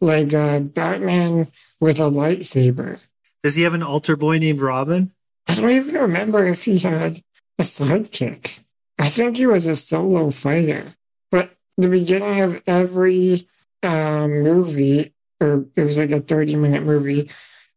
[0.00, 1.48] like a Batman
[1.80, 3.00] with a lightsaber.
[3.42, 5.12] Does he have an altar boy named Robin?
[5.46, 7.22] I don't even remember if he had
[7.58, 8.60] a sidekick.
[8.98, 10.94] I think he was a solo fighter.
[11.30, 13.48] But the beginning of every
[13.82, 17.30] um, movie, or it was like a 30 minute movie,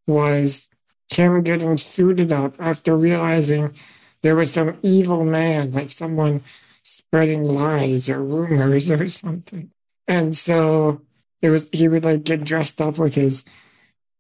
[0.08, 0.70] was
[1.10, 3.74] him getting suited up after realizing
[4.22, 6.44] there was some evil man, like someone
[6.84, 9.72] spreading lies or rumors or something.
[10.08, 11.02] And so
[11.42, 13.46] it was he would like get dressed up with his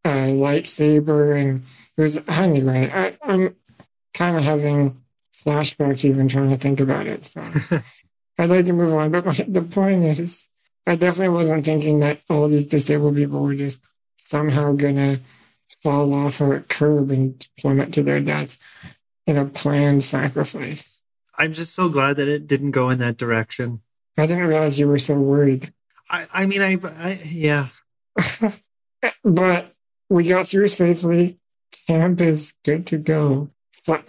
[0.04, 1.66] uh, lightsaber and
[1.98, 2.90] it was anyway.
[2.94, 3.56] I, I'm
[4.14, 5.02] kind of having
[5.34, 7.26] flashbacks even trying to think about it.
[7.26, 7.42] So
[8.38, 9.12] I'd like to move on.
[9.12, 10.48] But my, the point is,
[10.92, 13.80] I definitely wasn't thinking that all these disabled people were just
[14.18, 15.22] somehow gonna
[15.82, 18.58] fall off a curb and plummet to their death
[19.26, 21.02] in a planned sacrifice.
[21.38, 23.80] I'm just so glad that it didn't go in that direction.
[24.18, 25.72] I didn't realize you were so worried.
[26.10, 27.68] I, I mean, I, I yeah.
[29.24, 29.74] but
[30.10, 31.40] we got through safely.
[31.88, 33.50] Camp is good to go.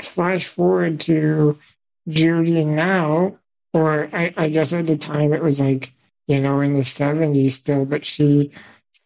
[0.00, 1.60] flash forward to
[2.08, 3.38] Judy now,
[3.72, 5.92] or I, I guess at the time it was like,
[6.32, 8.50] you know, in the 70s still, but she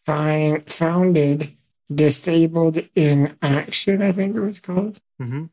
[0.04, 1.56] find, founded
[1.92, 5.00] Disabled in Action, I think it was called.
[5.20, 5.46] Mm-hmm.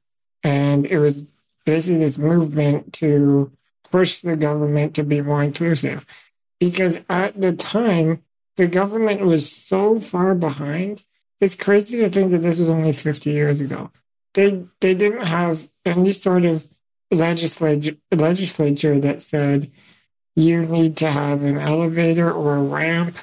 [0.44, 1.24] And it was
[1.66, 3.52] basically this movement to
[3.92, 6.06] push the government to be more inclusive.
[6.60, 8.24] Because at the time,
[8.56, 11.04] the government was so far behind.
[11.42, 13.92] It's crazy to think that this was only 50 years ago.
[14.34, 16.68] They they didn't have any sort of
[17.12, 19.72] legislature legislature that said
[20.36, 23.18] you need to have an elevator or a ramp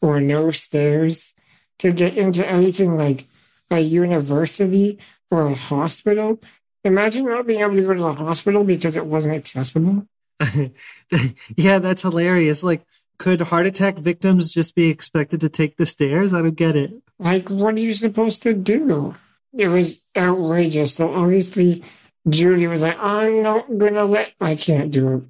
[0.00, 1.34] or no stairs
[1.78, 3.26] to get into anything like
[3.70, 4.98] a university
[5.30, 6.40] or a hospital.
[6.84, 10.06] Imagine not being able to go to the hospital because it wasn't accessible.
[11.56, 12.62] yeah, that's hilarious.
[12.62, 12.84] Like,
[13.18, 16.34] could heart attack victims just be expected to take the stairs?
[16.34, 16.92] I don't get it.
[17.18, 19.14] Like, what are you supposed to do?
[19.56, 20.96] It was outrageous.
[20.96, 21.84] So obviously,
[22.28, 24.32] Judy was like, I'm not gonna let.
[24.40, 25.22] I can't do it.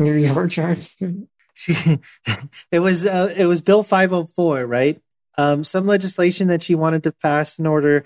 [0.00, 1.28] New York accent.
[2.72, 5.00] it was uh, it was Bill 504, right?
[5.38, 8.04] Um, some legislation that she wanted to pass in order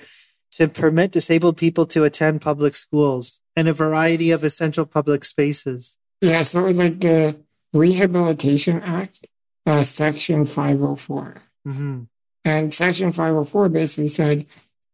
[0.52, 5.96] to permit disabled people to attend public schools and a variety of essential public spaces.
[6.20, 7.36] Yeah, so it was like the
[7.72, 9.26] Rehabilitation Act,
[9.66, 11.36] uh, Section 504.
[11.66, 12.02] Mm-hmm.
[12.44, 14.46] And Section 504 basically said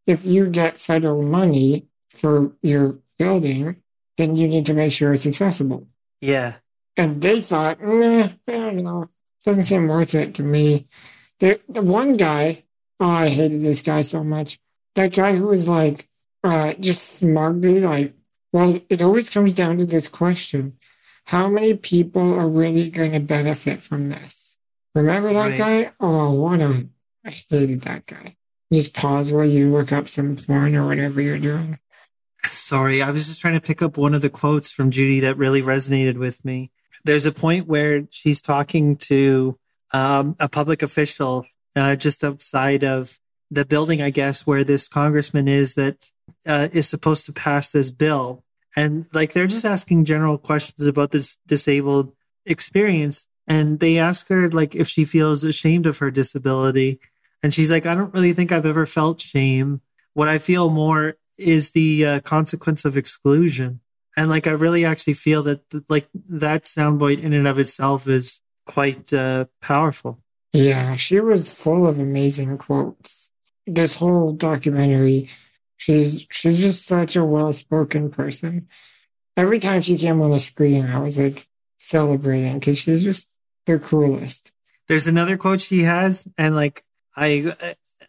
[0.07, 3.77] if you get federal money for your building,
[4.17, 5.87] then you need to make sure it's accessible.
[6.19, 6.55] Yeah.
[6.97, 9.09] And they thought, nah, I don't know.
[9.43, 10.87] Doesn't seem worth it to me.
[11.39, 12.63] The, the one guy,
[12.99, 14.59] oh, I hated this guy so much.
[14.95, 16.07] That guy who was like,
[16.43, 18.13] uh, just smartly like,
[18.51, 20.77] well, it always comes down to this question
[21.25, 24.57] how many people are really going to benefit from this?
[24.93, 25.57] Remember that right.
[25.57, 25.91] guy?
[25.99, 26.87] Oh, what a,
[27.25, 28.35] I hated that guy.
[28.73, 31.79] Just pause while you look up some porn or whatever you're doing.
[32.43, 35.37] Sorry, I was just trying to pick up one of the quotes from Judy that
[35.37, 36.71] really resonated with me.
[37.03, 39.57] There's a point where she's talking to
[39.93, 41.45] um, a public official
[41.75, 46.11] uh, just outside of the building, I guess, where this congressman is that
[46.47, 48.43] uh, is supposed to pass this bill.
[48.75, 52.13] And like they're just asking general questions about this disabled
[52.45, 53.25] experience.
[53.47, 56.99] And they ask her like if she feels ashamed of her disability.
[57.43, 59.81] And she's like, I don't really think I've ever felt shame.
[60.13, 63.81] What I feel more is the uh, consequence of exclusion.
[64.17, 68.41] And like, I really actually feel that like that soundbite in and of itself is
[68.65, 70.19] quite uh, powerful.
[70.53, 73.29] Yeah, she was full of amazing quotes.
[73.65, 75.29] This whole documentary,
[75.77, 78.67] she's she's just such a well-spoken person.
[79.37, 81.47] Every time she came on the screen, I was like
[81.79, 83.31] celebrating because she's just
[83.65, 84.51] the coolest.
[84.87, 86.83] There's another quote she has, and like
[87.15, 87.53] I,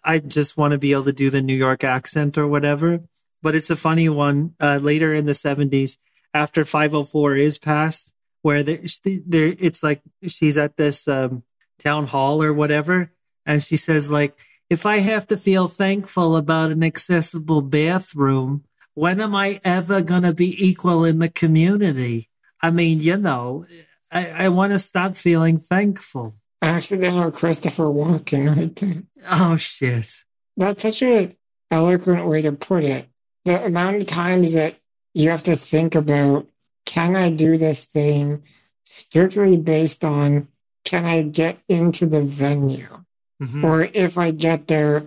[0.05, 3.01] I just want to be able to do the New York accent or whatever.
[3.43, 4.55] But it's a funny one.
[4.61, 5.97] Uh, later in the '70s,
[6.35, 11.43] after 504 is passed, where there, there it's like she's at this um,
[11.79, 13.13] town hall or whatever,
[13.45, 14.39] and she says like,
[14.71, 18.65] if I have to feel thankful about an accessible bathroom,
[18.95, 22.31] when am I ever gonna be equal in the community?
[22.63, 23.65] I mean, you know,
[24.11, 26.37] I, I want to stop feeling thankful.
[26.61, 29.03] Accidental Christopher Walken right there.
[29.31, 30.25] Oh shit!
[30.57, 31.35] That's such an
[31.71, 33.09] eloquent way to put it.
[33.45, 34.77] The amount of times that
[35.15, 36.49] you have to think about
[36.87, 38.43] can I do this thing
[38.85, 40.49] strictly based on
[40.85, 43.05] can I get into the venue?
[43.43, 43.65] Mm-hmm.
[43.65, 45.05] Or if I get there,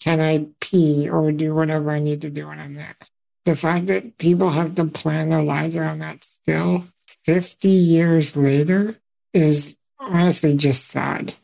[0.00, 2.96] can I pee or do whatever I need to do when I'm there?
[3.44, 6.86] The fact that people have to plan their lives around that still
[7.24, 8.98] 50 years later
[9.32, 11.34] is honestly just sad.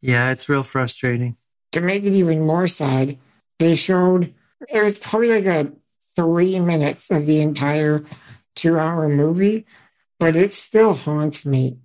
[0.00, 1.36] Yeah, it's real frustrating.
[1.72, 3.18] To make it even more sad,
[3.58, 4.34] they showed
[4.68, 5.72] it was probably like a
[6.16, 8.04] three minutes of the entire
[8.54, 9.64] two hour movie,
[10.18, 11.78] but it still haunts me.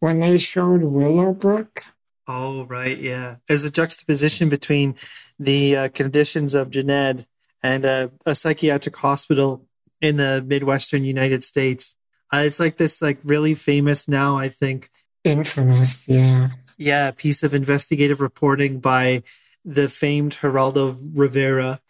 [0.00, 1.82] When they showed Willowbrook.
[2.28, 2.98] Oh, right.
[2.98, 3.36] Yeah.
[3.48, 4.96] As a juxtaposition between
[5.38, 7.26] the uh, conditions of Jened
[7.62, 9.66] and uh, a psychiatric hospital
[10.02, 11.96] in the Midwestern United States.
[12.32, 14.90] Uh, it's like this, like really famous now, I think.
[15.24, 16.06] Infamous.
[16.06, 16.50] Yeah.
[16.76, 17.10] Yeah.
[17.12, 19.22] piece of investigative reporting by
[19.64, 21.80] the famed Geraldo Rivera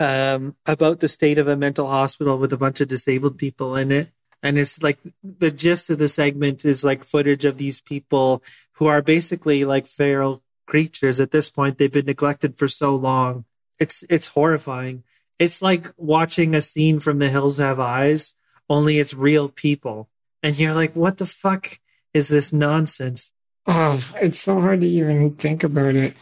[0.00, 3.90] um, about the state of a mental hospital with a bunch of disabled people in
[3.92, 4.10] it.
[4.42, 8.42] And it's like the gist of the segment is like footage of these people
[8.72, 11.78] who are basically like feral creatures at this point.
[11.78, 13.44] They've been neglected for so long.
[13.78, 15.04] It's it's horrifying.
[15.38, 18.34] It's like watching a scene from The Hills Have Eyes,
[18.68, 20.08] only it's real people.
[20.42, 21.78] And you're like, what the fuck
[22.14, 23.32] is this nonsense?
[23.66, 26.14] Oh, it's so hard to even think about it.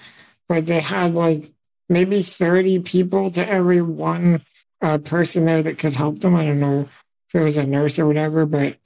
[0.48, 1.52] But they had like
[1.88, 4.42] maybe 30 people to every one
[4.80, 6.34] uh, person there that could help them.
[6.34, 6.88] I don't know
[7.28, 8.76] if it was a nurse or whatever, but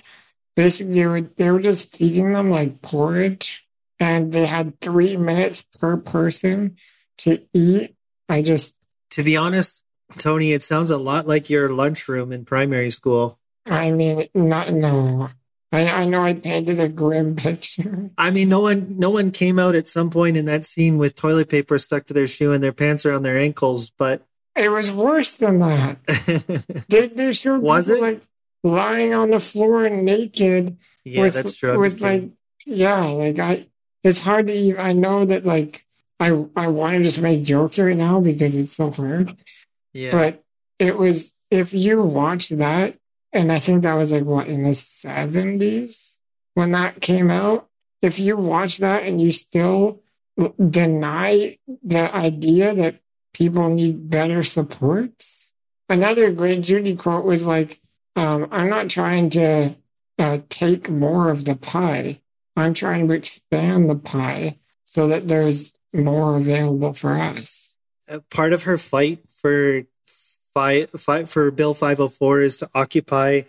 [0.57, 3.67] basically they were, they were just feeding them like porridge
[4.01, 6.77] and they had three minutes per person
[7.19, 7.95] to eat.
[8.29, 8.75] I just.
[9.11, 9.83] To be honest,
[10.17, 13.39] Tony, it sounds a lot like your lunchroom in primary school.
[13.67, 15.29] I mean, not, no.
[15.71, 18.11] I, I know I painted a grim picture.
[18.17, 21.15] I mean, no one no one came out at some point in that scene with
[21.15, 24.25] toilet paper stuck to their shoe and their pants around their ankles, but
[24.57, 25.99] it was worse than that.
[26.89, 28.01] they showed was it?
[28.01, 28.21] Like,
[28.65, 31.79] lying on the floor naked Yeah, with, that's true.
[31.79, 32.37] With like kidding.
[32.67, 33.67] yeah like i
[34.03, 35.87] it's hard to even i know that like
[36.19, 39.37] i i want to just make jokes right now because it's so hard
[39.93, 40.11] yeah.
[40.11, 40.43] but
[40.79, 42.99] it was if you watch that
[43.33, 46.09] and i think that was like what in the 70s
[46.59, 47.69] when that came out?
[48.03, 50.03] If you watch that and you still
[50.59, 53.01] deny the idea that
[53.33, 55.53] people need better supports?
[55.89, 57.81] Another great judy quote was like
[58.17, 59.77] um, i'm not trying to
[60.19, 62.21] uh, take more of the pie.
[62.57, 67.77] I'm trying to expand the pie so that there's more available for us.
[68.11, 69.85] Uh, part of her fight for
[70.55, 73.43] fight, fight for Bill 504 is to occupy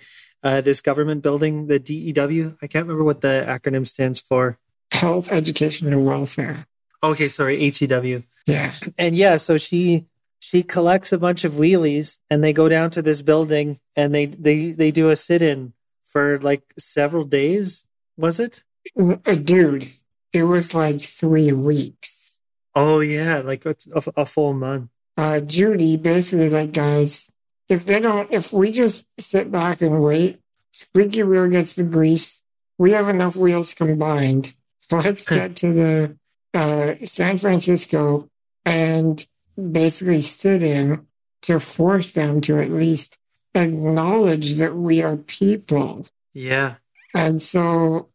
[0.44, 2.58] uh, this government building, the DEW.
[2.62, 4.58] I can't remember what the acronym stands for.
[4.92, 6.66] health education and welfare
[7.04, 8.24] Okay, sorry, HEW.
[8.46, 10.06] yeah And yeah, so she
[10.42, 14.26] she collects a bunch of wheelies and they go down to this building and they
[14.28, 15.74] they they do a sit-in
[16.04, 17.86] for like several days,
[18.18, 18.64] was it?
[19.00, 19.92] Uh, dude,
[20.34, 22.36] it was like three weeks.
[22.76, 23.76] Oh yeah, like a,
[24.18, 24.90] a full month.
[25.20, 27.30] Uh, Judy basically is like, guys,
[27.68, 30.40] if they don't, if we just sit back and wait,
[30.72, 32.42] squeaky wheel gets the grease.
[32.78, 34.54] We have enough wheels combined.
[34.92, 36.18] Let's get to the
[36.58, 38.30] uh, San Francisco
[38.64, 39.26] and
[39.58, 41.06] basically sit in
[41.42, 43.18] to force them to at least
[43.54, 46.08] acknowledge that we are people.
[46.32, 46.76] Yeah.
[47.14, 48.08] And so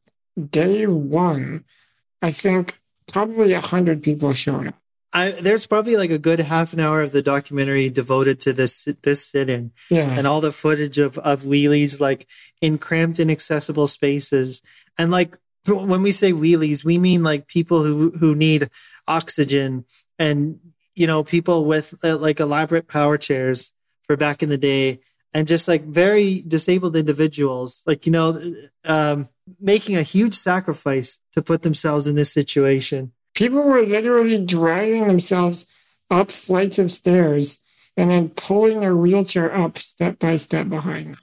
[0.50, 1.64] day one,
[2.22, 2.80] I think
[3.12, 4.83] probably a hundred people showed up.
[5.14, 8.88] I, there's probably like a good half an hour of the documentary devoted to this
[9.02, 9.70] this sit-in.
[9.88, 10.10] Yeah.
[10.10, 12.26] and all the footage of of wheelies like
[12.60, 14.60] in cramped inaccessible spaces.
[14.98, 18.68] And like when we say wheelies we mean like people who who need
[19.06, 19.84] oxygen
[20.18, 20.58] and
[20.94, 24.98] you know people with uh, like elaborate power chairs for back in the day
[25.32, 27.84] and just like very disabled individuals.
[27.86, 28.40] Like you know
[28.84, 29.28] um
[29.60, 35.66] making a huge sacrifice to put themselves in this situation People were literally dragging themselves
[36.10, 37.58] up flights of stairs
[37.96, 41.18] and then pulling their wheelchair up step by step behind them.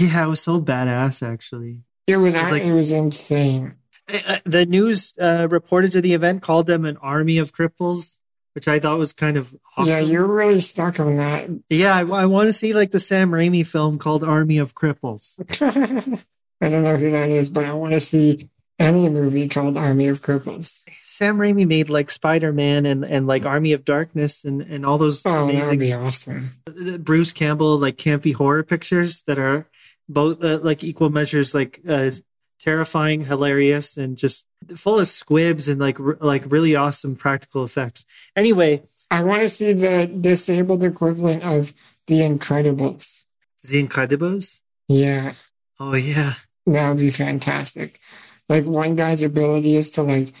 [0.00, 3.74] yeah it was so badass actually It was, It was like- it was insane.
[4.12, 8.18] Uh, the news uh, reported to the event called them an army of cripples,
[8.54, 9.90] which I thought was kind of awesome.
[9.90, 11.48] Yeah, you're really stuck on that.
[11.70, 15.40] Yeah, I, want to see like the Sam Raimi film called Army of Cripples.
[16.60, 20.08] I don't know who that is, but I want to see any movie called Army
[20.08, 20.82] of Cripples.
[21.16, 24.98] Sam Raimi made like Spider Man and, and like Army of Darkness and, and all
[24.98, 26.50] those Oh, amazing be awesome.
[26.66, 29.68] uh, Bruce Campbell like campy horror pictures that are
[30.08, 32.10] both uh, like equal measures like uh,
[32.58, 34.44] terrifying, hilarious, and just
[34.74, 38.04] full of squibs and like r- like really awesome practical effects.
[38.34, 41.74] Anyway, I want to see the disabled equivalent of
[42.08, 43.22] The Incredibles.
[43.62, 44.60] The Incredibles.
[44.88, 45.34] Yeah,
[45.78, 46.34] Oh yeah.
[46.66, 48.00] that would be fantastic.
[48.48, 50.32] Like one guy's ability is to like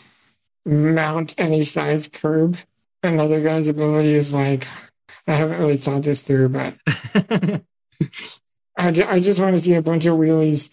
[0.64, 2.56] mount any size curb.
[3.02, 4.66] Another guy's ability is like,
[5.26, 6.74] I haven't really thought this through, but
[8.76, 10.70] I, ju- I just want to see a bunch of wheelies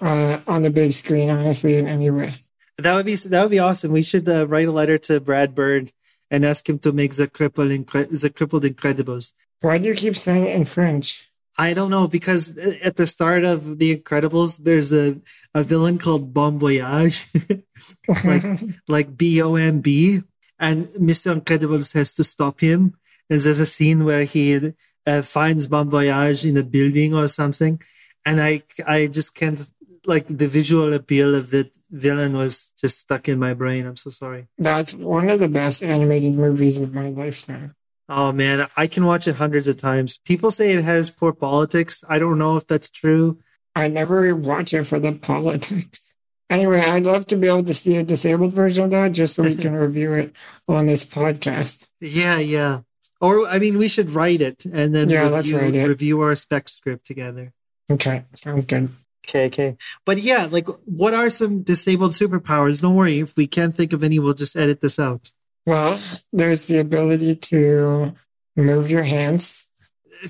[0.00, 2.42] uh, on the big screen, honestly, in any way.
[2.78, 3.92] That would be that would be awesome.
[3.92, 5.92] We should uh, write a letter to Brad Bird
[6.30, 9.32] and ask him to make the crippled incre- the crippled Incredibles.
[9.62, 11.30] Why do you keep saying it in French?
[11.58, 15.18] I don't know because at the start of the Incredibles, there's a,
[15.54, 17.26] a villain called Bomb Voyage,
[18.24, 18.44] like
[18.88, 20.22] like B O M B,
[20.58, 22.96] and Mister Incredibles has to stop him.
[23.30, 24.72] And there's a scene where he
[25.06, 27.80] uh, finds Bomb Voyage in a building or something,
[28.24, 29.70] and I I just can't
[30.04, 33.86] like the visual appeal of that villain was just stuck in my brain.
[33.86, 34.46] I'm so sorry.
[34.58, 37.74] That's one of the best animated movies of my lifetime.
[38.08, 40.18] Oh man, I can watch it hundreds of times.
[40.18, 42.04] People say it has poor politics.
[42.08, 43.38] I don't know if that's true.
[43.74, 46.14] I never watch it for the politics.
[46.48, 49.42] Anyway, I'd love to be able to see a disabled version of that just so
[49.42, 50.32] we can review it
[50.68, 51.86] on this podcast.
[52.00, 52.80] Yeah, yeah.
[53.20, 55.88] Or I mean, we should write it and then Yeah, let's review, write it.
[55.88, 57.52] review our spec script together.
[57.90, 58.90] Okay, sounds good.
[59.26, 59.76] Okay, okay.
[60.04, 62.80] But yeah, like, what are some disabled superpowers?
[62.80, 65.32] Don't worry, if we can't think of any, we'll just edit this out.
[65.66, 65.98] Well,
[66.32, 68.14] there's the ability to
[68.56, 69.68] move your hands.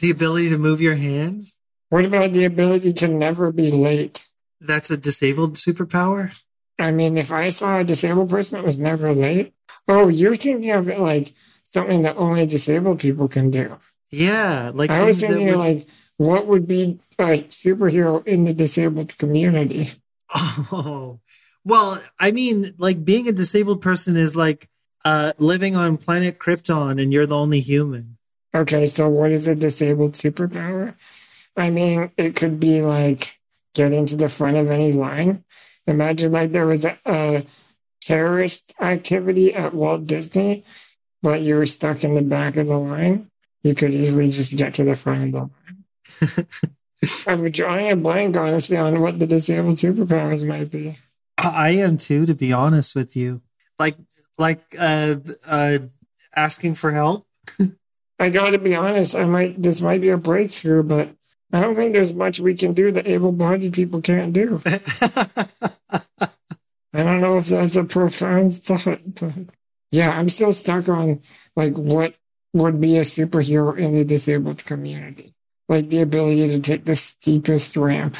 [0.00, 1.58] The ability to move your hands.
[1.90, 4.26] What about the ability to never be late?
[4.60, 6.36] That's a disabled superpower.
[6.78, 9.52] I mean, if I saw a disabled person that was never late,
[9.86, 11.32] oh, you're thinking of it like
[11.64, 13.76] something that only disabled people can do.
[14.10, 19.16] Yeah, like I was thinking would- like, what would be a superhero in the disabled
[19.18, 19.92] community?
[20.72, 21.20] Oh,
[21.64, 24.68] well, I mean, like being a disabled person is like
[25.06, 28.18] uh, living on planet Krypton and you're the only human.
[28.52, 30.94] Okay, so what is a disabled superpower?
[31.56, 33.38] I mean, it could be like
[33.72, 35.44] getting to the front of any line.
[35.86, 37.46] Imagine like there was a, a
[38.02, 40.64] terrorist activity at Walt Disney,
[41.22, 43.30] but you were stuck in the back of the line.
[43.62, 46.48] You could easily just get to the front of the line.
[47.28, 50.98] I'm drawing a blank, honestly, on what the disabled superpowers might be.
[51.38, 53.42] I am too, to be honest with you.
[53.78, 53.96] Like,
[54.38, 55.16] like, uh,
[55.46, 55.78] uh,
[56.34, 57.26] asking for help.
[58.18, 59.14] I got to be honest.
[59.14, 59.62] I might.
[59.62, 61.10] This might be a breakthrough, but
[61.52, 64.60] I don't think there's much we can do that able-bodied people can't do.
[64.66, 69.34] I don't know if that's a profound thought, but
[69.90, 71.20] yeah, I'm still stuck on
[71.54, 72.14] like what
[72.54, 75.34] would be a superhero in the disabled community,
[75.68, 78.16] like the ability to take the steepest ramp.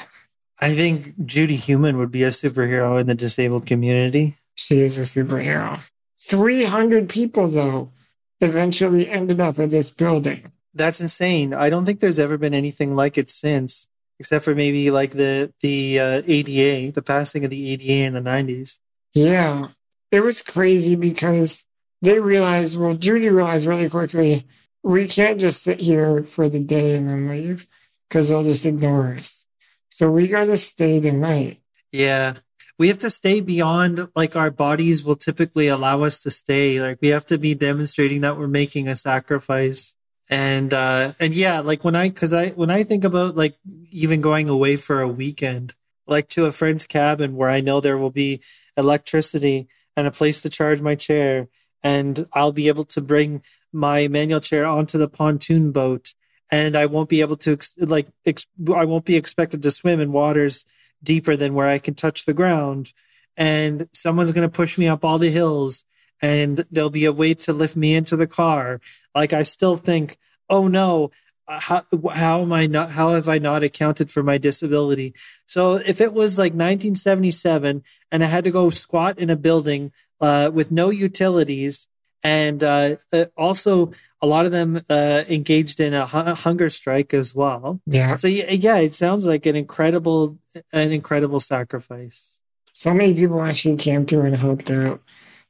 [0.61, 4.37] I think Judy Heumann would be a superhero in the disabled community.
[4.57, 5.81] She is a superhero.
[6.23, 7.93] 300 people, though,
[8.41, 10.53] eventually ended up at this building.
[10.75, 11.55] That's insane.
[11.55, 13.87] I don't think there's ever been anything like it since,
[14.19, 18.21] except for maybe like the the uh, ADA, the passing of the ADA in the
[18.21, 18.79] 90s.
[19.15, 19.69] Yeah,
[20.11, 21.65] it was crazy because
[22.03, 24.47] they realized, well, Judy realized really quickly,
[24.83, 27.67] we can't just sit here for the day and then leave
[28.09, 29.47] because they'll just ignore us.
[29.89, 31.61] So we got to stay the night.
[31.91, 32.35] Yeah.
[32.79, 36.81] We have to stay beyond like our bodies will typically allow us to stay.
[36.81, 39.95] Like we have to be demonstrating that we're making a sacrifice.
[40.29, 43.57] And uh and yeah, like when I cuz I when I think about like
[43.91, 45.75] even going away for a weekend,
[46.07, 48.41] like to a friend's cabin where I know there will be
[48.77, 51.49] electricity and a place to charge my chair
[51.83, 56.15] and I'll be able to bring my manual chair onto the pontoon boat
[56.51, 60.01] and I won't be able to ex- like ex- I won't be expected to swim
[60.01, 60.65] in waters
[61.03, 62.93] deeper than where I can touch the ground.
[63.37, 65.85] And someone's going to push me up all the hills
[66.23, 68.81] and there'll be a way to lift me into the car.
[69.15, 70.19] Like I still think
[70.49, 71.11] oh no
[71.49, 75.15] how, how am I not how have I not accounted for my disability?
[75.47, 79.93] So if it was like 1977 and I had to go squat in a building
[80.21, 81.87] uh, with no utilities
[82.25, 83.93] and uh, uh, also
[84.23, 87.81] a lot of them uh, engaged in a hu- hunger strike as well.
[87.87, 88.15] Yeah.
[88.15, 90.39] So yeah, yeah, it sounds like an incredible,
[90.73, 92.39] an incredible sacrifice.
[92.73, 95.03] So many people actually came to and helped out.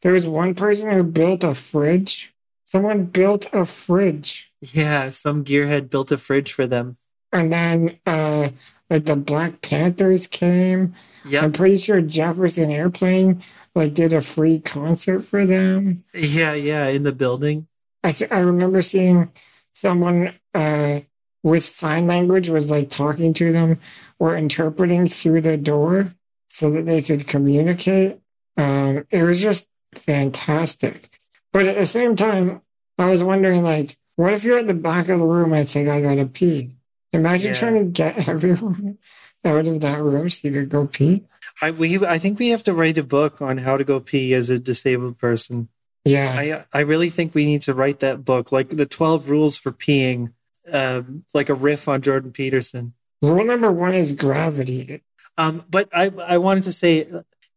[0.03, 2.33] There was one person who built a fridge.
[2.65, 4.53] Someone built a fridge.
[4.61, 6.97] Yeah, some gearhead built a fridge for them.
[7.33, 8.51] And then uh
[8.89, 10.95] like the Black Panthers came.
[11.25, 11.43] Yep.
[11.43, 13.43] I'm pretty sure Jefferson Airplane
[13.75, 16.05] like did a free concert for them.
[16.15, 17.67] Yeah, yeah, in the building.
[18.07, 19.31] I th- I remember seeing
[19.75, 21.01] someone uh
[21.43, 23.79] with sign language was like talking to them
[24.19, 26.15] or interpreting through the door
[26.49, 28.19] so that they could communicate.
[28.57, 31.09] Um, it was just fantastic.
[31.53, 32.63] But at the same time,
[32.99, 35.89] I was wondering, like, what if you're at the back of the room and say,
[35.89, 36.73] I gotta pee?
[37.13, 37.59] Imagine Yeah.
[37.59, 38.99] trying to get everyone
[39.45, 41.25] out of that room so you could go pee.
[41.63, 44.35] I we I think we have to write a book on how to go pee
[44.35, 45.69] as a disabled person.
[46.07, 46.65] Yeah.
[46.73, 49.73] I I really think we need to write that book, like the twelve rules for
[49.73, 50.33] peeing,
[50.73, 52.95] um, like a riff on Jordan Peterson.
[53.21, 55.03] Rule number one is gravity.
[55.37, 57.09] Um, but I I wanted to say,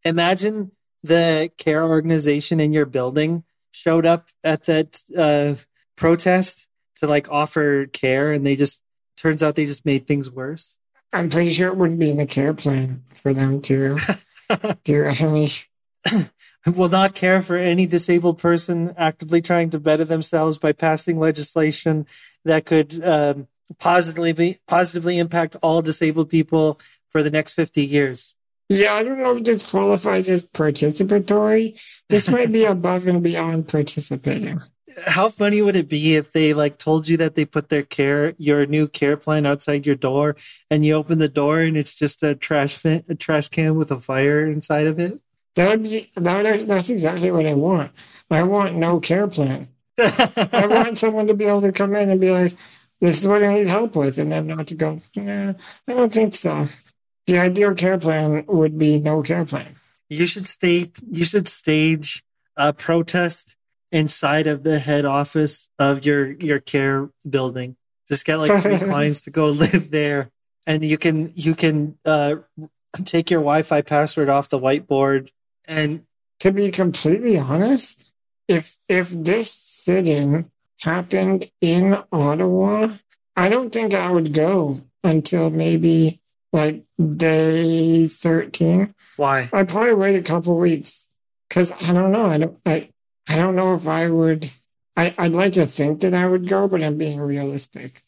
[0.04, 0.72] imagine
[1.04, 5.54] the care organization in your building showed up at that uh,
[5.95, 8.82] protest to like offer care, and they just
[9.16, 10.76] turns out they just made things worse.
[11.13, 13.97] I'm pretty sure it wouldn't be in the care plan for them to
[14.84, 15.50] do any.
[16.76, 22.06] will not care for any disabled person actively trying to better themselves by passing legislation
[22.46, 26.80] that could um, positively positively impact all disabled people
[27.10, 28.34] for the next 50 years.
[28.70, 31.76] Yeah, I don't know if this qualifies as participatory.
[32.08, 34.62] This might be above and beyond participating.
[35.06, 38.34] How funny would it be if they like told you that they put their care
[38.38, 40.36] your new care plan outside your door
[40.70, 43.92] and you open the door and it's just a trash fin- a trash can with
[43.92, 45.20] a fire inside of it?
[45.55, 47.92] That would be that would, that's exactly what I want.
[48.32, 49.70] I want no care plan.
[50.00, 52.55] I want someone to be able to come in and be like,
[53.01, 55.01] "This is what I need help with," and then not to go.
[55.16, 55.54] Nah,
[55.88, 56.67] I don't think so.
[57.28, 59.76] The ideal care plan would be no care plan.
[60.09, 62.24] You should state you should stage
[62.55, 63.55] a protest
[63.92, 67.76] inside of the head office of your your care building.
[68.08, 70.32] Just get like three clients to go live there,
[70.66, 72.36] and you can you can uh,
[73.05, 75.30] take your Wi-Fi password off the whiteboard.
[75.70, 76.04] And
[76.39, 78.12] To be completely honest,
[78.47, 82.96] if if this sit-in happened in Ottawa,
[83.36, 86.21] I don't think I would go until maybe
[86.54, 88.96] like day thirteen.
[89.17, 89.50] why?
[89.54, 91.08] I'd probably wait a couple weeks
[91.47, 92.25] because I don't know.
[92.25, 92.58] I don't.
[92.66, 92.89] I,
[93.28, 94.50] I don't know if I would.
[94.97, 98.01] I, I'd like to think that I would go, but I'm being realistic.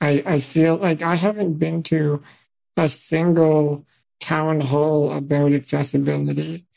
[0.00, 2.22] I, I feel like I haven't been to
[2.76, 3.84] a single
[4.20, 6.67] town hall about accessibility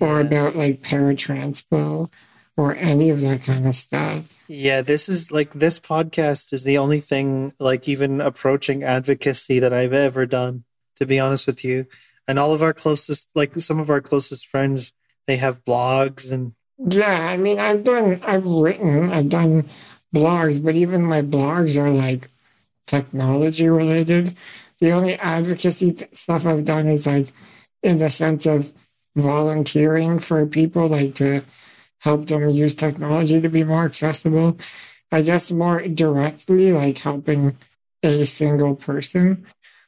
[0.00, 2.10] or about like paratranspo
[2.56, 4.44] or any of that kind of stuff.
[4.48, 9.72] Yeah, this is like this podcast is the only thing like even approaching advocacy that
[9.72, 10.64] I've ever done,
[10.96, 11.86] to be honest with you.
[12.28, 14.92] And all of our closest, like some of our closest friends,
[15.26, 19.68] they have blogs and Yeah, I mean, I've done, I've written, I've done
[20.14, 22.30] blogs, but even my blogs are like
[22.86, 24.36] technology related.
[24.78, 27.32] The only advocacy stuff I've done is like
[27.82, 28.72] in the sense of
[29.16, 31.42] volunteering for people, like to
[31.98, 34.58] help them use technology to be more accessible.
[35.12, 37.56] I guess more directly, like helping
[38.02, 39.46] a single person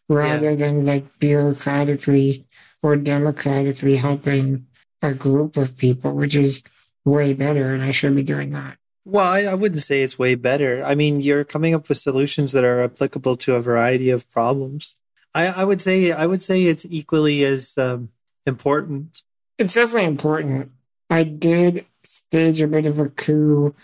[0.08, 2.44] rather than like bureaucratically
[2.82, 4.66] or democratically helping
[5.02, 6.62] a group of people, which is
[7.04, 8.78] way better, and I should be doing that.
[9.04, 10.82] Well, I, I wouldn't say it's way better.
[10.84, 14.96] I mean, you're coming up with solutions that are applicable to a variety of problems.
[15.34, 18.10] I, I would say I would say it's equally as um,
[18.46, 19.22] important.
[19.58, 20.70] It's definitely important.
[21.08, 23.74] I did stage a bit of a coup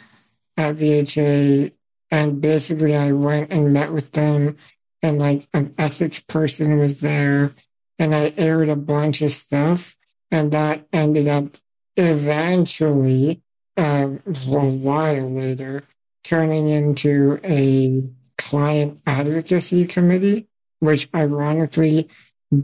[0.56, 1.72] at VHA,
[2.10, 4.56] and basically I went and met with them,
[5.02, 7.54] and like an ethics person was there,
[7.98, 9.96] and I aired a bunch of stuff,
[10.30, 11.56] and that ended up
[11.96, 13.42] eventually,
[13.76, 15.84] um, a while later,
[16.24, 18.02] turning into a
[18.36, 20.48] client advocacy committee,
[20.80, 22.08] which ironically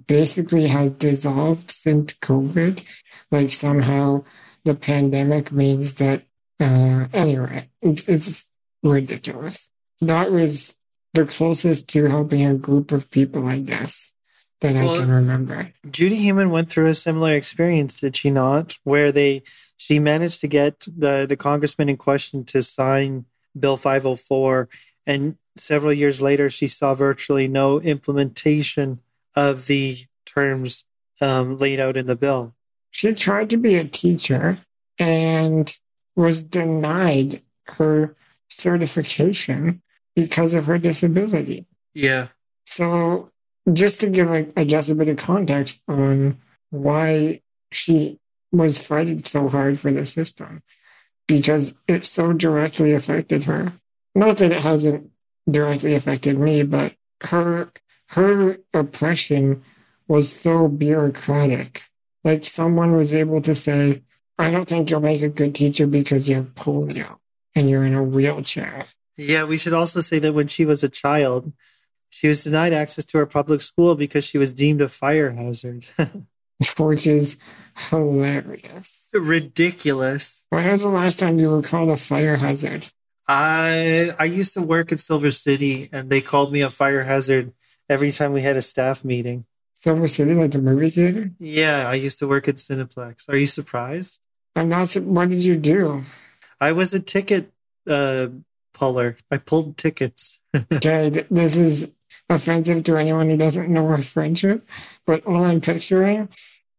[0.07, 2.83] basically has dissolved since COVID.
[3.31, 4.25] Like somehow
[4.65, 6.25] the pandemic means that,
[6.61, 8.47] uh, anyway, it's, it's
[8.83, 9.71] ridiculous.
[10.01, 10.75] That was
[11.15, 14.13] the closest to helping a group of people, I guess,
[14.61, 15.73] that I can remember.
[15.91, 18.77] Judy Heumann went through a similar experience, did she not?
[18.85, 19.43] Where they
[19.77, 23.27] she managed to get the the congressman in question to sign
[23.59, 24.69] Bill 504
[25.07, 29.01] and several years later she saw virtually no implementation
[29.37, 29.97] of the
[30.27, 30.85] terms
[31.21, 32.55] um, laid out in the bill.
[32.91, 34.59] She tried to be a teacher
[34.99, 35.77] and
[36.17, 38.17] was denied her
[38.49, 39.83] certification
[40.17, 41.67] because of her disability.
[41.95, 42.29] Yeah.
[42.67, 43.31] So,
[43.73, 46.39] just to give, I guess, a bit of context on
[46.71, 48.19] why she
[48.51, 50.63] was fighting so hard for the system,
[51.27, 53.75] because it so directly affected her.
[54.15, 55.11] Not that it hasn't
[55.49, 57.71] directly affected me, but her
[58.09, 59.63] her oppression
[60.07, 61.85] was so bureaucratic.
[62.25, 64.03] Like someone was able to say,
[64.39, 67.19] "I don't think you'll make a good teacher because you have polio
[67.55, 68.87] and you're in a wheelchair."
[69.17, 71.53] Yeah, we should also say that when she was a child,
[72.11, 75.87] she was denied access to her public school because she was deemed a fire hazard.
[76.79, 77.37] which is
[77.91, 79.07] hilarious.
[79.13, 80.45] Ridiculous.
[80.51, 82.87] When was the last time you were called a fire hazard?
[83.29, 87.53] I I used to work at Silver City and they called me a fire hazard
[87.89, 89.45] every time we had a staff meeting.
[89.75, 91.31] Silver City, like the movie theater?
[91.39, 93.29] Yeah, I used to work at Cineplex.
[93.29, 94.19] Are you surprised?
[94.57, 94.93] I'm not.
[94.97, 96.03] What did you do?
[96.61, 97.53] I was a ticket
[97.89, 98.29] uh,
[98.75, 99.17] puller.
[99.31, 100.39] I pulled tickets.
[100.73, 101.93] Okay, th- this is
[102.29, 104.67] offensive to anyone who doesn't know our friendship,
[105.07, 106.29] but all I'm picturing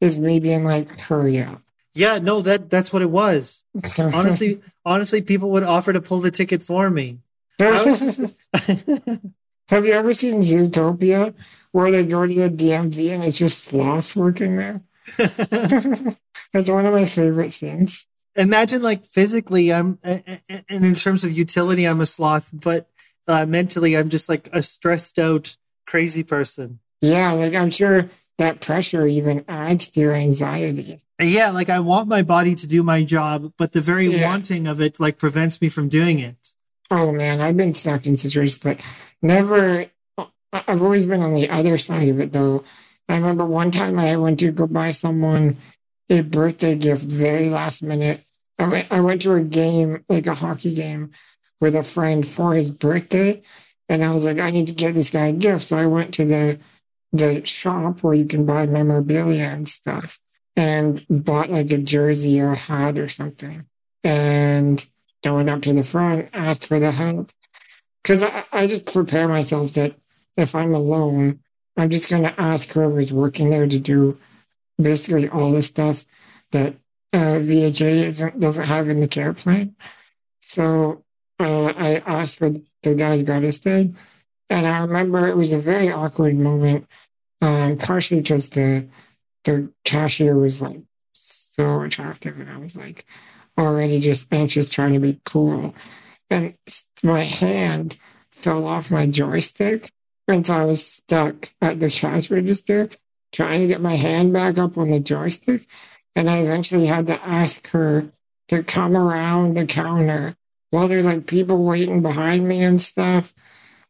[0.02, 1.62] is me being like, "Hurry up!"
[1.94, 3.64] Yeah, no, that that's what it was.
[4.00, 7.20] Honestly, honestly, people would offer to pull the ticket for me.
[7.60, 8.22] I was-
[9.70, 11.34] have you ever seen Zootopia,
[11.72, 14.82] where they go to the DMV and it's just sloths working there?
[16.54, 18.06] That's one of my favorite scenes.
[18.36, 22.90] Imagine like physically, I'm, and in terms of utility, I'm a sloth, but
[23.28, 26.80] uh, mentally, I'm just like a stressed out, crazy person.
[27.02, 31.02] Yeah, like I'm sure that pressure even adds to your anxiety.
[31.22, 34.26] Yeah, like I want my body to do my job, but the very Yeah.
[34.30, 36.36] wanting of it like prevents me from doing it.
[36.90, 38.82] Oh man, I've been stuck in situations like
[39.22, 39.86] never.
[40.52, 42.64] I've always been on the other side of it though.
[43.08, 45.58] I remember one time I went to go buy someone
[46.10, 48.24] a birthday gift very last minute.
[48.58, 51.12] I went, I went to a game, like a hockey game,
[51.62, 53.42] with a friend for his birthday,
[53.88, 55.64] and I was like, I need to get this guy a gift.
[55.66, 56.60] So I went to the
[57.12, 60.20] the shop where you can buy memorabilia and stuff,
[60.56, 63.66] and bought like a jersey or a hat or something.
[64.04, 64.86] And
[65.26, 67.32] I went up to the front, asked for the help.
[68.10, 69.94] Because I, I just prepare myself that
[70.36, 71.42] if I'm alone,
[71.78, 74.18] I'm just going to ask whoever's working there to do
[74.82, 76.08] basically all the stuff
[76.50, 76.74] that
[77.14, 79.76] uh, VHA isn't, doesn't have in the care plan.
[80.42, 81.04] So
[81.40, 83.90] uh, I asked for the guy got us there.
[84.50, 86.88] And I remember it was a very awkward moment,
[87.44, 88.88] um, partially because the,
[89.44, 90.82] the cashier was like
[91.14, 92.40] so attractive.
[92.40, 93.06] And I was like,
[93.56, 95.76] already just anxious trying to be cool.
[96.30, 96.56] And
[97.04, 97.98] my hand
[98.32, 99.92] fell off my joystick.
[100.28, 102.90] And so I was stuck at the cash register
[103.32, 105.68] trying to get my hand back up on the joystick.
[106.16, 108.12] And I eventually had to ask her
[108.50, 110.36] to come around the counter
[110.72, 113.34] while there's like people waiting behind me and stuff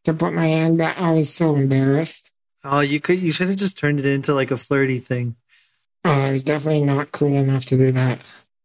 [0.04, 0.98] to put my hand back.
[0.98, 2.32] I was so embarrassed.
[2.64, 5.36] Oh, you could you should have just turned it into like a flirty thing.
[6.04, 8.20] Oh, I was definitely not cool enough to do that.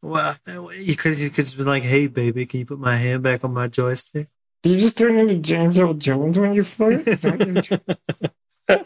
[0.04, 0.36] Well,
[0.78, 3.42] you could you could just be like, "Hey, baby, can you put my hand back
[3.42, 4.28] on my joystick?"
[4.62, 7.08] Do you just turn into James Earl Jones when you flirt?
[7.08, 7.80] Is that
[8.68, 8.84] your,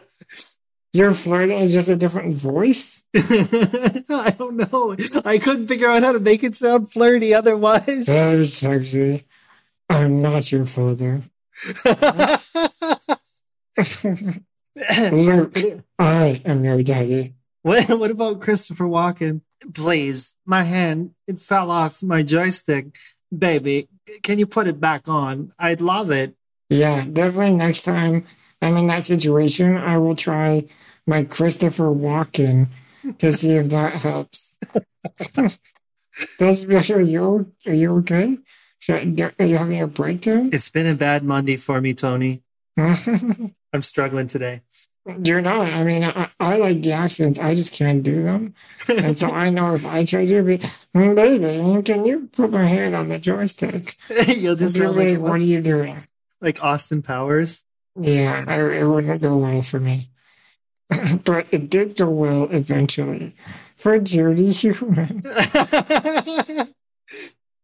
[0.92, 3.02] your flirting is just a different voice?
[3.16, 4.94] I don't know.
[5.24, 8.06] I couldn't figure out how to make it sound flirty otherwise.
[8.06, 9.24] That is sexy.
[9.90, 11.22] I'm not your father.
[15.10, 15.58] Luke,
[15.98, 17.34] I am your daddy.
[17.62, 19.40] what, what about Christopher Walken?
[19.74, 22.96] Please, my hand, it fell off my joystick.
[23.36, 23.88] Baby,
[24.22, 25.52] can you put it back on?
[25.58, 26.34] I'd love it.
[26.70, 28.26] Yeah, definitely next time
[28.60, 30.66] I'm in that situation, I will try
[31.06, 32.68] my Christopher Walken
[33.18, 34.56] to see if that helps.
[36.38, 38.38] Does, are you are you okay?
[38.80, 40.50] Should, are you having a breakdown?
[40.52, 42.42] It's been a bad Monday for me, Tony.
[42.76, 44.62] I'm struggling today.
[45.24, 45.68] You're not.
[45.68, 47.38] I mean, I, I like the accents.
[47.38, 48.54] I just can't do them.
[48.88, 50.58] And so I know if I try to be,
[50.94, 53.96] "Mm, baby, can you put my hand on the joystick?
[54.26, 56.04] You'll just Be like, like, what are you doing?
[56.40, 57.64] like Austin Powers.
[58.00, 60.10] Yeah, I, it wouldn't go well for me.
[61.24, 63.34] but it did go well eventually
[63.76, 65.22] for Judy Heumann.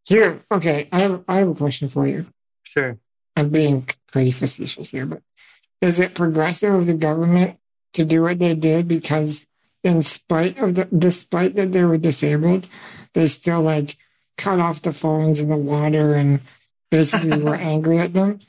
[0.06, 2.26] Here, okay, I have, I have a question for you.
[2.62, 2.98] sure.
[3.36, 5.22] I'm being pretty facetious here, but
[5.84, 7.58] is it progressive of the government
[7.92, 9.46] to do what they did because,
[9.82, 12.66] in spite of the, despite that they were disabled,
[13.12, 13.98] they still like
[14.38, 16.40] cut off the phones and the water and
[16.90, 18.40] basically were angry at them?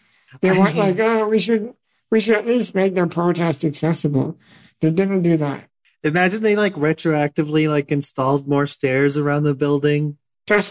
[0.41, 1.73] They weren't like, oh, we should,
[2.09, 4.37] we should at least make their protest accessible.
[4.79, 5.67] They didn't do that.
[6.03, 10.17] Imagine they like retroactively like installed more stairs around the building,
[10.51, 10.61] or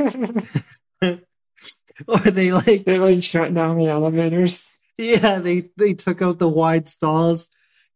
[2.19, 4.74] they like they like shut down the elevators.
[4.99, 7.49] Yeah they they took out the wide stalls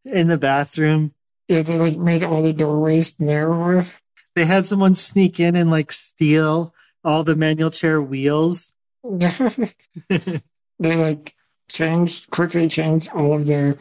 [0.04, 1.14] in the bathroom.
[1.48, 3.86] Yeah, they like made all the doorways narrower.
[4.34, 8.72] They had someone sneak in and like steal all the manual chair wheels.
[10.08, 10.42] they
[10.78, 11.34] like
[11.68, 13.76] changed quickly changed all of their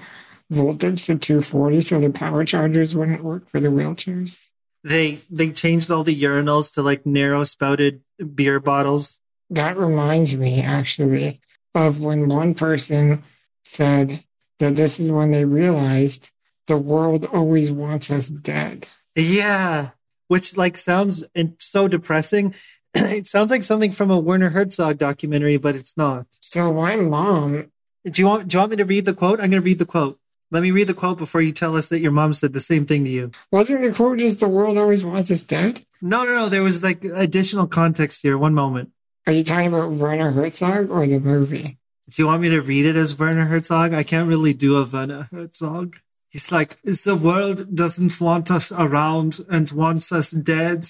[0.49, 4.49] voltage to 240 so the power chargers wouldn't work for the wheelchairs.
[4.83, 8.01] They they changed all the urinals to like narrow spouted
[8.35, 9.19] beer bottles.
[9.49, 11.41] That reminds me actually
[11.75, 13.23] of when one person
[13.63, 14.23] said
[14.59, 16.31] that this is when they realized
[16.67, 18.87] the world always wants us dead.
[19.15, 19.89] Yeah,
[20.27, 21.23] which like sounds
[21.59, 22.53] so depressing.
[22.93, 26.27] it sounds like something from a Werner Herzog documentary, but it's not.
[26.41, 27.71] So my mom,
[28.05, 29.39] Do you want do you want me to read the quote?
[29.39, 30.19] I'm going to read the quote.
[30.49, 32.85] Let me read the quote before you tell us that your mom said the same
[32.85, 33.31] thing to you.
[33.51, 35.83] wasn't the quote just the world always wants us dead?
[36.01, 36.49] No, no, no.
[36.49, 38.37] There was like additional context here.
[38.37, 38.91] One moment.
[39.27, 41.77] Are you talking about Werner Herzog or the movie?
[42.09, 43.93] Do you want me to read it as Werner Herzog?
[43.93, 45.97] I can't really do a Werner Herzog.
[46.29, 50.85] He's like, the world doesn't want us around and wants us dead.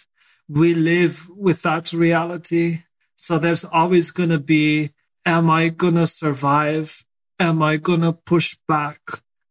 [0.47, 2.83] We live with that reality.
[3.15, 4.91] So there's always going to be,
[5.25, 7.03] am I going to survive?
[7.39, 9.01] Am I going to push back?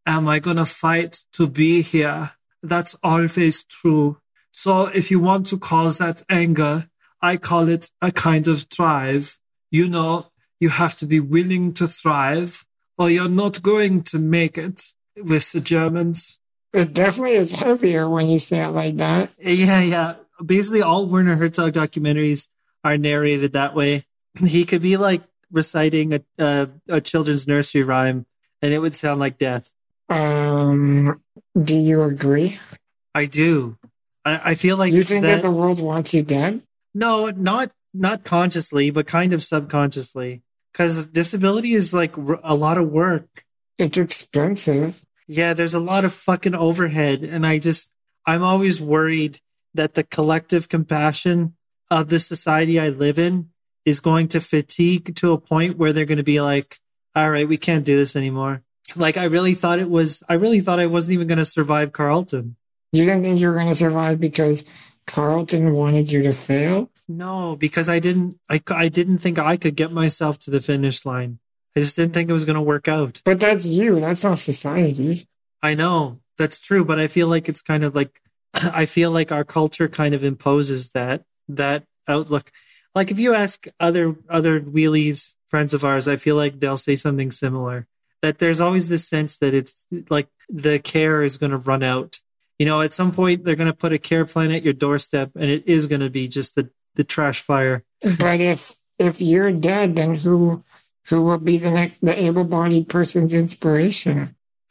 [0.06, 2.34] Am I going to fight to be here?
[2.62, 4.18] That's always true.
[4.52, 6.88] So if you want to cause that anger,
[7.20, 9.38] I call it a kind of drive.
[9.70, 10.26] You know,
[10.60, 12.64] you have to be willing to thrive
[12.98, 16.38] or you're not going to make it with the Germans.
[16.72, 19.30] It definitely is heavier when you say it like that.
[19.38, 20.14] Yeah, yeah.
[20.44, 22.48] Basically, all Werner Herzog documentaries
[22.84, 24.04] are narrated that way.
[24.44, 28.26] He could be like reciting a, a, a children's nursery rhyme
[28.60, 29.70] and it would sound like death.
[30.08, 31.22] Um,
[31.60, 32.58] do you agree?
[33.14, 33.78] I do.
[34.24, 36.62] I, I feel like you think that, that, the world wants you dead?
[36.96, 40.42] No, not not consciously, but kind of subconsciously.
[40.72, 43.44] Because disability is like r- a lot of work.
[43.78, 45.04] It's expensive.
[45.26, 47.22] Yeah, there's a lot of fucking overhead.
[47.22, 47.90] And I just,
[48.26, 49.40] I'm always worried
[49.74, 51.54] that the collective compassion
[51.90, 53.50] of the society I live in
[53.84, 56.78] is going to fatigue to a point where they're going to be like,
[57.14, 58.62] all right, we can't do this anymore.
[58.94, 61.92] Like, I really thought it was, I really thought I wasn't even going to survive
[61.92, 62.56] Carleton.
[62.92, 64.64] You didn't think you were going to survive because
[65.06, 66.90] Carleton wanted you to fail?
[67.08, 71.04] No, because I didn't, I, I didn't think I could get myself to the finish
[71.04, 71.38] line.
[71.76, 73.20] I just didn't think it was going to work out.
[73.24, 74.00] But that's you.
[74.00, 75.28] That's not society.
[75.62, 78.20] I know that's true, but I feel like it's kind of like
[78.54, 82.50] I feel like our culture kind of imposes that that outlook.
[82.94, 86.96] Like if you ask other other wheelies friends of ours, I feel like they'll say
[86.96, 87.86] something similar.
[88.22, 92.20] That there's always this sense that it's like the care is going to run out.
[92.58, 95.32] You know, at some point they're going to put a care plan at your doorstep,
[95.36, 97.84] and it is going to be just the the trash fire.
[98.18, 100.64] But if if you're dead, then who
[101.08, 104.34] who will be the next the able-bodied person's inspiration?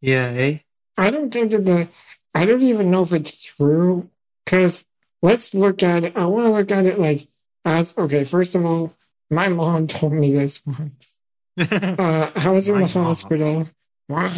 [0.00, 0.58] yeah, eh?
[0.96, 1.88] I don't think that the
[2.34, 4.08] I don't even know if it's true
[4.44, 4.84] because
[5.22, 6.16] let's look at it.
[6.16, 7.28] I want to look at it like
[7.64, 8.24] as okay.
[8.24, 8.94] First of all,
[9.30, 11.16] my mom told me this once.
[11.60, 13.04] Uh, I was in My the mom.
[13.04, 13.68] hospital.
[14.06, 14.32] Why?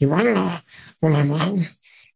[0.00, 0.58] You want to know?
[1.00, 1.66] Well, my mom.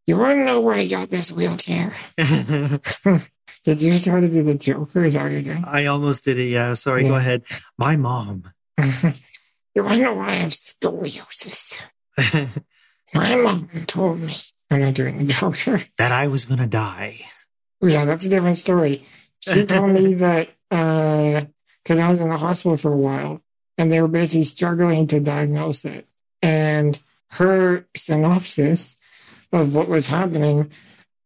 [0.08, 1.92] You want to know where I got this wheelchair?
[2.16, 5.04] Did you start to do the Joker?
[5.04, 5.62] Is that what you're doing?
[5.66, 6.44] I almost did it.
[6.44, 7.02] Yeah, sorry.
[7.02, 7.42] Go ahead.
[7.76, 8.44] My mom.
[8.78, 11.78] you want to know why I have scoliosis?
[13.12, 14.34] My mom told me.
[14.70, 15.82] I'm not doing the Joker.
[15.98, 17.18] that I was gonna die.
[17.82, 19.06] Yeah, that's a different story.
[19.40, 21.44] She told me that uh,
[21.82, 23.42] because I was in the hospital for a while
[23.76, 26.06] and they were basically struggling to diagnose it.
[26.40, 26.98] And
[27.32, 28.96] her synopsis
[29.52, 30.70] of what was happening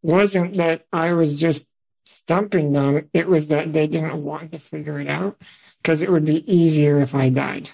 [0.01, 1.67] wasn't that I was just
[2.05, 5.39] stumping them, it was that they didn't want to figure it out
[5.77, 7.69] because it would be easier if I died.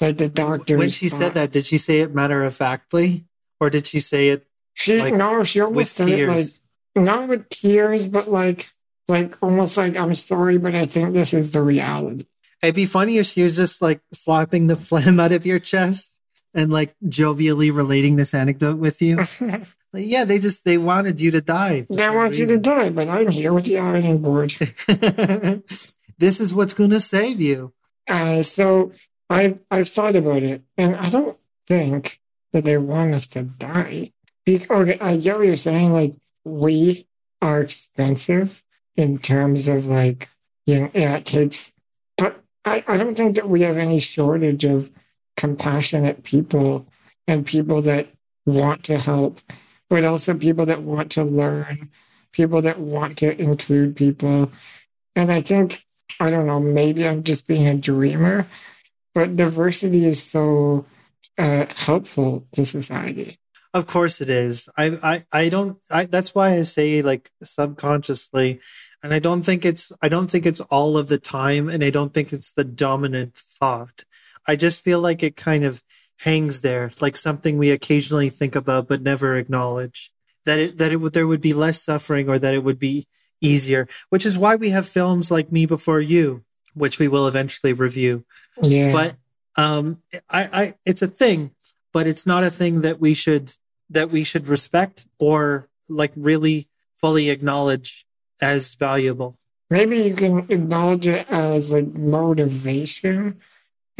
[0.00, 0.78] Like the doctors.
[0.78, 3.26] when she said that, did she say it matter of factly,
[3.60, 6.46] or did she say it she like, no, she with said it like
[6.94, 8.70] not with tears, but like
[9.08, 12.26] like almost like I'm sorry, but I think this is the reality.
[12.62, 16.11] It'd be funny if she was just like slapping the phlegm out of your chest
[16.54, 19.24] and like jovially relating this anecdote with you.
[19.94, 21.84] Like, yeah, they just they wanted you to die.
[21.90, 24.54] they want you to die, but I'm here with the ironing board.
[26.18, 27.74] this is what's going to save you.
[28.08, 28.92] Uh, so
[29.28, 32.20] I've I've thought about it, and I don't think
[32.54, 34.12] that they want us to die.
[34.46, 35.92] Because, okay, I get what you're saying.
[35.92, 37.06] Like we
[37.42, 38.62] are expensive
[38.96, 40.30] in terms of like
[40.64, 41.72] you know yeah, it takes,
[42.16, 44.90] but I I don't think that we have any shortage of
[45.36, 46.86] compassionate people
[47.26, 48.08] and people that
[48.46, 49.40] want to help,
[49.88, 51.90] but also people that want to learn,
[52.32, 54.50] people that want to include people,
[55.14, 55.84] and I think
[56.20, 58.46] I don't know, maybe I'm just being a dreamer,
[59.14, 60.84] but diversity is so
[61.38, 63.38] uh, helpful to society.
[63.74, 64.68] Of course it is.
[64.76, 68.60] I I I don't I that's why I say like subconsciously
[69.02, 71.88] and I don't think it's I don't think it's all of the time and I
[71.88, 74.04] don't think it's the dominant thought.
[74.46, 75.82] I just feel like it kind of
[76.18, 80.10] hangs there like something we occasionally think about but never acknowledge.
[80.44, 83.06] That it that it would there would be less suffering or that it would be
[83.40, 86.44] easier, which is why we have films like Me Before You,
[86.74, 88.24] which we will eventually review
[88.60, 88.92] Yeah.
[88.92, 89.16] but
[89.56, 91.50] um I, I it's a thing
[91.92, 93.52] but it's not a thing that we should
[93.90, 98.06] that we should respect or like really fully acknowledge
[98.40, 99.36] as valuable
[99.68, 103.38] maybe you can acknowledge it as like motivation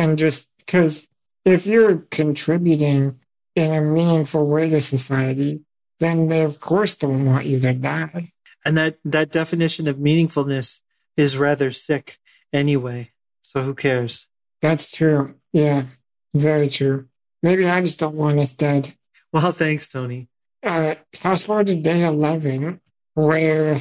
[0.02, 1.06] and just because
[1.44, 3.20] if you're contributing
[3.54, 5.60] in a meaningful way to society,
[6.00, 8.32] then they of course don't want you to die.
[8.66, 10.80] and that that definition of meaningfulness
[11.16, 12.18] is rather sick
[12.52, 13.00] anyway
[13.42, 14.26] so who cares
[14.62, 15.34] That's true.
[15.52, 15.80] Yeah,
[16.34, 16.98] very true.
[17.42, 18.94] Maybe I just don't want us dead.
[19.32, 20.28] well thanks tony
[20.62, 22.80] uh, fast forward to day 11,
[23.14, 23.80] where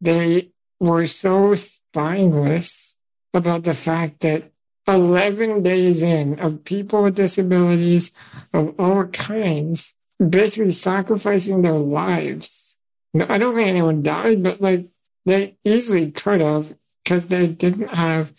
[0.00, 2.96] they were so spineless
[3.32, 4.50] about the fact that
[4.88, 8.12] 11 days in of people with disabilities
[8.52, 12.76] of all kinds basically sacrificing their lives.
[13.14, 14.88] I don't think anyone died, but like
[15.24, 18.32] they easily could have because they didn't have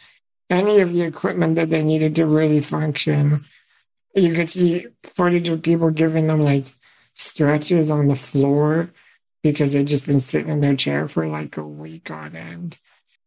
[0.49, 3.45] any of the equipment that they needed to really function.
[4.15, 6.65] You could see footage of people giving them like
[7.13, 8.91] stretches on the floor
[9.43, 12.79] because they'd just been sitting in their chair for like a week on end.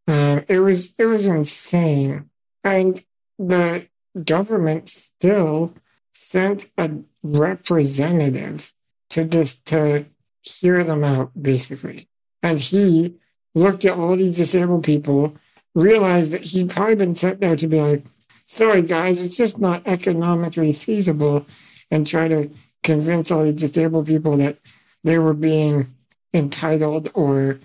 [0.08, 2.30] Uh, it was it was insane,
[2.64, 3.04] and
[3.40, 3.86] the
[4.22, 5.74] government still
[6.12, 6.90] sent a
[7.22, 8.72] representative
[9.08, 10.04] to just to
[10.42, 12.08] hear them out, basically.
[12.42, 13.16] And he
[13.54, 15.36] looked at all these disabled people,
[15.74, 18.04] realized that he'd probably been sent there to be like,
[18.44, 21.46] "Sorry guys, it's just not economically feasible,"
[21.90, 22.50] and try to
[22.82, 24.58] convince all these disabled people that
[25.02, 25.94] they were being
[26.34, 27.60] entitled or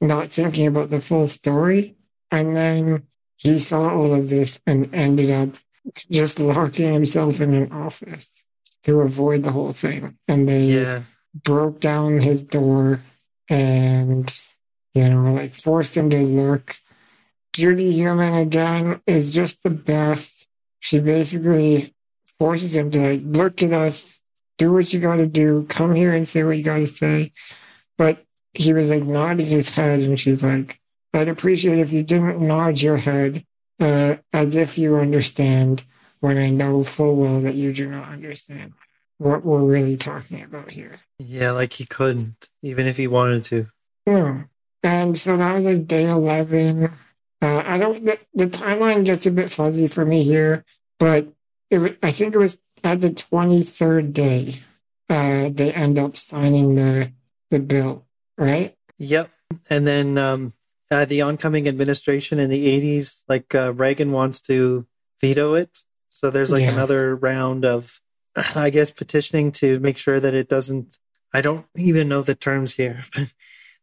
[0.00, 1.96] not thinking about the full story.
[2.30, 3.02] And then
[3.38, 5.56] he saw all of this and ended up
[6.10, 8.44] just locking himself in an office
[8.82, 10.18] to avoid the whole thing.
[10.28, 11.02] And they yeah
[11.44, 13.00] broke down his door
[13.48, 14.32] and,
[14.94, 16.76] you know, like forced him to look.
[17.52, 20.46] Judy Heumann again is just the best.
[20.80, 21.94] She basically
[22.38, 24.20] forces him to like, look at us,
[24.58, 27.32] do what you gotta do, come here and say what you gotta say.
[27.96, 28.24] But
[28.54, 30.80] he was like nodding his head, and she's like,
[31.18, 33.44] I'd appreciate if you didn't nod your head
[33.80, 35.84] uh, as if you understand
[36.20, 38.72] when I know full well that you do not understand
[39.18, 41.00] what we're really talking about here.
[41.18, 43.66] Yeah, like he couldn't, even if he wanted to.
[44.06, 44.44] Yeah.
[44.82, 46.84] And so that was like day 11.
[47.40, 50.64] Uh, I don't, the, the timeline gets a bit fuzzy for me here,
[50.98, 51.28] but
[51.70, 54.60] it, I think it was at the 23rd day,
[55.08, 57.12] uh, they end up signing the,
[57.50, 58.76] the bill, right?
[58.98, 59.30] Yep.
[59.70, 60.52] And then um,
[60.90, 62.66] uh, the oncoming administration in the
[62.98, 64.86] 80s, like uh, Reagan wants to
[65.20, 65.82] veto it.
[66.10, 66.72] So there's like Yeah.
[66.72, 68.00] another round of,
[68.56, 70.98] I guess, petitioning to make sure that it doesn't.
[71.34, 73.04] I don't even know the terms here.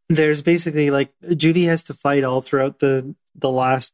[0.08, 3.92] But there's basically like Judy has to fight all throughout the the last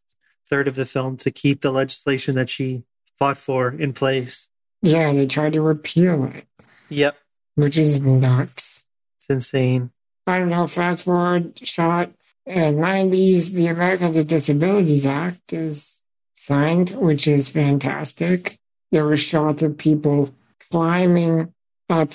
[0.50, 2.84] third of the film to keep the legislation that she
[3.18, 4.50] fought for in place.
[4.82, 6.46] Yeah, they tried to repeal it,
[6.90, 7.16] Yep.
[7.56, 8.84] which is nuts.
[9.18, 9.92] It's insane.
[10.28, 12.12] I don't know, fast forward shot
[12.52, 16.02] in 90s, the Americans with Disabilities Act is
[16.36, 18.60] signed, which is fantastic.
[18.92, 20.34] There were shots of people
[20.70, 21.54] climbing
[21.90, 22.12] up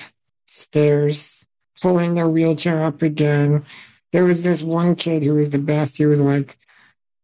[0.46, 1.46] stairs,
[1.80, 3.64] pulling their wheelchair up again.
[4.12, 5.98] There was this one kid who was the best.
[5.98, 6.58] He was like,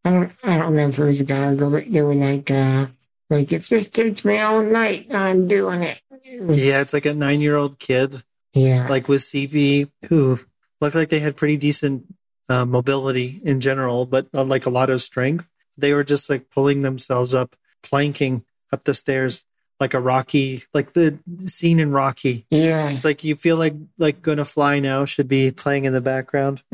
[0.04, 2.14] I don't, I don't remember if it was a guy or girl, but they were
[2.14, 2.86] like, uh,
[3.30, 6.00] like if this takes me all night, I'm doing it.
[6.24, 8.22] It was- Yeah, it's like a nine year old kid
[8.54, 8.86] yeah.
[8.88, 10.40] like with CP, who
[10.80, 12.04] looked like they had pretty decent
[12.48, 15.48] uh, mobility in general, but uh, like a lot of strength.
[15.78, 19.44] They were just like pulling themselves up, planking up the stairs
[19.80, 22.46] like a Rocky, like the scene in Rocky.
[22.50, 22.90] yeah.
[22.90, 26.62] It's like you feel like like Gonna Fly Now should be playing in the background.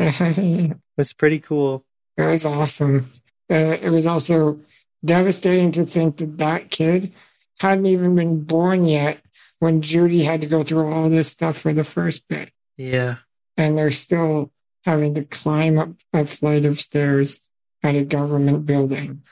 [0.98, 1.84] It's pretty cool.
[2.16, 3.12] It was awesome.
[3.48, 4.58] Uh, it was also
[5.04, 7.12] devastating to think that that kid
[7.60, 9.20] hadn't even been born yet
[9.60, 12.50] when Judy had to go through all this stuff for the first bit.
[12.76, 13.16] Yeah,
[13.56, 14.50] And they're still
[14.84, 17.40] having to climb up a flight of stairs
[17.82, 19.22] at a government building.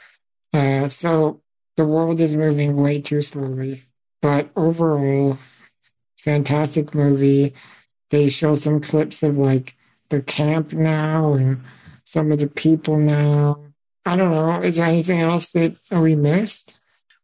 [0.52, 1.40] Uh, so
[1.76, 3.84] the world is moving way too slowly.
[4.22, 5.38] But overall,
[6.16, 7.54] fantastic movie.
[8.10, 9.76] They show some clips of like
[10.08, 11.62] the camp now and
[12.04, 13.60] some of the people now.
[14.04, 14.62] I don't know.
[14.62, 16.76] Is there anything else that we missed?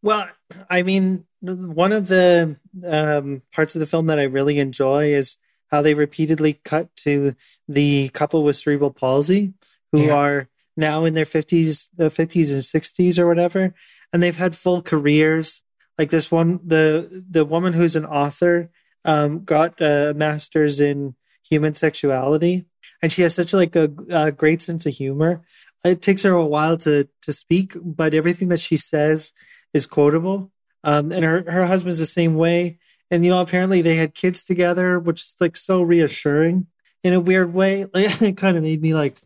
[0.03, 0.28] Well,
[0.69, 2.57] I mean, one of the
[2.89, 5.39] um, parts of the film that I really enjoy is
[5.73, 7.35] how they repeatedly cut to
[7.66, 9.55] the couple with cerebral palsy
[9.90, 10.15] who Yeah.
[10.15, 13.74] are now in their 50s, uh, 50s and 60s or whatever,
[14.12, 15.62] and they've had full careers.
[15.99, 18.70] Like this one, the the woman who's an author
[19.05, 21.15] um, got a master's in
[21.49, 22.65] human sexuality,
[23.03, 25.43] and she has such like a, a great sense of humor.
[25.85, 29.32] It takes her a while to to speak, but everything that she says
[29.74, 30.51] is quotable.
[30.85, 32.78] Um, and her, her husband's the same way.
[33.12, 36.66] And, you know, apparently they had kids together, which is like so reassuring
[37.05, 37.84] in a weird way.
[37.94, 39.18] Like, it kind of made me like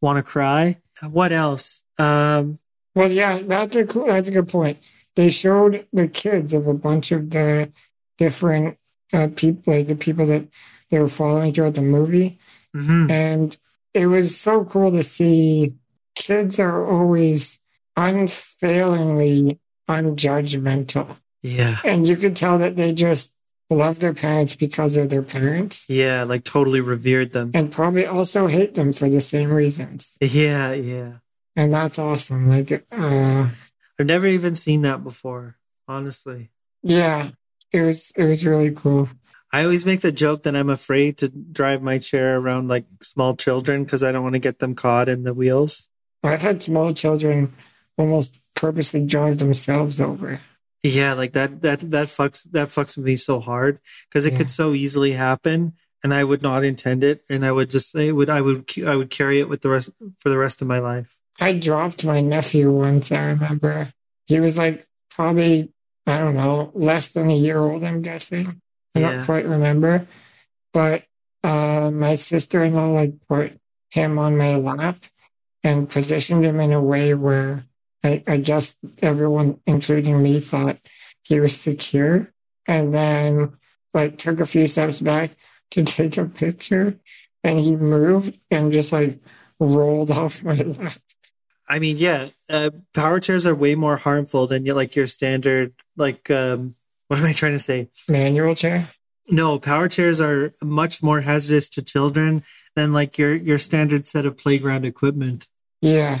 [0.00, 0.80] want to cry.
[1.08, 1.82] What else?
[1.98, 2.58] Um,
[2.94, 4.78] Well, yeah, that's a cool, that's a good point.
[5.14, 7.70] They showed the kids of a bunch of the
[8.18, 8.78] different
[9.12, 10.48] uh, people, like the people that
[10.90, 12.38] they were following throughout the movie,
[12.74, 13.10] mhm.
[13.10, 13.56] and
[13.92, 15.74] it was so cool to see.
[16.16, 17.58] Kids are always
[17.96, 19.58] unfailingly
[19.88, 21.78] unjudgmental, Yeah.
[21.84, 23.33] and you could tell that they just
[23.70, 26.24] love their parents because of their parents, Yeah.
[26.24, 27.50] Like totally revered them.
[27.54, 30.16] and probably also hate them for the same reasons.
[30.20, 30.72] Yeah.
[30.72, 31.12] Yeah.
[31.56, 32.48] And that's awesome.
[32.48, 33.48] Like, uh,
[33.98, 36.50] I've never even seen that before, honestly.
[36.82, 37.30] yeah,
[37.72, 39.08] it was it was really cool.
[39.52, 43.36] I always make the joke that I'm afraid to drive my chair around like small
[43.36, 45.88] children because I don't want to get them caught in the wheels.
[46.24, 47.54] I've had small children
[47.96, 50.40] almost purposely drive themselves over.
[50.84, 54.38] Yeah, like that that that fucks that fucks with me so hard because it Yeah.
[54.40, 58.12] could so easily happen and I would not intend it and I would just say
[58.12, 59.88] would I would I would carry it with the rest
[60.18, 61.18] for the rest of my life.
[61.40, 63.92] I dropped my nephew once, I remember.
[64.26, 65.72] He was like probably,
[66.06, 68.60] I don't know, less than a year old, I'm guessing.
[68.94, 69.10] I Yeah.
[69.16, 70.06] don't quite remember.
[70.74, 71.04] But
[71.42, 73.58] uh, my sister in law like put
[73.90, 75.02] him on my lap
[75.62, 77.64] and positioned him in a way where
[78.04, 80.78] I, I guess everyone, including me, thought
[81.22, 82.30] he was secure.
[82.66, 83.54] And then
[83.94, 85.30] like took a few steps back
[85.72, 86.98] to take a picture
[87.42, 89.18] and he moved and just like
[89.58, 90.98] rolled off my lap.
[91.66, 96.30] I mean, yeah, uh, power chairs are way more harmful than like your standard like
[96.30, 96.74] um
[97.08, 97.88] what am I trying to say?
[98.08, 98.90] Manual chair.
[99.30, 102.42] No, power chairs are much more hazardous to children
[102.76, 105.46] than like your your standard set of playground equipment.
[105.84, 106.18] Yeah.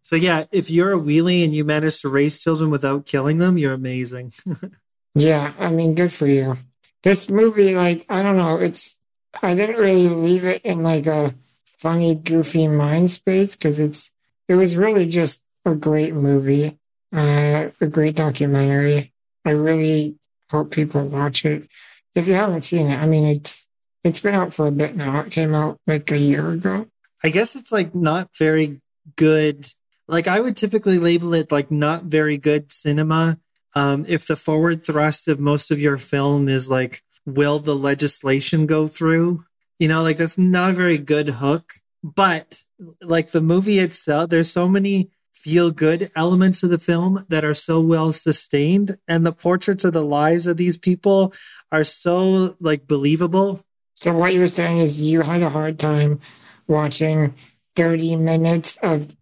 [0.00, 3.58] So yeah, if you're a wheelie and you manage to raise children without killing them,
[3.58, 4.32] you're amazing.
[5.18, 5.54] Yeah.
[5.58, 6.58] I mean, good for you.
[7.02, 8.96] This movie, like, I don't know, it's,
[9.42, 11.34] I didn't really leave it in like a
[11.78, 14.10] funny, goofy mind space because it's,
[14.46, 16.78] it was really just a great movie,
[17.14, 19.14] uh, a great documentary.
[19.46, 20.16] I really
[20.50, 21.66] hope people watch it.
[22.14, 23.66] If you haven't seen it, I mean, it's
[24.04, 25.20] it's been out for a bit now.
[25.20, 26.88] It came out like a year ago.
[27.24, 28.82] I guess it's like not very
[29.16, 29.72] good.
[30.08, 33.38] Like I would typically label it like not very good cinema.
[33.74, 38.66] Um, if the forward thrust of most of your film is like, will the legislation
[38.66, 39.44] go through?
[39.78, 41.74] You know, like that's not a very good hook.
[42.02, 42.62] But
[43.02, 47.54] like the movie itself, there's so many feel good elements of the film that are
[47.54, 51.32] so well sustained, and the portraits of the lives of these people
[51.70, 53.60] are so like believable.
[53.94, 56.20] So what you're saying is you had a hard time
[56.66, 57.34] watching
[57.76, 59.16] 30 minutes of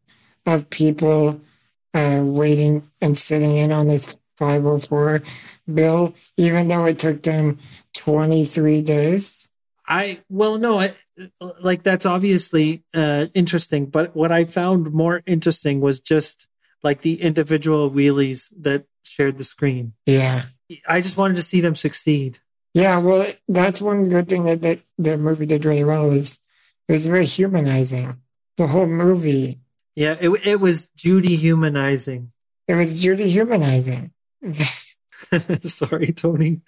[0.47, 1.41] of people
[1.95, 5.23] uh, waiting and sitting in on this 504
[5.73, 7.59] bill, even though it took them
[7.95, 9.49] 23 days.
[9.87, 10.95] I well, no, I
[11.63, 16.47] like that's obviously uh, interesting, but what I found more interesting was just
[16.83, 19.93] like the individual wheelies that shared the screen.
[20.07, 20.47] Yeah.
[20.89, 22.39] I just wanted to see them succeed.
[22.73, 26.41] Yeah, well, that's one good thing that, that the movie did really well is
[26.89, 28.21] it was very humanizing.
[28.57, 29.61] The whole movie.
[29.95, 32.33] Yeah, it it was Judy humanizing.
[32.67, 34.13] It was Judy humanizing.
[35.63, 36.63] Sorry, Tony.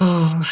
[0.00, 0.42] Oh.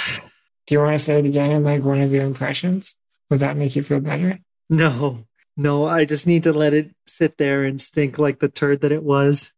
[0.67, 2.97] Do you want to say it again in like one of your impressions?
[3.31, 4.39] Would that make you feel better?
[4.71, 8.81] No, no, I just need to let it sit there and stink like the turd
[8.83, 9.53] that it was.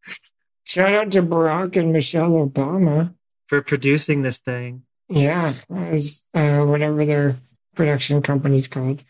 [0.64, 3.14] Shout out to Barack and Michelle Obama
[3.46, 4.84] for producing this thing.
[5.08, 7.36] Yeah, as uh, whatever their
[7.74, 9.04] production company's called.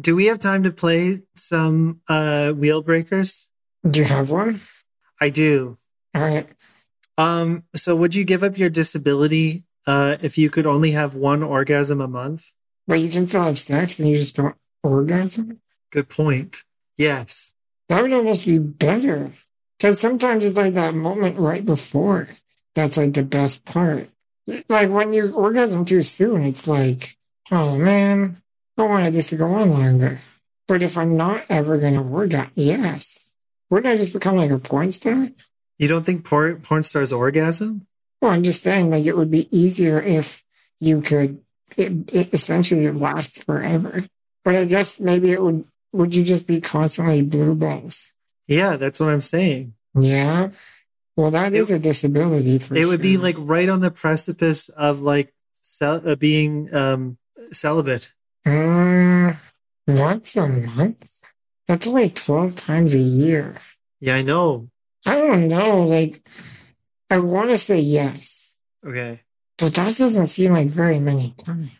[0.00, 3.48] Do we have time to play some uh, wheel breakers?
[3.88, 4.60] Do you have one?
[5.20, 5.78] I do.
[6.14, 6.48] All right.
[7.18, 7.64] Um.
[7.76, 12.00] So, would you give up your disability uh, if you could only have one orgasm
[12.00, 12.46] a month?
[12.86, 15.60] But you can still have sex and you just don't orgasm?
[15.90, 16.64] Good point.
[16.96, 17.52] Yes.
[17.88, 19.32] That would almost be better.
[19.76, 22.28] Because sometimes it's like that moment right before
[22.74, 24.10] that's like the best part.
[24.68, 27.16] Like when you orgasm too soon, it's like,
[27.50, 28.42] oh man,
[28.80, 30.20] I wanted this to go on longer.
[30.68, 33.32] But if I'm not ever going to orgasm, yes.
[33.70, 35.28] Wouldn't I just become like a porn star?
[35.78, 37.86] You don't think porn, porn stars orgasm?
[38.20, 40.44] Well, I'm just saying, like, it would be easier if
[40.78, 41.40] you could,
[41.76, 44.04] it, it essentially last forever.
[44.44, 48.12] But I guess maybe it would, would you just be constantly blue balls?
[48.46, 49.74] Yeah, that's what I'm saying.
[49.98, 50.50] Yeah.
[51.16, 52.88] Well, that it, is a disability for It sure.
[52.88, 55.32] would be like right on the precipice of like
[55.62, 57.18] cel- uh, being um,
[57.52, 58.12] celibate.
[58.46, 59.34] Uh,
[59.86, 61.10] once a month?
[61.66, 63.58] That's only 12 times a year.
[64.00, 64.68] Yeah, I know.
[65.06, 65.84] I don't know.
[65.84, 66.22] Like,
[67.08, 68.56] I want to say yes.
[68.84, 69.20] Okay.
[69.58, 71.70] But that doesn't seem like very many times.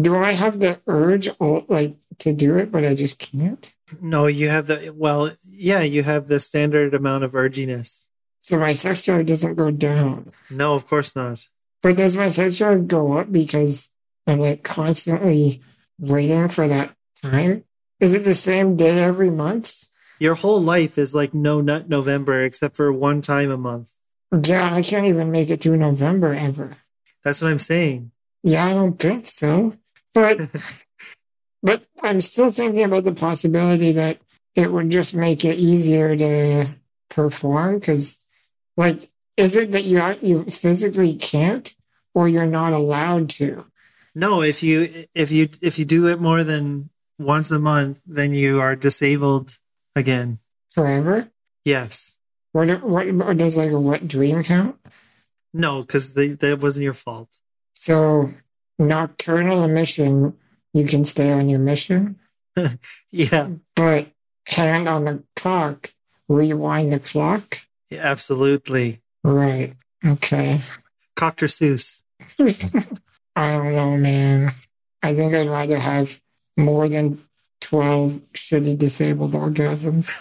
[0.00, 3.72] Do I have the urge, like, to do it, but I just can't?
[4.00, 8.06] No, you have the, well, yeah, you have the standard amount of urginess.
[8.42, 10.32] So my sex drive doesn't go down.
[10.50, 11.46] No, of course not.
[11.82, 13.90] But does my sex drive go up because
[14.26, 15.62] I'm like constantly
[16.00, 17.64] waiting for that time?
[18.00, 19.84] Is it the same day every month?
[20.18, 23.90] Your whole life is like no nut November except for one time a month.
[24.44, 26.76] Yeah, I can't even make it to November ever.
[27.24, 28.12] That's what I'm saying.
[28.42, 29.74] Yeah, I don't think so.
[30.14, 30.40] But
[31.62, 34.18] but I'm still thinking about the possibility that
[34.54, 36.74] it would just make it easier to
[37.08, 38.18] perform because
[38.76, 41.74] like is it that you you physically can't
[42.14, 43.64] or you're not allowed to?
[44.14, 48.32] No, if you if you if you do it more than once a month, then
[48.32, 49.58] you are disabled
[49.94, 50.38] again.
[50.70, 51.30] Forever?
[51.64, 52.16] Yes.
[52.52, 54.76] What what, does like a wet dream count?
[55.52, 57.38] No, because that wasn't your fault.
[57.74, 58.30] So
[58.78, 60.34] nocturnal emission,
[60.72, 62.18] you can stay on your mission.
[63.10, 63.48] yeah.
[63.76, 64.08] But
[64.46, 65.92] hand on the clock,
[66.28, 67.58] rewind the clock.
[67.90, 69.00] Yeah, absolutely.
[69.22, 69.74] Right.
[70.04, 70.60] Okay.
[71.16, 72.02] Coctor Seuss.
[73.36, 74.52] I don't know, man.
[75.02, 76.20] I think I'd rather have
[76.56, 77.22] more than
[77.60, 80.06] 12 shitty disabled orgasms.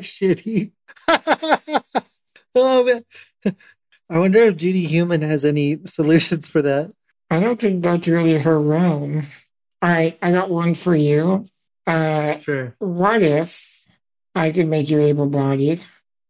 [0.00, 0.72] shitty.
[2.54, 3.04] oh, man.
[4.10, 6.92] I wonder if Judy Heumann has any solutions for that.
[7.30, 9.22] I don't think that's really her realm.
[9.82, 11.46] All right, I got one for you.
[11.86, 12.74] Uh, sure.
[12.78, 13.86] What if
[14.34, 15.82] I could make you able bodied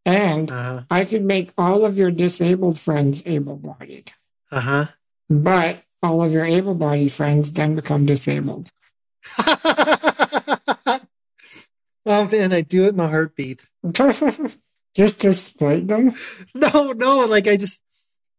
[0.04, 0.82] and uh-huh.
[0.90, 4.12] I could make all of your disabled friends able bodied?
[4.52, 4.84] Uh huh.
[5.30, 8.70] But all of your able bodied friends then become disabled.
[9.38, 10.98] oh
[12.04, 13.70] man, I do it in a heartbeat.
[14.96, 16.12] just to spite them?
[16.54, 17.80] No, no, like I just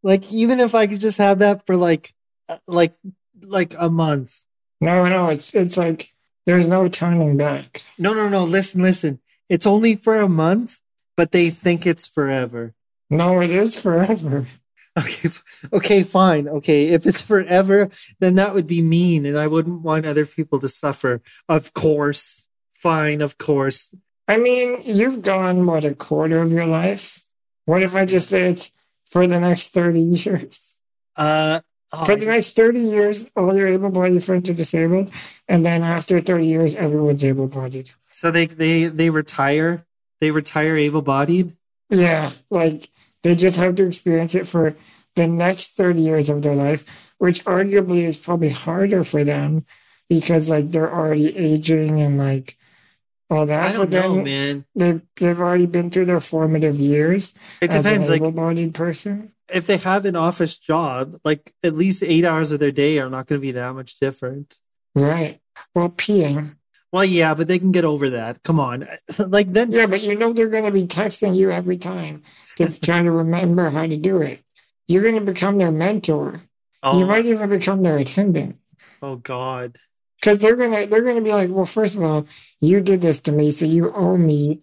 [0.03, 2.13] like even if I could just have that for like
[2.49, 2.93] uh, like
[3.41, 4.43] like a month.
[4.81, 6.09] No, no, it's it's like
[6.45, 7.83] there's no turning back.
[7.97, 8.43] No, no, no.
[8.43, 9.19] Listen, listen.
[9.47, 10.79] it's only for a month,
[11.15, 12.73] but they think it's forever.
[13.09, 14.47] No, it is forever.
[14.99, 15.29] Okay,
[15.71, 16.49] okay, fine.
[16.49, 17.87] Okay, if it's forever,
[18.19, 21.21] then that would be mean, and I wouldn't want other people to suffer.
[21.47, 23.95] Of course, fine, of course.
[24.27, 27.25] I mean, you've gone, what, a quarter of your life?
[27.65, 28.71] What if I just say it's
[29.05, 30.77] for the next 30 years?
[31.15, 31.61] Uh,
[31.93, 35.09] oh, For the next 30 years, all your able bodied friends are disabled.
[35.47, 37.91] And then after 30 years, everyone's able bodied.
[38.11, 39.85] so they they they retire.
[40.19, 41.55] They retire able-bodied.
[41.89, 42.89] Yeah, like
[43.23, 44.75] they just have to experience it for
[45.15, 46.85] the next 30 years of their life,
[47.17, 49.65] which arguably is probably harder for them
[50.09, 52.57] because like they're already aging and like
[53.29, 53.63] all that.
[53.63, 54.65] I don't but know, man.
[54.75, 58.09] They've, they've already been through their formative years It depends.
[58.09, 59.33] Like able-bodied person.
[59.53, 63.09] if they have an office job, like at least eight hours of their day are
[63.09, 64.57] not going to be that much different.
[64.95, 65.39] Right.
[65.75, 66.55] Well, peeing.
[66.91, 68.43] Well, yeah, but they can get over that.
[68.43, 68.85] Come on,
[69.19, 69.71] like then.
[69.71, 72.23] Yeah, but you know they're going to be texting you every time
[72.57, 74.41] to try to remember how to do it.
[74.87, 76.41] You're going to become their mentor.
[76.83, 78.57] You Oh, might even become their attendant.
[79.01, 79.77] oh God.
[80.19, 82.25] because they're gonna they're gonna be like, well, first of all,
[82.59, 84.61] you did this to me, so you owe me,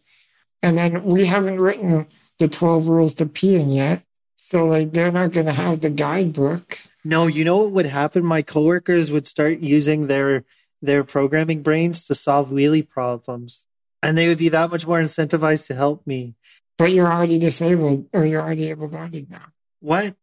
[0.62, 2.06] and then we haven't written
[2.40, 4.02] the twelve rules to peeing yet,
[4.36, 6.78] so like they're not gonna have the guidebook.
[7.05, 8.24] No, you know what would happen?
[8.24, 10.44] My coworkers would start using their
[10.80, 13.64] their programming brains to solve wheelie problems,
[14.02, 16.34] and they would be that much more incentivized to help me.
[16.76, 19.46] But you're already disabled, or you're already able-bodied now.
[19.80, 20.16] What?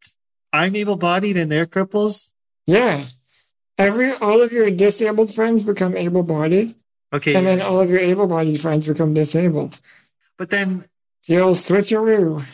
[0.52, 2.30] I'm able-bodied and they're cripples.
[2.66, 3.08] Yeah,
[3.76, 6.74] every all of your disabled friends become able-bodied,
[7.12, 9.78] Okay, and then all of your able-bodied friends become disabled.
[10.38, 10.86] but then
[11.28, 12.44] the old switcheroo.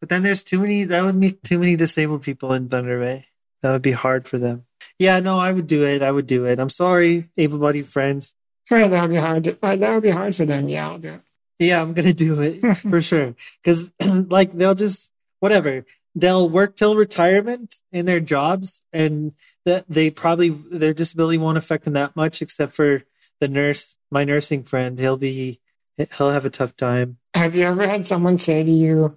[0.00, 0.84] But then there's too many.
[0.84, 3.26] That would make too many disabled people in Thunder Bay.
[3.60, 4.64] That would be hard for them.
[4.98, 6.02] Yeah, no, I would do it.
[6.02, 6.58] I would do it.
[6.58, 8.34] I'm sorry, able-bodied friends.
[8.70, 9.44] Right, that would be hard.
[9.44, 10.68] To, uh, that would be hard for them.
[10.68, 11.20] Yeah, I'll do it.
[11.58, 13.34] Yeah, I'm gonna do it for sure.
[13.62, 15.10] Because like they'll just
[15.40, 15.84] whatever.
[16.14, 19.32] They'll work till retirement in their jobs, and
[19.64, 23.04] that they probably their disability won't affect them that much, except for
[23.40, 24.98] the nurse, my nursing friend.
[24.98, 25.60] He'll be
[25.96, 27.18] he'll have a tough time.
[27.34, 29.16] Have you ever had someone say to you,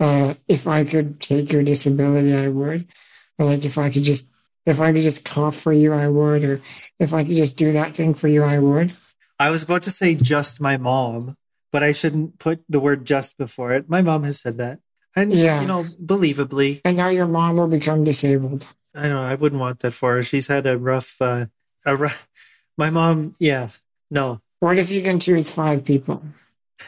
[0.00, 2.88] uh, if I could take your disability, I would?
[3.38, 4.26] Or like if I could just
[4.66, 6.60] if I could just cough for you, I would, or
[6.98, 8.94] if I could just do that thing for you, I would.
[9.38, 11.36] I was about to say just my mom,
[11.72, 13.88] but I shouldn't put the word just before it.
[13.88, 14.80] My mom has said that.
[15.14, 15.60] And, Yeah.
[15.60, 18.66] you know, believably, And now your mom will become disabled.
[18.94, 20.22] I don't know, I wouldn't want that for her.
[20.22, 21.46] She's had a rough, uh,
[21.84, 22.26] a rough,
[22.76, 23.68] my mom, yeah,
[24.10, 24.40] no.
[24.60, 26.22] What if you can choose five people?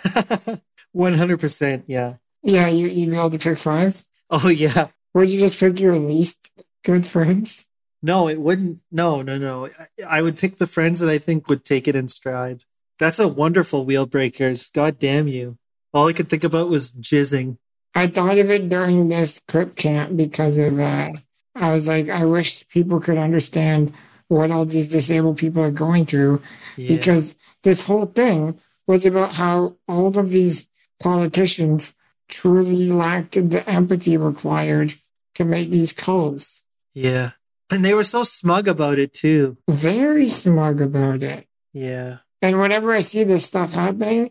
[0.95, 2.15] 100%, yeah.
[2.43, 4.07] Yeah, you be able to pick five.
[4.31, 4.89] Oh, yeah.
[5.15, 6.51] Would you just pick your least
[6.85, 7.67] good friends?
[8.03, 8.79] No, it wouldn't.
[8.93, 9.69] No, no, no.
[10.09, 12.65] I, would pick the friends that I think would take it in stride.
[12.99, 14.71] That's a wonderful wheel breakers.
[14.71, 15.59] God damn you.
[15.93, 17.59] All I could think about was jizzing.
[17.95, 21.11] I thought of it during this crip camp because of uh,
[21.57, 23.93] I was like, I wish people could understand
[24.29, 26.43] what all these disabled people are going through
[26.77, 26.97] Yeah.
[26.97, 27.35] because
[27.65, 30.69] this whole thing was about how all of these
[31.01, 31.95] politicians
[32.29, 34.95] truly lacked the empathy required
[35.35, 36.63] to make these calls.
[36.93, 37.31] yeah.
[37.71, 39.59] And they were so smug about it, too.
[39.69, 41.47] Very smug about it.
[41.73, 42.19] Yeah.
[42.41, 44.31] And whenever I see this stuff happening,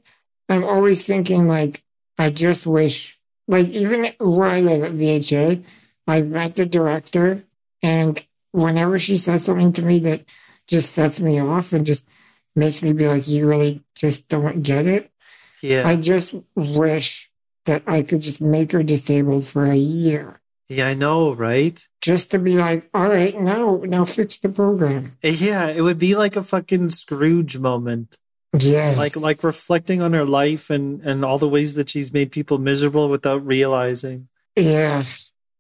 [0.49, 1.83] I'm always thinking like,
[2.17, 5.63] I just wish, like even where I live at VHA,
[6.07, 7.43] I've met the director,
[7.83, 10.25] and whenever she says something to me that
[10.67, 12.07] just sets me off and just
[12.55, 15.11] makes me be like, you really just don't get it.
[15.61, 15.87] Yeah.
[15.87, 17.29] I just wish
[17.65, 20.39] that I could just make her disabled for a year.
[20.69, 21.85] Yeah, I know, right?
[22.01, 25.17] Just to be like, all right, now now fix the program.
[25.21, 28.17] Yeah, it would be like a fucking Scrooge moment.
[28.53, 28.97] Yes.
[28.97, 32.57] Like like reflecting on her life and and all the ways that she's made people
[32.57, 34.27] miserable without realizing.
[34.55, 35.05] Yeah.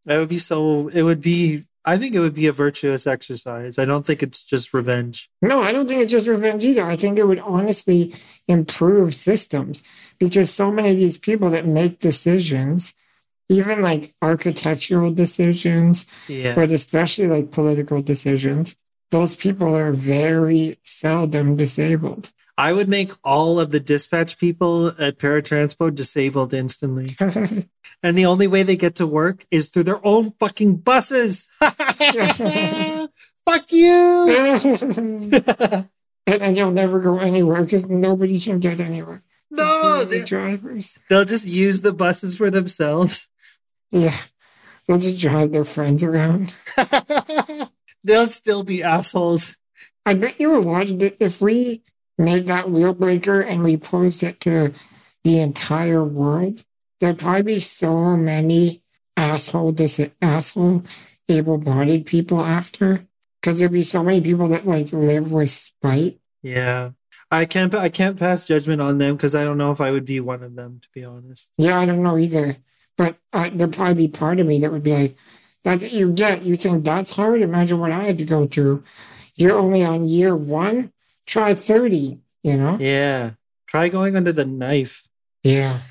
[0.05, 3.79] That would be so it would be I think it would be a virtuous exercise.
[3.79, 5.29] I don't think it's just revenge.
[5.41, 6.85] No, I don't think it's just revenge either.
[6.85, 8.13] I think it would honestly
[8.47, 9.83] improve systems
[10.19, 12.93] because so many of these people that make decisions,
[13.49, 16.55] even like architectural decisions, Yeah.
[16.55, 18.75] but especially like political decisions,
[19.11, 22.31] those people are very seldom disabled.
[22.59, 27.15] I would make all of the dispatch people at paratransport disabled instantly.
[28.03, 31.47] And the only way they get to work is through their own fucking buses.
[31.59, 31.87] Fuck
[33.71, 34.27] you.
[36.27, 39.23] and, and you'll never go anywhere because nobody can get anywhere.
[39.49, 40.99] no, the drivers.
[41.09, 43.27] they'll just use the buses for themselves.
[43.91, 44.17] Yeah.
[44.87, 46.53] They'll just drive their friends around.
[48.03, 49.57] they'll still be assholes.
[50.05, 51.83] I bet you a lot of the, if we
[52.17, 54.73] made that wheel breaker and we post it to
[55.23, 56.63] the entire world,
[56.99, 58.83] there'd probably be so many
[59.17, 60.83] asshole dis- asshole
[61.29, 63.05] able-bodied people after
[63.41, 66.19] because there'd be so many people that like live with spite.
[66.41, 66.91] Yeah.
[67.29, 70.05] I can't I can't pass judgment on them because I don't know if I would
[70.05, 71.51] be one of them to be honest.
[71.57, 72.55] Yeah, I don't know either.
[72.97, 75.15] But uh, there'd probably be part of me that would be like,
[75.63, 76.43] that's what you get.
[76.43, 77.41] You think that's hard?
[77.41, 78.83] Imagine what I had to go through.
[79.35, 80.91] You're only on year one.
[81.25, 82.77] Try 30, you know?
[82.79, 83.31] Yeah.
[83.67, 85.07] Try going under the knife
[85.43, 85.81] Yeah.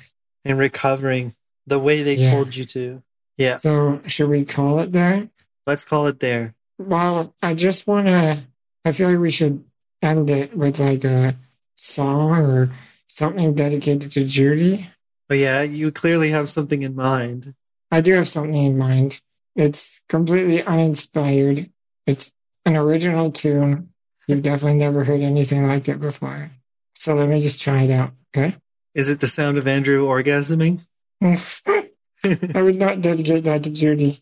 [0.43, 1.33] and recovering
[1.65, 2.31] the way they Yeah.
[2.31, 3.03] told you to.
[3.37, 3.57] Yeah.
[3.57, 5.29] So should we call it there?
[5.65, 6.55] Let's call it there.
[6.79, 8.43] Well, I just want to,
[8.83, 9.63] I feel like we should
[10.01, 11.37] end it with like a
[11.75, 12.71] song or
[13.07, 14.89] something dedicated to Judy.
[15.27, 17.53] But yeah, you clearly have something in mind.
[17.91, 19.21] I do have something in mind.
[19.55, 21.69] It's completely uninspired.
[22.05, 22.31] It's
[22.65, 23.89] an original tune.
[24.27, 26.51] You've definitely never heard anything like it before.
[26.95, 28.57] So let me just try it out, okay?
[28.93, 30.85] Is it the sound of Andrew orgasming?
[31.21, 34.21] I would not dedicate that to Judy.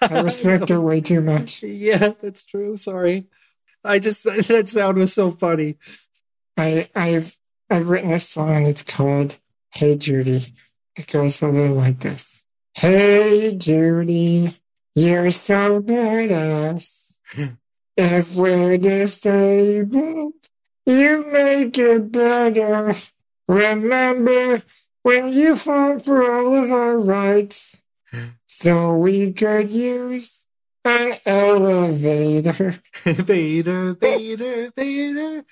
[0.00, 1.62] I respect her way too much.
[1.62, 2.76] Yeah, that's true.
[2.76, 3.26] Sorry.
[3.84, 5.76] I just that sound was so funny.
[6.56, 8.66] I, I've I've written a song.
[8.66, 9.38] It's called
[9.70, 10.54] "Hey Judy."
[10.96, 12.44] It goes a little like this:
[12.74, 14.56] Hey Judy,
[14.94, 17.14] you're so badass.
[17.96, 20.32] if we're disabled,
[20.86, 22.94] you make it better.
[23.48, 24.62] Remember
[25.02, 27.80] when you fought for all of our rights,
[28.46, 30.44] so we could use
[30.84, 32.74] an elevator.
[33.04, 35.44] Vader, Vader, Vader.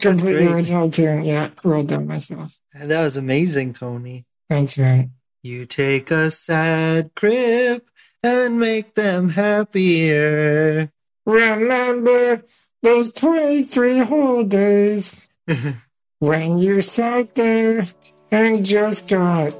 [0.00, 1.24] Completely original tune.
[1.24, 2.58] Yeah, wrote that myself.
[2.74, 4.26] that was amazing, Tony.
[4.48, 5.12] Thanks, man.
[5.42, 7.88] You take a sad crip
[8.22, 10.90] and make them happier.
[11.26, 12.42] Remember
[12.82, 15.26] those 23 whole days
[16.18, 17.86] when you sat there
[18.30, 19.54] and just got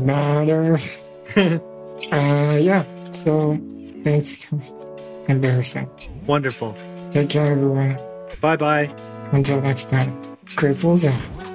[0.00, 0.76] madder.
[2.10, 3.56] Uh, yeah, so
[4.02, 4.38] thanks.
[5.28, 5.88] Embarrassing.
[6.26, 6.74] Wonderful.
[7.10, 8.00] Take care, everyone.
[8.40, 9.09] Bye bye.
[9.32, 10.16] Until next time,
[10.56, 11.49] Grateful's out.